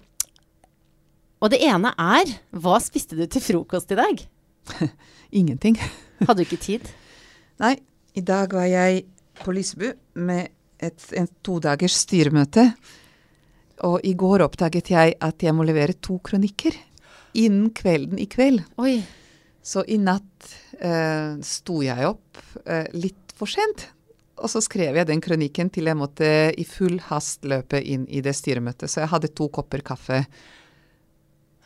og 1.39 1.53
det 1.53 1.61
ene 1.63 1.93
er 1.95 2.31
Hva 2.51 2.75
spiste 2.83 3.15
du 3.15 3.23
til 3.31 3.43
frokost 3.43 3.93
i 3.95 3.99
dag? 3.99 4.23
Ingenting. 5.39 5.77
Hadde 6.27 6.41
du 6.41 6.47
ikke 6.47 6.59
tid? 6.61 6.89
Nei. 7.63 7.77
I 8.17 8.23
dag 8.25 8.51
var 8.51 8.65
jeg 8.67 9.05
på 9.39 9.53
Lysebu 9.55 9.91
med 10.19 10.49
et, 10.81 11.03
et 11.15 11.31
todagers 11.45 11.95
styremøte. 12.01 12.65
Og 13.87 14.01
i 14.03 14.15
går 14.17 14.43
oppdaget 14.43 14.91
jeg 14.91 15.15
at 15.23 15.45
jeg 15.45 15.55
må 15.55 15.63
levere 15.63 15.95
to 15.95 16.17
kronikker 16.25 16.75
innen 17.37 17.69
kvelden 17.75 18.19
i 18.19 18.27
kveld. 18.27 18.65
Oi. 18.81 18.97
Så 19.63 19.85
i 19.87 19.99
natt 20.01 20.49
eh, 20.81 21.37
sto 21.45 21.79
jeg 21.85 22.09
opp 22.09 22.41
eh, 22.65 22.89
litt 22.97 23.35
for 23.37 23.51
sent. 23.51 23.87
Og 24.39 24.51
så 24.51 24.61
skrev 24.63 24.97
jeg 24.99 25.07
den 25.09 25.21
kronikken 25.23 25.69
til 25.73 25.89
jeg 25.89 25.99
måtte 25.99 26.29
i 26.57 26.65
full 26.67 26.99
hast 27.09 27.45
løpe 27.47 27.81
inn 27.81 28.05
i 28.07 28.21
det 28.25 28.35
styremøtet. 28.37 28.91
Så 28.91 29.03
jeg 29.03 29.11
hadde 29.11 29.31
to 29.35 29.49
kopper 29.53 29.83
kaffe 29.85 30.23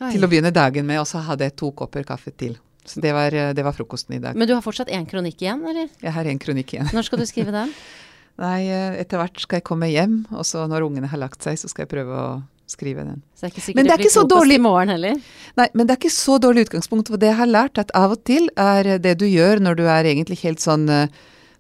Hei. 0.02 0.12
til 0.16 0.26
å 0.26 0.30
begynne 0.32 0.54
dagen 0.54 0.88
med, 0.90 1.02
og 1.04 1.10
så 1.10 1.22
hadde 1.24 1.48
jeg 1.48 1.58
to 1.60 1.72
kopper 1.78 2.06
kaffe 2.08 2.34
til. 2.36 2.58
Så 2.84 3.00
det 3.00 3.14
var, 3.16 3.34
eh, 3.34 3.54
det 3.54 3.64
var 3.64 3.76
frokosten 3.76 4.16
i 4.18 4.20
dag. 4.20 4.36
Men 4.36 4.48
du 4.48 4.56
har 4.56 4.64
fortsatt 4.66 4.92
én 4.92 5.06
kronikk 5.08 5.42
igjen, 5.42 5.62
eller? 5.70 5.88
Jeg 6.02 6.12
har 6.12 6.26
en 6.26 6.40
kronikk 6.40 6.74
igjen. 6.74 6.90
Når 6.92 7.06
skal 7.08 7.22
du 7.22 7.26
skrive 7.26 7.54
den? 7.56 7.72
Nei, 8.44 8.66
eh, 8.68 8.98
etter 9.00 9.22
hvert 9.22 9.40
skal 9.40 9.62
jeg 9.62 9.68
komme 9.68 9.88
hjem, 9.92 10.26
og 10.34 10.44
så 10.44 10.66
når 10.68 10.88
ungene 10.90 11.08
har 11.08 11.22
lagt 11.22 11.46
seg, 11.46 11.56
så 11.62 11.70
skal 11.70 11.86
jeg 11.86 11.94
prøve 11.94 12.18
å 12.18 12.44
skrive 12.68 13.06
den. 13.06 13.22
Så 13.36 13.46
det 13.46 13.48
er 13.48 13.54
ikke 13.54 13.64
sikkert 13.64 13.78
Men 13.78 13.86
det 13.86 13.94
er 13.94 14.02
blir 14.02 14.08
ikke 14.10 14.16
så 14.16 14.28
dårlig. 14.28 14.56
i 14.58 14.64
morgen 14.64 14.90
heller. 14.90 15.20
Nei, 15.60 15.68
men 15.74 15.88
det 15.88 15.94
er 15.94 16.02
ikke 16.02 16.16
så 16.16 16.40
dårlig 16.42 16.66
utgangspunkt. 16.68 17.12
For 17.14 17.22
det 17.22 17.30
jeg 17.30 17.40
har 17.40 17.52
lært, 17.52 17.78
at 17.78 17.94
av 17.96 18.16
og 18.16 18.24
til 18.26 18.50
er 18.58 18.98
det 19.04 19.18
du 19.22 19.28
gjør 19.30 19.62
når 19.64 19.80
du 19.80 19.84
er 19.86 20.10
egentlig 20.10 20.40
helt 20.44 20.64
sånn 20.64 20.88
eh, 20.90 21.08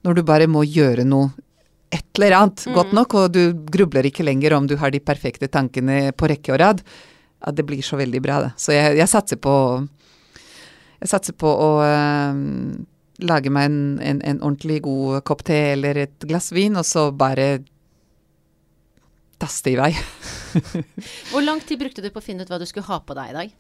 Når 0.04 0.20
du 0.20 0.24
bare 0.28 0.50
må 0.52 0.66
gjøre 0.68 1.06
noe 1.08 1.32
et 1.94 2.18
eller 2.18 2.36
annet 2.38 2.64
godt 2.74 2.94
nok, 2.96 3.14
og 3.20 3.34
du 3.36 3.42
grubler 3.70 4.08
ikke 4.10 4.26
lenger 4.26 4.56
om 4.58 4.68
du 4.70 4.76
har 4.82 4.94
de 4.94 5.02
perfekte 5.04 5.50
tankene 5.52 6.14
på 6.18 6.30
rekke 6.32 6.56
og 6.56 6.60
rad, 6.62 6.82
at 7.44 7.58
det 7.58 7.66
blir 7.68 7.84
så 7.86 8.00
veldig 8.00 8.22
bra, 8.24 8.40
det. 8.48 8.54
Så 8.58 8.74
jeg, 8.74 8.98
jeg 8.98 9.12
satser 9.12 9.40
på 9.42 9.54
Jeg 11.04 11.12
satser 11.12 11.36
på 11.36 11.50
å 11.52 11.70
øh, 11.84 12.38
lage 13.28 13.52
meg 13.52 13.68
en, 13.68 13.80
en, 14.00 14.22
en 14.24 14.40
ordentlig 14.40 14.80
god 14.86 15.20
kopp 15.28 15.44
te 15.44 15.58
eller 15.74 16.00
et 16.06 16.26
glass 16.26 16.54
vin, 16.56 16.80
og 16.80 16.88
så 16.88 17.10
bare 17.12 17.60
taste 19.44 19.74
i 19.74 19.76
vei. 19.76 19.92
Hvor 21.32 21.44
lang 21.44 21.60
tid 21.68 21.82
brukte 21.82 22.02
du 22.02 22.10
på 22.14 22.24
å 22.24 22.26
finne 22.26 22.46
ut 22.46 22.52
hva 22.54 22.62
du 22.62 22.66
skulle 22.70 22.88
ha 22.88 23.02
på 23.04 23.18
deg 23.18 23.34
i 23.34 23.38
dag? 23.38 23.54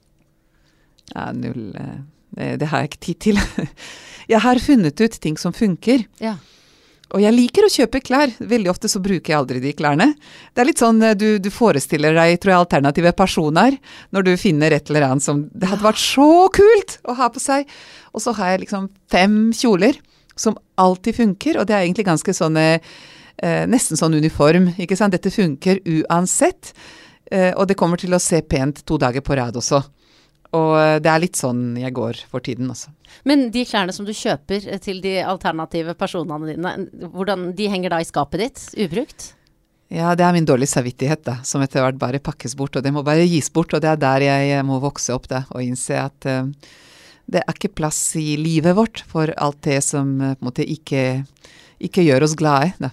Ja, 1.12 1.26
null 1.36 1.74
eh, 1.76 2.00
det, 2.38 2.56
det 2.62 2.72
har 2.72 2.84
jeg 2.84 2.94
ikke 2.94 3.06
tid 3.10 3.22
til. 3.30 3.44
Jeg 4.32 4.40
har 4.40 4.60
funnet 4.64 5.02
ut 5.04 5.16
ting 5.20 5.36
som 5.36 5.52
funker. 5.52 6.06
Ja. 6.24 6.38
Og 7.14 7.22
jeg 7.22 7.36
liker 7.36 7.66
å 7.68 7.70
kjøpe 7.70 8.00
klær. 8.02 8.32
Veldig 8.40 8.72
ofte 8.72 8.90
så 8.90 9.02
bruker 9.04 9.34
jeg 9.34 9.38
aldri 9.38 9.60
de 9.62 9.74
klærne. 9.78 10.08
Det 10.54 10.64
er 10.64 10.70
litt 10.70 10.82
sånn 10.82 11.02
eh, 11.06 11.16
du, 11.18 11.28
du 11.44 11.50
forestiller 11.54 12.16
deg, 12.18 12.40
tror 12.42 12.54
jeg, 12.54 12.64
alternative 12.64 13.12
personer 13.20 13.78
når 14.16 14.28
du 14.30 14.32
finner 14.40 14.74
et 14.74 14.90
eller 14.90 15.10
annet 15.10 15.26
som 15.26 15.44
Det 15.52 15.70
hadde 15.70 15.86
vært 15.86 16.02
så 16.02 16.48
kult 16.56 16.98
å 17.06 17.18
ha 17.20 17.30
på 17.30 17.44
seg! 17.44 17.70
Og 18.16 18.24
så 18.24 18.34
har 18.40 18.54
jeg 18.54 18.64
liksom 18.64 18.88
fem 19.12 19.38
kjoler 19.54 20.00
som 20.40 20.58
alltid 20.82 21.20
funker, 21.20 21.60
og 21.60 21.68
det 21.70 21.76
er 21.76 21.84
egentlig 21.84 22.08
ganske 22.08 22.34
sånn 22.34 22.58
eh, 22.62 22.94
Nesten 23.68 24.00
sånn 24.00 24.14
uniform, 24.16 24.70
ikke 24.80 24.96
sant. 24.96 25.12
Dette 25.12 25.34
funker 25.34 25.82
uansett. 25.84 26.70
Eh, 27.28 27.50
og 27.58 27.66
det 27.68 27.76
kommer 27.76 28.00
til 28.00 28.14
å 28.16 28.22
se 28.22 28.40
pent 28.46 28.84
to 28.88 28.96
dager 29.02 29.26
på 29.26 29.36
rad 29.36 29.58
også. 29.60 29.82
Og 30.54 30.74
eh, 30.78 30.97
det 31.04 31.10
er 31.10 31.24
litt 31.24 31.39
sånn 31.39 31.78
jeg 31.82 31.95
går 31.95 32.24
for 32.30 32.45
tiden, 32.45 32.70
altså. 32.74 32.93
Men 33.30 33.47
de 33.54 33.64
klærne 33.68 33.93
som 33.95 34.06
du 34.08 34.14
kjøper 34.16 34.68
eh, 34.70 34.82
til 34.82 35.01
de 35.04 35.18
alternative 35.26 35.95
personene 35.97 36.54
dine, 36.54 36.76
hvordan, 37.14 37.51
de 37.58 37.70
henger 37.72 37.95
da 37.95 38.01
i 38.04 38.10
skapet 38.10 38.43
ditt, 38.43 38.68
ubrukt? 38.86 39.32
Ja, 39.93 40.14
det 40.18 40.26
er 40.26 40.34
min 40.34 40.47
dårlige 40.47 40.74
samvittighet, 40.74 41.22
da, 41.28 41.36
som 41.45 41.62
etter 41.62 41.84
hvert 41.84 41.99
bare 42.01 42.22
pakkes 42.24 42.56
bort. 42.58 42.78
Og 42.78 42.86
det 42.86 42.93
må 42.95 43.04
bare 43.06 43.28
gis 43.30 43.51
bort, 43.54 43.76
og 43.76 43.84
det 43.84 43.91
er 43.91 43.99
der 44.01 44.26
jeg 44.26 44.66
må 44.66 44.80
vokse 44.82 45.14
opp, 45.14 45.28
da, 45.30 45.43
og 45.54 45.62
innse 45.62 45.99
at 46.01 46.30
uh, 46.30 46.49
det 47.30 47.43
er 47.43 47.54
ikke 47.54 47.76
plass 47.78 47.99
i 48.20 48.34
livet 48.39 48.76
vårt 48.78 49.04
for 49.10 49.32
alt 49.38 49.62
det 49.68 49.80
som 49.86 50.16
eh, 50.20 50.34
på 50.36 50.43
en 50.43 50.49
måte 50.49 50.66
ikke, 50.68 51.24
ikke 51.84 52.06
gjør 52.06 52.28
oss 52.28 52.36
glade, 52.39 52.74
da. 52.82 52.91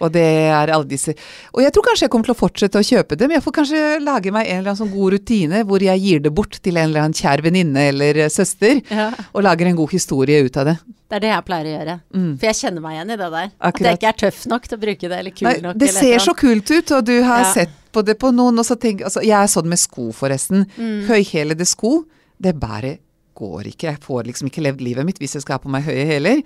Og 0.00 0.12
det 0.14 0.22
er 0.24 0.70
alle 0.72 0.86
disse 0.88 1.12
Og 1.52 1.60
jeg 1.60 1.72
tror 1.76 1.84
kanskje 1.84 2.06
jeg 2.06 2.10
kommer 2.14 2.24
til 2.30 2.32
å 2.34 2.38
fortsette 2.40 2.80
å 2.80 2.86
kjøpe 2.86 3.16
dem. 3.20 3.30
Jeg 3.34 3.42
får 3.44 3.52
kanskje 3.58 3.80
lage 4.00 4.32
meg 4.32 4.46
en 4.48 4.58
eller 4.62 4.70
annen 4.72 4.80
sånn 4.80 4.94
god 4.94 5.12
rutine 5.12 5.60
hvor 5.68 5.82
jeg 5.84 6.00
gir 6.00 6.22
det 6.24 6.32
bort 6.34 6.56
til 6.64 6.76
en 6.80 6.88
eller 6.88 7.02
annen 7.04 7.16
kjær 7.18 7.42
venninne 7.44 7.88
eller 7.92 8.16
eh, 8.24 8.30
søster, 8.32 8.80
Ja. 8.90 9.10
og 9.34 9.42
lager 9.44 9.66
en 9.68 9.76
god 9.76 9.90
historie 9.92 10.40
ut 10.46 10.56
av 10.56 10.70
det. 10.70 10.76
Det 11.10 11.16
er 11.18 11.20
det 11.26 11.30
jeg 11.34 11.44
pleier 11.44 11.66
å 11.66 11.74
gjøre. 11.74 11.94
Mm. 12.14 12.32
For 12.38 12.46
jeg 12.46 12.58
kjenner 12.60 12.80
meg 12.84 12.96
igjen 12.96 13.10
i 13.10 13.16
det 13.20 13.30
der. 13.34 13.50
At 13.50 13.68
Akkurat. 13.74 13.86
jeg 13.90 13.98
ikke 13.98 14.08
er 14.14 14.18
tøff 14.24 14.40
nok 14.46 14.68
til 14.70 14.78
å 14.78 14.80
bruke 14.86 15.08
det, 15.10 15.18
eller 15.18 15.30
kul 15.34 15.48
Nei, 15.48 15.54
nok. 15.64 15.78
det 15.82 15.88
ser 15.92 16.18
så 16.22 16.34
kult 16.38 16.70
ut, 16.70 16.92
og 16.96 17.04
du 17.04 17.14
har 17.26 17.40
Ja. 17.44 17.52
sett 17.52 17.70
på 17.92 18.04
det 18.06 18.14
på 18.22 18.30
noen, 18.32 18.58
og 18.58 18.64
så 18.64 18.76
tenker 18.78 19.04
altså, 19.10 19.20
Jeg 19.22 19.34
er 19.42 19.46
sånn 19.50 19.66
med 19.68 19.78
sko, 19.82 20.12
forresten. 20.12 20.64
Mm. 20.78 21.06
Høyhælede 21.08 21.66
sko, 21.66 22.04
det 22.40 22.54
bare 22.60 22.98
går 23.34 23.66
ikke. 23.74 23.90
Jeg 23.90 24.00
får 24.00 24.24
liksom 24.30 24.46
ikke 24.48 24.62
levd 24.62 24.80
livet 24.80 25.04
mitt 25.04 25.18
hvis 25.18 25.34
jeg 25.34 25.42
skal 25.42 25.58
ha 25.58 25.58
på 25.58 25.68
meg 25.72 25.82
høye 25.84 26.06
hæler. 26.06 26.42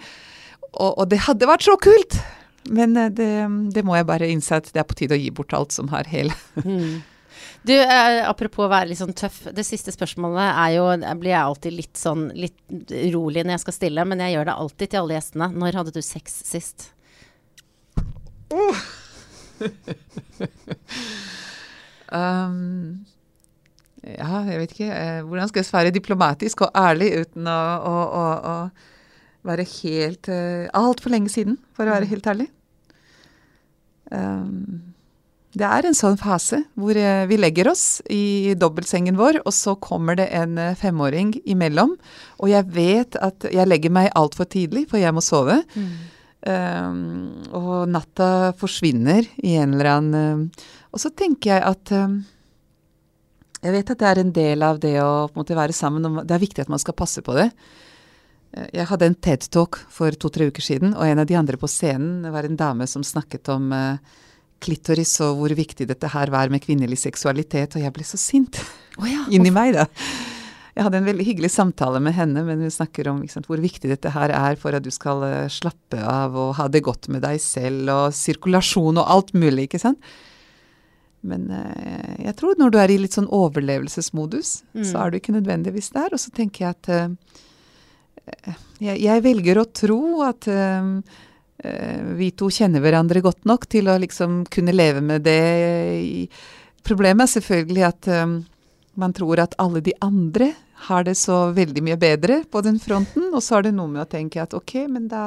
Og, 0.80 0.98
og 0.98 1.08
det 1.10 1.18
hadde 1.28 1.46
vært 1.46 1.62
så 1.68 1.76
kult! 1.78 2.16
Men 2.70 2.96
eh, 2.96 3.10
det, 3.12 3.30
det 3.74 3.82
må 3.84 3.96
jeg 3.98 4.06
bare 4.08 4.28
innse 4.30 4.56
at 4.60 4.70
det 4.72 4.80
er 4.80 4.86
på 4.88 4.96
tide 4.98 5.16
å 5.16 5.20
gi 5.20 5.30
bort 5.34 5.52
alt 5.56 5.72
som 5.74 5.88
har 5.92 6.04
hæl. 6.08 6.30
Mm. 6.64 7.02
Du, 7.64 7.72
eh, 7.72 8.20
apropos 8.28 8.66
å 8.66 8.70
være 8.72 8.88
litt 8.90 9.00
sånn 9.00 9.14
tøff. 9.16 9.38
Det 9.56 9.64
siste 9.66 9.92
spørsmålet 9.94 10.50
er 10.52 10.70
jo 10.76 10.84
Jeg 10.92 11.16
blir 11.20 11.32
jeg 11.32 11.40
alltid 11.40 11.72
litt 11.78 11.96
sånn 11.96 12.26
litt 12.36 12.58
rolig 13.14 13.44
når 13.44 13.52
jeg 13.56 13.62
skal 13.64 13.76
stille, 13.78 14.04
men 14.08 14.20
jeg 14.20 14.34
gjør 14.36 14.46
det 14.50 14.56
alltid 14.64 14.88
til 14.92 15.00
alle 15.02 15.16
gjestene. 15.16 15.48
Når 15.62 15.78
hadde 15.80 15.94
du 15.96 16.02
sex 16.04 16.26
sist? 16.48 16.90
Um, 22.14 23.00
ja, 24.04 24.42
jeg 24.46 24.58
vet 24.60 24.72
ikke. 24.76 24.86
eh, 24.92 25.22
hvordan 25.26 25.48
skal 25.50 25.60
jeg 25.62 25.66
svare 25.66 25.90
diplomatisk 25.94 26.60
og 26.66 26.76
ærlig 26.78 27.08
uten 27.24 27.48
å, 27.50 27.54
å, 27.88 27.94
å, 28.20 28.24
å 28.52 28.54
være 29.44 29.66
helt 29.82 30.30
uh, 30.32 30.66
Altfor 30.76 31.12
lenge 31.12 31.32
siden, 31.32 31.58
for 31.76 31.86
å 31.86 31.94
være 31.96 32.10
helt 32.10 32.26
ærlig. 32.30 32.48
Um, 34.12 34.94
det 35.54 35.66
er 35.70 35.86
en 35.86 35.94
sånn 35.94 36.16
fase 36.18 36.64
hvor 36.78 36.98
eh, 36.98 37.24
vi 37.30 37.38
legger 37.38 37.68
oss 37.70 38.00
i 38.10 38.54
dobbeltsengen 38.58 39.18
vår, 39.18 39.38
og 39.46 39.54
så 39.54 39.76
kommer 39.78 40.18
det 40.18 40.26
en 40.34 40.58
eh, 40.58 40.74
femåring 40.78 41.30
imellom. 41.46 41.94
Og 42.42 42.50
jeg 42.50 42.66
vet 42.74 43.18
at 43.22 43.46
jeg 43.46 43.70
legger 43.70 43.94
meg 43.94 44.10
altfor 44.18 44.48
tidlig, 44.50 44.88
for 44.90 44.98
jeg 44.98 45.14
må 45.14 45.22
sove. 45.22 45.60
Um, 46.44 47.46
og 47.56 47.86
natta 47.88 48.52
forsvinner 48.58 49.24
i 49.46 49.54
en 49.56 49.78
eller 49.78 49.88
annen 49.88 50.34
um, 50.36 50.42
Og 50.92 51.00
så 51.00 51.08
tenker 51.16 51.54
jeg 51.54 51.62
at 51.64 51.92
um, 51.96 52.18
Jeg 53.64 53.72
vet 53.72 53.92
at 53.94 54.02
det 54.02 54.10
er 54.10 54.20
en 54.20 54.34
del 54.36 54.66
av 54.66 54.82
det 54.82 54.92
å 55.00 55.30
måte 55.32 55.56
være 55.56 55.72
sammen. 55.72 56.20
Det 56.20 56.36
er 56.36 56.42
viktig 56.42 56.66
at 56.66 56.72
man 56.74 56.82
skal 56.82 56.98
passe 56.98 57.24
på 57.24 57.32
det. 57.38 57.46
Eh, 58.56 58.68
Jeg 58.80 58.86
hadde 58.90 59.06
en 59.10 59.14
TED-talk 59.18 59.80
for 59.90 60.10
to-tre 60.20 60.48
uker 60.50 60.62
siden, 60.64 60.94
og 60.94 61.06
en 61.06 61.18
av 61.22 61.26
de 61.30 61.34
andre 61.38 61.56
på 61.60 61.68
scenen 61.70 62.22
var 62.32 62.44
en 62.48 62.56
dame 62.60 62.86
som 62.90 63.02
snakket 63.06 63.48
om 63.54 63.72
eh, 63.72 63.96
klitoris 64.64 65.16
og 65.26 65.40
hvor 65.42 65.52
viktig 65.58 65.86
dette 65.90 66.08
her 66.14 66.30
var 66.32 66.48
med 66.48 66.62
kvinnelig 66.64 66.98
seksualitet, 67.02 67.76
og 67.76 67.82
jeg 67.84 67.92
ble 67.92 68.04
så 68.08 68.16
sint 68.20 68.62
oh 68.98 69.04
ja. 69.10 69.26
inni 69.34 69.50
meg, 69.52 69.74
da. 69.76 69.88
Jeg 70.74 70.82
hadde 70.88 70.98
en 70.98 71.06
veldig 71.06 71.24
hyggelig 71.28 71.50
samtale 71.54 72.00
med 72.02 72.16
henne, 72.16 72.42
men 72.42 72.62
hun 72.64 72.72
snakker 72.72 73.06
om 73.12 73.20
sant, 73.30 73.46
hvor 73.46 73.60
viktig 73.62 73.86
dette 73.92 74.10
her 74.10 74.32
er 74.34 74.56
for 74.58 74.74
at 74.74 74.82
du 74.82 74.90
skal 74.90 75.22
eh, 75.28 75.48
slappe 75.52 76.00
av 76.02 76.34
og 76.34 76.54
ha 76.58 76.66
det 76.68 76.82
godt 76.82 77.06
med 77.14 77.22
deg 77.22 77.38
selv, 77.42 77.86
og 77.92 78.14
sirkulasjon 78.16 78.98
og 78.98 79.10
alt 79.18 79.30
mulig, 79.38 79.68
ikke 79.68 79.78
sant. 79.84 80.00
Men 81.24 81.46
eh, 81.54 82.24
jeg 82.26 82.34
tror 82.40 82.58
når 82.58 82.72
du 82.74 82.78
er 82.82 82.90
i 82.90 82.98
litt 83.00 83.14
sånn 83.16 83.30
overlevelsesmodus, 83.32 84.62
Mm. 84.74 84.82
så 84.84 84.98
er 85.04 85.10
du 85.14 85.16
ikke 85.20 85.32
nødvendigvis 85.36 85.92
der. 85.94 86.10
Og 86.12 86.18
så 86.20 86.32
tenker 86.34 86.66
jeg 86.66 86.74
at 86.74 86.88
eh, 86.90 87.14
jeg, 88.24 88.98
jeg 89.00 89.22
velger 89.24 89.60
å 89.60 89.68
tro 89.72 90.00
at 90.24 90.48
eh, 90.50 90.90
vi 92.18 92.30
to 92.36 92.50
kjenner 92.52 92.82
hverandre 92.84 93.22
godt 93.24 93.46
nok 93.48 93.68
til 93.70 93.88
å 93.88 93.98
liksom 94.00 94.42
kunne 94.52 94.74
leve 94.74 95.02
med 95.04 95.24
det. 95.24 96.28
Problemet 96.84 97.28
er 97.28 97.32
selvfølgelig 97.38 97.86
at 97.88 98.10
um, 98.24 98.36
man 99.00 99.14
tror 99.16 99.40
at 99.44 99.56
alle 99.62 99.80
de 99.84 99.94
andre 100.04 100.52
har 100.88 101.06
det 101.06 101.14
så 101.16 101.46
veldig 101.56 101.84
mye 101.86 101.96
bedre 102.00 102.42
på 102.50 102.60
den 102.66 102.76
fronten, 102.82 103.30
og 103.32 103.40
så 103.42 103.58
er 103.58 103.68
det 103.68 103.76
noe 103.78 103.88
med 103.88 104.04
å 104.04 104.10
tenke 104.10 104.42
at 104.42 104.56
ok, 104.56 104.76
men 104.92 105.08
da 105.08 105.24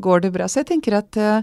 går 0.00 0.22
det 0.24 0.32
bra. 0.36 0.46
Så 0.46 0.62
jeg 0.62 0.70
tenker 0.70 1.00
at 1.00 1.18
uh, 1.18 1.42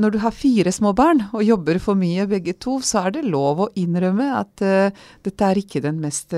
når 0.00 0.12
du 0.12 0.18
har 0.22 0.36
fire 0.36 0.72
små 0.72 0.92
barn 0.96 1.22
og 1.30 1.46
jobber 1.46 1.80
for 1.82 1.98
mye 1.98 2.26
begge 2.28 2.56
to, 2.60 2.78
så 2.84 3.06
er 3.06 3.16
det 3.16 3.24
lov 3.28 3.64
å 3.64 3.70
innrømme 3.80 4.28
at 4.36 4.66
uh, 4.66 5.06
dette 5.24 5.48
er 5.48 5.62
ikke 5.62 5.82
den 5.86 6.02
mest 6.02 6.36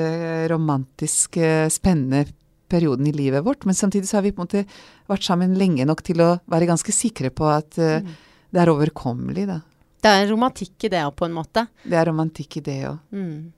romantiske, 0.52 1.66
spennende 1.74 2.28
perioden 2.72 3.06
i 3.06 3.14
livet 3.14 3.44
vårt. 3.46 3.66
Men 3.68 3.76
samtidig 3.78 4.08
så 4.08 4.18
har 4.18 4.24
vi 4.26 4.32
på 4.32 4.40
en 4.42 4.48
måte 4.48 4.64
vært 5.12 5.28
sammen 5.28 5.54
lenge 5.60 5.84
nok 5.88 6.00
til 6.08 6.24
å 6.24 6.32
være 6.50 6.70
ganske 6.72 6.92
sikre 6.96 7.30
på 7.30 7.46
at 7.52 7.76
Mm. 7.78 8.12
det 8.52 8.60
er 8.64 8.72
overkommelig, 8.72 9.46
da. 9.52 9.60
Det 10.02 10.10
er 10.10 10.30
romantikk 10.32 10.84
i 10.88 10.88
det 10.90 10.98
òg, 11.06 11.12
på 11.14 11.28
en 11.28 11.34
måte. 11.36 11.68
Det 11.86 11.94
er 11.94 12.08
romantikk 12.10 12.56
i 12.58 12.62
det 12.66 12.78
òg. 12.90 12.98
Mm. 13.14 13.52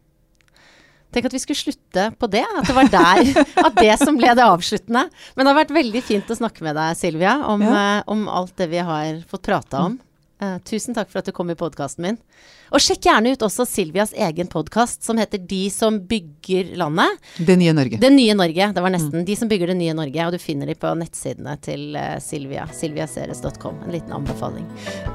Tenk 1.15 1.29
at 1.29 1.33
vi 1.37 1.39
skulle 1.39 1.61
slutte 1.63 2.05
på 2.19 2.27
det. 2.29 2.43
At 2.59 2.67
det 2.67 2.75
var 2.75 2.89
der. 2.91 3.45
At 3.69 3.77
det 3.79 3.93
som 4.01 4.17
ble 4.19 4.33
det 4.35 4.43
avsluttende. 4.45 5.05
Men 5.37 5.47
det 5.47 5.53
har 5.53 5.61
vært 5.63 5.75
veldig 5.77 6.03
fint 6.03 6.27
å 6.35 6.37
snakke 6.37 6.65
med 6.67 6.75
deg, 6.75 6.97
Silvia, 6.99 7.37
om, 7.47 7.63
Ja. 7.63 8.01
uh, 8.03 8.03
om 8.11 8.25
alt 8.29 8.57
det 8.59 8.67
vi 8.73 8.83
har 8.83 9.21
fått 9.31 9.45
prata 9.47 9.85
om. 9.87 10.01
Eh, 10.45 10.59
tusen 10.59 10.95
takk 10.95 11.11
for 11.11 11.21
at 11.21 11.29
du 11.29 11.33
kom 11.33 11.51
i 11.51 11.57
podkasten 11.59 12.05
min. 12.05 12.19
Og 12.75 12.83
sjekk 12.83 13.07
gjerne 13.09 13.35
ut 13.35 13.45
også 13.47 13.67
Silvias 13.69 14.15
egen 14.17 14.49
podkast 14.51 15.05
som 15.07 15.21
heter 15.21 15.39
De 15.39 15.63
som 15.71 16.01
bygger 16.09 16.75
landet. 16.81 17.21
Det 17.39 17.57
nye 17.61 17.75
Norge. 17.77 18.01
Det 18.03 18.13
nye 18.15 18.35
Norge. 18.39 18.71
Det 18.75 18.85
var 18.85 18.95
nesten 18.95 19.27
De 19.29 19.37
som 19.39 19.51
bygger 19.51 19.73
det 19.73 19.79
nye 19.81 19.95
Norge. 19.97 20.27
Og 20.27 20.35
du 20.35 20.43
finner 20.43 20.71
de 20.71 20.79
på 20.79 20.95
nettsidene 20.99 21.57
til 21.65 21.95
eh, 22.01 22.17
Silvia. 22.25 22.67
Silviaseres.com. 22.73 23.85
En 23.87 23.95
liten 23.95 24.17
anbefaling. 24.17 24.67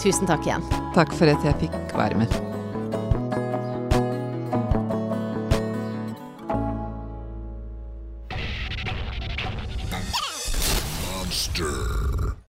Tusen 0.01 0.29
takk 0.29 0.47
igjen. 0.47 0.65
Takk 0.97 1.13
for 1.15 1.31
at 1.31 1.45
jeg 1.45 1.59
fikk 1.65 1.97
være 1.97 2.23
med. 2.23 2.58